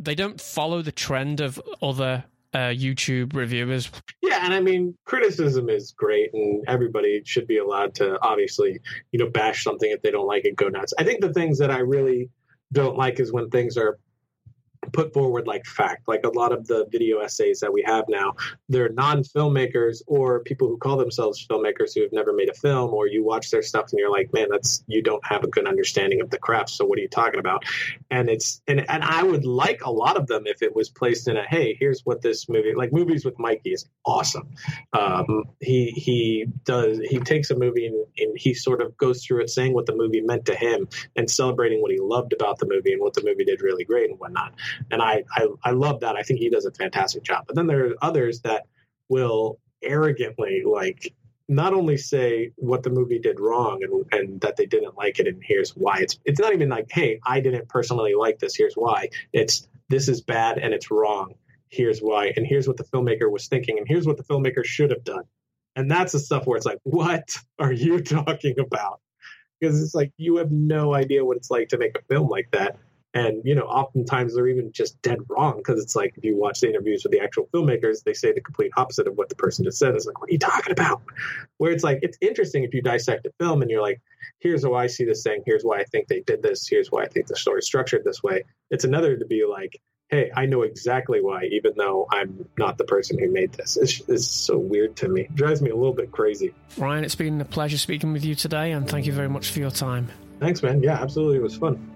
they 0.00 0.14
don't 0.14 0.40
follow 0.40 0.82
the 0.82 0.92
trend 0.92 1.40
of 1.40 1.60
other 1.80 2.24
uh, 2.56 2.70
YouTube 2.70 3.34
reviewers. 3.34 3.90
Yeah, 4.22 4.40
and 4.42 4.54
I 4.54 4.60
mean, 4.60 4.96
criticism 5.04 5.68
is 5.68 5.92
great, 5.92 6.32
and 6.32 6.64
everybody 6.66 7.22
should 7.24 7.46
be 7.46 7.58
allowed 7.58 7.94
to 7.96 8.18
obviously, 8.22 8.80
you 9.12 9.18
know, 9.18 9.28
bash 9.28 9.62
something 9.62 9.90
if 9.90 10.02
they 10.02 10.10
don't 10.10 10.26
like 10.26 10.44
it, 10.44 10.56
go 10.56 10.68
nuts. 10.68 10.94
I 10.98 11.04
think 11.04 11.20
the 11.20 11.32
things 11.32 11.58
that 11.58 11.70
I 11.70 11.78
really 11.78 12.30
don't 12.72 12.96
like 12.96 13.20
is 13.20 13.32
when 13.32 13.50
things 13.50 13.76
are 13.76 13.98
put 14.92 15.12
forward 15.12 15.46
like 15.46 15.66
fact. 15.66 16.08
Like 16.08 16.24
a 16.24 16.28
lot 16.28 16.52
of 16.52 16.66
the 16.66 16.86
video 16.90 17.20
essays 17.20 17.60
that 17.60 17.72
we 17.72 17.82
have 17.86 18.04
now, 18.08 18.34
they're 18.68 18.88
non 18.88 19.22
filmmakers 19.22 20.02
or 20.06 20.40
people 20.40 20.68
who 20.68 20.78
call 20.78 20.96
themselves 20.96 21.46
filmmakers 21.46 21.94
who 21.94 22.02
have 22.02 22.12
never 22.12 22.32
made 22.32 22.48
a 22.48 22.54
film, 22.54 22.92
or 22.92 23.06
you 23.06 23.24
watch 23.24 23.50
their 23.50 23.62
stuff 23.62 23.86
and 23.90 23.98
you're 23.98 24.10
like, 24.10 24.32
man, 24.32 24.48
that's 24.50 24.84
you 24.86 25.02
don't 25.02 25.24
have 25.26 25.44
a 25.44 25.48
good 25.48 25.66
understanding 25.66 26.20
of 26.20 26.30
the 26.30 26.38
craft. 26.38 26.70
So 26.70 26.84
what 26.84 26.98
are 26.98 27.02
you 27.02 27.08
talking 27.08 27.40
about? 27.40 27.64
And 28.10 28.28
it's 28.28 28.60
and 28.66 28.88
and 28.88 29.02
I 29.02 29.22
would 29.22 29.44
like 29.44 29.84
a 29.84 29.90
lot 29.90 30.16
of 30.16 30.26
them 30.26 30.46
if 30.46 30.62
it 30.62 30.74
was 30.74 30.90
placed 30.90 31.28
in 31.28 31.36
a 31.36 31.44
hey, 31.46 31.76
here's 31.78 32.02
what 32.04 32.22
this 32.22 32.48
movie 32.48 32.74
like 32.74 32.92
movies 32.92 33.24
with 33.24 33.38
Mikey 33.38 33.72
is 33.72 33.86
awesome. 34.04 34.54
Um, 34.92 35.44
he 35.60 35.90
he 35.90 36.46
does 36.64 36.98
he 36.98 37.18
takes 37.18 37.50
a 37.50 37.56
movie 37.56 37.86
and, 37.86 38.04
and 38.18 38.38
he 38.38 38.54
sort 38.54 38.80
of 38.80 38.96
goes 38.96 39.24
through 39.24 39.42
it 39.42 39.50
saying 39.50 39.74
what 39.74 39.86
the 39.86 39.94
movie 39.94 40.20
meant 40.20 40.46
to 40.46 40.54
him 40.54 40.88
and 41.14 41.30
celebrating 41.30 41.80
what 41.82 41.90
he 41.90 41.98
loved 41.98 42.32
about 42.32 42.58
the 42.58 42.66
movie 42.66 42.92
and 42.92 43.00
what 43.00 43.14
the 43.14 43.22
movie 43.24 43.44
did 43.44 43.62
really 43.62 43.84
great 43.84 44.10
and 44.10 44.18
whatnot 44.18 44.54
and 44.90 45.02
I, 45.02 45.24
I 45.30 45.48
I 45.64 45.70
love 45.72 46.00
that. 46.00 46.16
I 46.16 46.22
think 46.22 46.40
he 46.40 46.50
does 46.50 46.66
a 46.66 46.72
fantastic 46.72 47.22
job. 47.22 47.44
But 47.46 47.56
then 47.56 47.66
there 47.66 47.88
are 47.88 47.94
others 48.02 48.40
that 48.40 48.66
will 49.08 49.58
arrogantly 49.82 50.62
like 50.64 51.14
not 51.48 51.72
only 51.72 51.96
say 51.96 52.50
what 52.56 52.82
the 52.82 52.90
movie 52.90 53.18
did 53.18 53.38
wrong 53.38 53.82
and, 53.82 54.04
and 54.12 54.40
that 54.40 54.56
they 54.56 54.66
didn't 54.66 54.96
like 54.96 55.18
it 55.18 55.28
and 55.28 55.42
here's 55.44 55.70
why. 55.70 55.98
It's 56.00 56.18
it's 56.24 56.40
not 56.40 56.52
even 56.52 56.68
like 56.68 56.86
hey 56.90 57.20
i 57.24 57.40
didn't 57.40 57.68
personally 57.68 58.14
like 58.14 58.38
this. 58.38 58.56
Here's 58.56 58.74
why. 58.74 59.08
It's 59.32 59.68
this 59.88 60.08
is 60.08 60.20
bad 60.20 60.58
and 60.58 60.74
it's 60.74 60.90
wrong. 60.90 61.34
Here's 61.68 62.00
why. 62.00 62.32
And 62.36 62.46
here's 62.46 62.66
what 62.66 62.76
the 62.76 62.84
filmmaker 62.84 63.30
was 63.30 63.46
thinking 63.46 63.78
and 63.78 63.86
here's 63.86 64.06
what 64.06 64.16
the 64.16 64.24
filmmaker 64.24 64.64
should 64.64 64.90
have 64.90 65.04
done. 65.04 65.24
And 65.76 65.90
that's 65.90 66.12
the 66.12 66.18
stuff 66.18 66.46
where 66.46 66.56
it's 66.56 66.66
like 66.66 66.80
what 66.82 67.36
are 67.58 67.72
you 67.72 68.00
talking 68.00 68.58
about? 68.58 69.00
Because 69.60 69.80
it's 69.82 69.94
like 69.94 70.12
you 70.16 70.36
have 70.36 70.50
no 70.50 70.94
idea 70.94 71.24
what 71.24 71.36
it's 71.36 71.50
like 71.50 71.68
to 71.68 71.78
make 71.78 71.96
a 71.96 72.02
film 72.02 72.28
like 72.28 72.50
that 72.52 72.76
and, 73.16 73.40
you 73.44 73.54
know, 73.54 73.62
oftentimes 73.62 74.34
they're 74.34 74.46
even 74.46 74.72
just 74.72 75.00
dead 75.00 75.18
wrong 75.28 75.56
because 75.56 75.82
it's 75.82 75.96
like 75.96 76.12
if 76.18 76.24
you 76.24 76.36
watch 76.36 76.60
the 76.60 76.68
interviews 76.68 77.02
with 77.02 77.12
the 77.12 77.20
actual 77.20 77.48
filmmakers, 77.50 78.04
they 78.04 78.12
say 78.12 78.30
the 78.30 78.42
complete 78.42 78.72
opposite 78.76 79.08
of 79.08 79.16
what 79.16 79.30
the 79.30 79.34
person 79.34 79.64
just 79.64 79.78
said. 79.78 79.94
It's 79.94 80.04
like, 80.04 80.20
what 80.20 80.28
are 80.28 80.32
you 80.34 80.38
talking 80.38 80.72
about? 80.72 81.00
Where 81.56 81.72
it's 81.72 81.82
like, 81.82 82.00
it's 82.02 82.18
interesting 82.20 82.64
if 82.64 82.74
you 82.74 82.82
dissect 82.82 83.24
a 83.24 83.32
film 83.40 83.62
and 83.62 83.70
you're 83.70 83.80
like, 83.80 84.02
here's 84.40 84.64
how 84.64 84.74
I 84.74 84.86
see 84.86 85.06
this 85.06 85.22
thing, 85.22 85.42
here's 85.46 85.62
why 85.62 85.78
I 85.78 85.84
think 85.84 86.08
they 86.08 86.20
did 86.20 86.42
this, 86.42 86.68
here's 86.68 86.92
why 86.92 87.04
I 87.04 87.08
think 87.08 87.26
the 87.26 87.36
story 87.36 87.62
structured 87.62 88.04
this 88.04 88.22
way. 88.22 88.44
It's 88.70 88.84
another 88.84 89.16
to 89.16 89.24
be 89.24 89.46
like, 89.50 89.80
hey, 90.10 90.30
I 90.36 90.44
know 90.44 90.60
exactly 90.60 91.22
why, 91.22 91.44
even 91.44 91.72
though 91.74 92.06
I'm 92.12 92.46
not 92.58 92.76
the 92.76 92.84
person 92.84 93.18
who 93.18 93.32
made 93.32 93.52
this. 93.52 93.78
It's, 93.78 94.02
it's 94.08 94.26
so 94.26 94.58
weird 94.58 94.94
to 94.96 95.08
me. 95.08 95.22
It 95.22 95.34
drives 95.34 95.62
me 95.62 95.70
a 95.70 95.74
little 95.74 95.94
bit 95.94 96.12
crazy. 96.12 96.52
Ryan, 96.76 97.02
it's 97.02 97.14
been 97.14 97.40
a 97.40 97.46
pleasure 97.46 97.78
speaking 97.78 98.12
with 98.12 98.26
you 98.26 98.34
today, 98.34 98.72
and 98.72 98.86
thank 98.86 99.06
you 99.06 99.12
very 99.12 99.30
much 99.30 99.50
for 99.50 99.60
your 99.60 99.70
time. 99.70 100.08
Thanks, 100.38 100.62
man. 100.62 100.82
Yeah, 100.82 101.00
absolutely. 101.00 101.38
It 101.38 101.42
was 101.42 101.56
fun. 101.56 101.95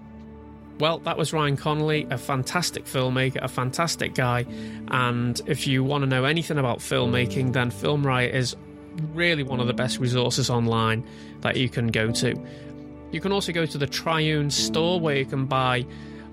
Well, 0.81 0.97
that 1.01 1.15
was 1.15 1.31
Ryan 1.31 1.57
Connolly, 1.57 2.07
a 2.09 2.17
fantastic 2.17 2.85
filmmaker, 2.85 3.37
a 3.39 3.47
fantastic 3.47 4.15
guy. 4.15 4.47
And 4.87 5.39
if 5.45 5.67
you 5.67 5.83
want 5.83 6.01
to 6.01 6.09
know 6.09 6.25
anything 6.25 6.57
about 6.57 6.79
filmmaking, 6.79 7.53
then 7.53 7.69
Film 7.69 8.03
Riot 8.03 8.33
is 8.33 8.55
really 9.13 9.43
one 9.43 9.59
of 9.59 9.67
the 9.67 9.75
best 9.75 9.99
resources 9.99 10.49
online 10.49 11.05
that 11.41 11.55
you 11.55 11.69
can 11.69 11.89
go 11.89 12.09
to. 12.13 12.35
You 13.11 13.21
can 13.21 13.31
also 13.31 13.51
go 13.51 13.67
to 13.67 13.77
the 13.77 13.85
Triune 13.85 14.49
store 14.49 14.99
where 14.99 15.17
you 15.17 15.25
can 15.25 15.45
buy 15.45 15.85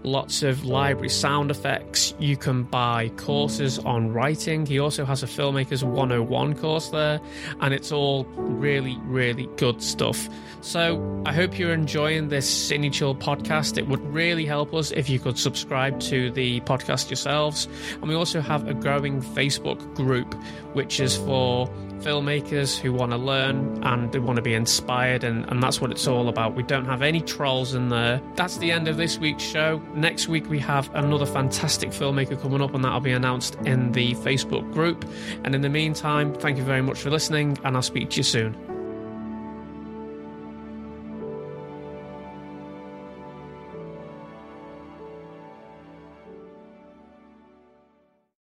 lots 0.02 0.42
of 0.42 0.64
library 0.64 1.10
sound 1.10 1.50
effects. 1.50 2.14
You 2.18 2.38
can 2.38 2.62
buy 2.62 3.10
courses 3.18 3.78
on 3.80 4.14
writing. 4.14 4.64
He 4.64 4.78
also 4.78 5.04
has 5.04 5.22
a 5.22 5.26
Filmmakers 5.26 5.82
101 5.82 6.54
course 6.54 6.88
there, 6.88 7.20
and 7.60 7.74
it's 7.74 7.92
all 7.92 8.24
really, 8.36 8.96
really 9.02 9.46
good 9.58 9.82
stuff. 9.82 10.26
So 10.60 11.22
I 11.24 11.32
hope 11.32 11.58
you're 11.58 11.72
enjoying 11.72 12.28
this 12.28 12.70
Cine 12.70 12.92
Chill 12.92 13.14
podcast. 13.14 13.78
It 13.78 13.88
would 13.88 14.00
really 14.12 14.44
help 14.44 14.74
us 14.74 14.90
if 14.90 15.08
you 15.08 15.18
could 15.18 15.38
subscribe 15.38 16.00
to 16.00 16.30
the 16.30 16.60
podcast 16.62 17.10
yourselves. 17.10 17.68
And 17.94 18.08
we 18.08 18.14
also 18.14 18.40
have 18.40 18.66
a 18.66 18.74
growing 18.74 19.22
Facebook 19.22 19.94
group, 19.94 20.34
which 20.72 21.00
is 21.00 21.16
for 21.16 21.68
filmmakers 22.00 22.78
who 22.78 22.92
want 22.92 23.12
to 23.12 23.18
learn 23.18 23.82
and 23.84 24.12
they 24.12 24.18
want 24.18 24.36
to 24.36 24.42
be 24.42 24.54
inspired, 24.54 25.24
and, 25.24 25.44
and 25.50 25.62
that's 25.62 25.80
what 25.80 25.90
it's 25.90 26.06
all 26.06 26.28
about. 26.28 26.54
We 26.54 26.62
don't 26.62 26.84
have 26.84 27.02
any 27.02 27.20
trolls 27.20 27.74
in 27.74 27.88
there. 27.88 28.20
That's 28.36 28.58
the 28.58 28.70
end 28.72 28.88
of 28.88 28.96
this 28.96 29.18
week's 29.18 29.42
show. 29.42 29.82
Next 29.94 30.28
week, 30.28 30.48
we 30.48 30.58
have 30.60 30.92
another 30.94 31.26
fantastic 31.26 31.90
filmmaker 31.90 32.40
coming 32.40 32.62
up, 32.62 32.74
and 32.74 32.84
that'll 32.84 33.00
be 33.00 33.12
announced 33.12 33.56
in 33.64 33.92
the 33.92 34.14
Facebook 34.14 34.72
group. 34.72 35.04
And 35.44 35.54
in 35.54 35.62
the 35.62 35.68
meantime, 35.68 36.34
thank 36.34 36.56
you 36.56 36.64
very 36.64 36.82
much 36.82 36.98
for 37.00 37.10
listening, 37.10 37.58
and 37.64 37.76
I'll 37.76 37.82
speak 37.82 38.10
to 38.10 38.16
you 38.18 38.22
soon. 38.22 38.77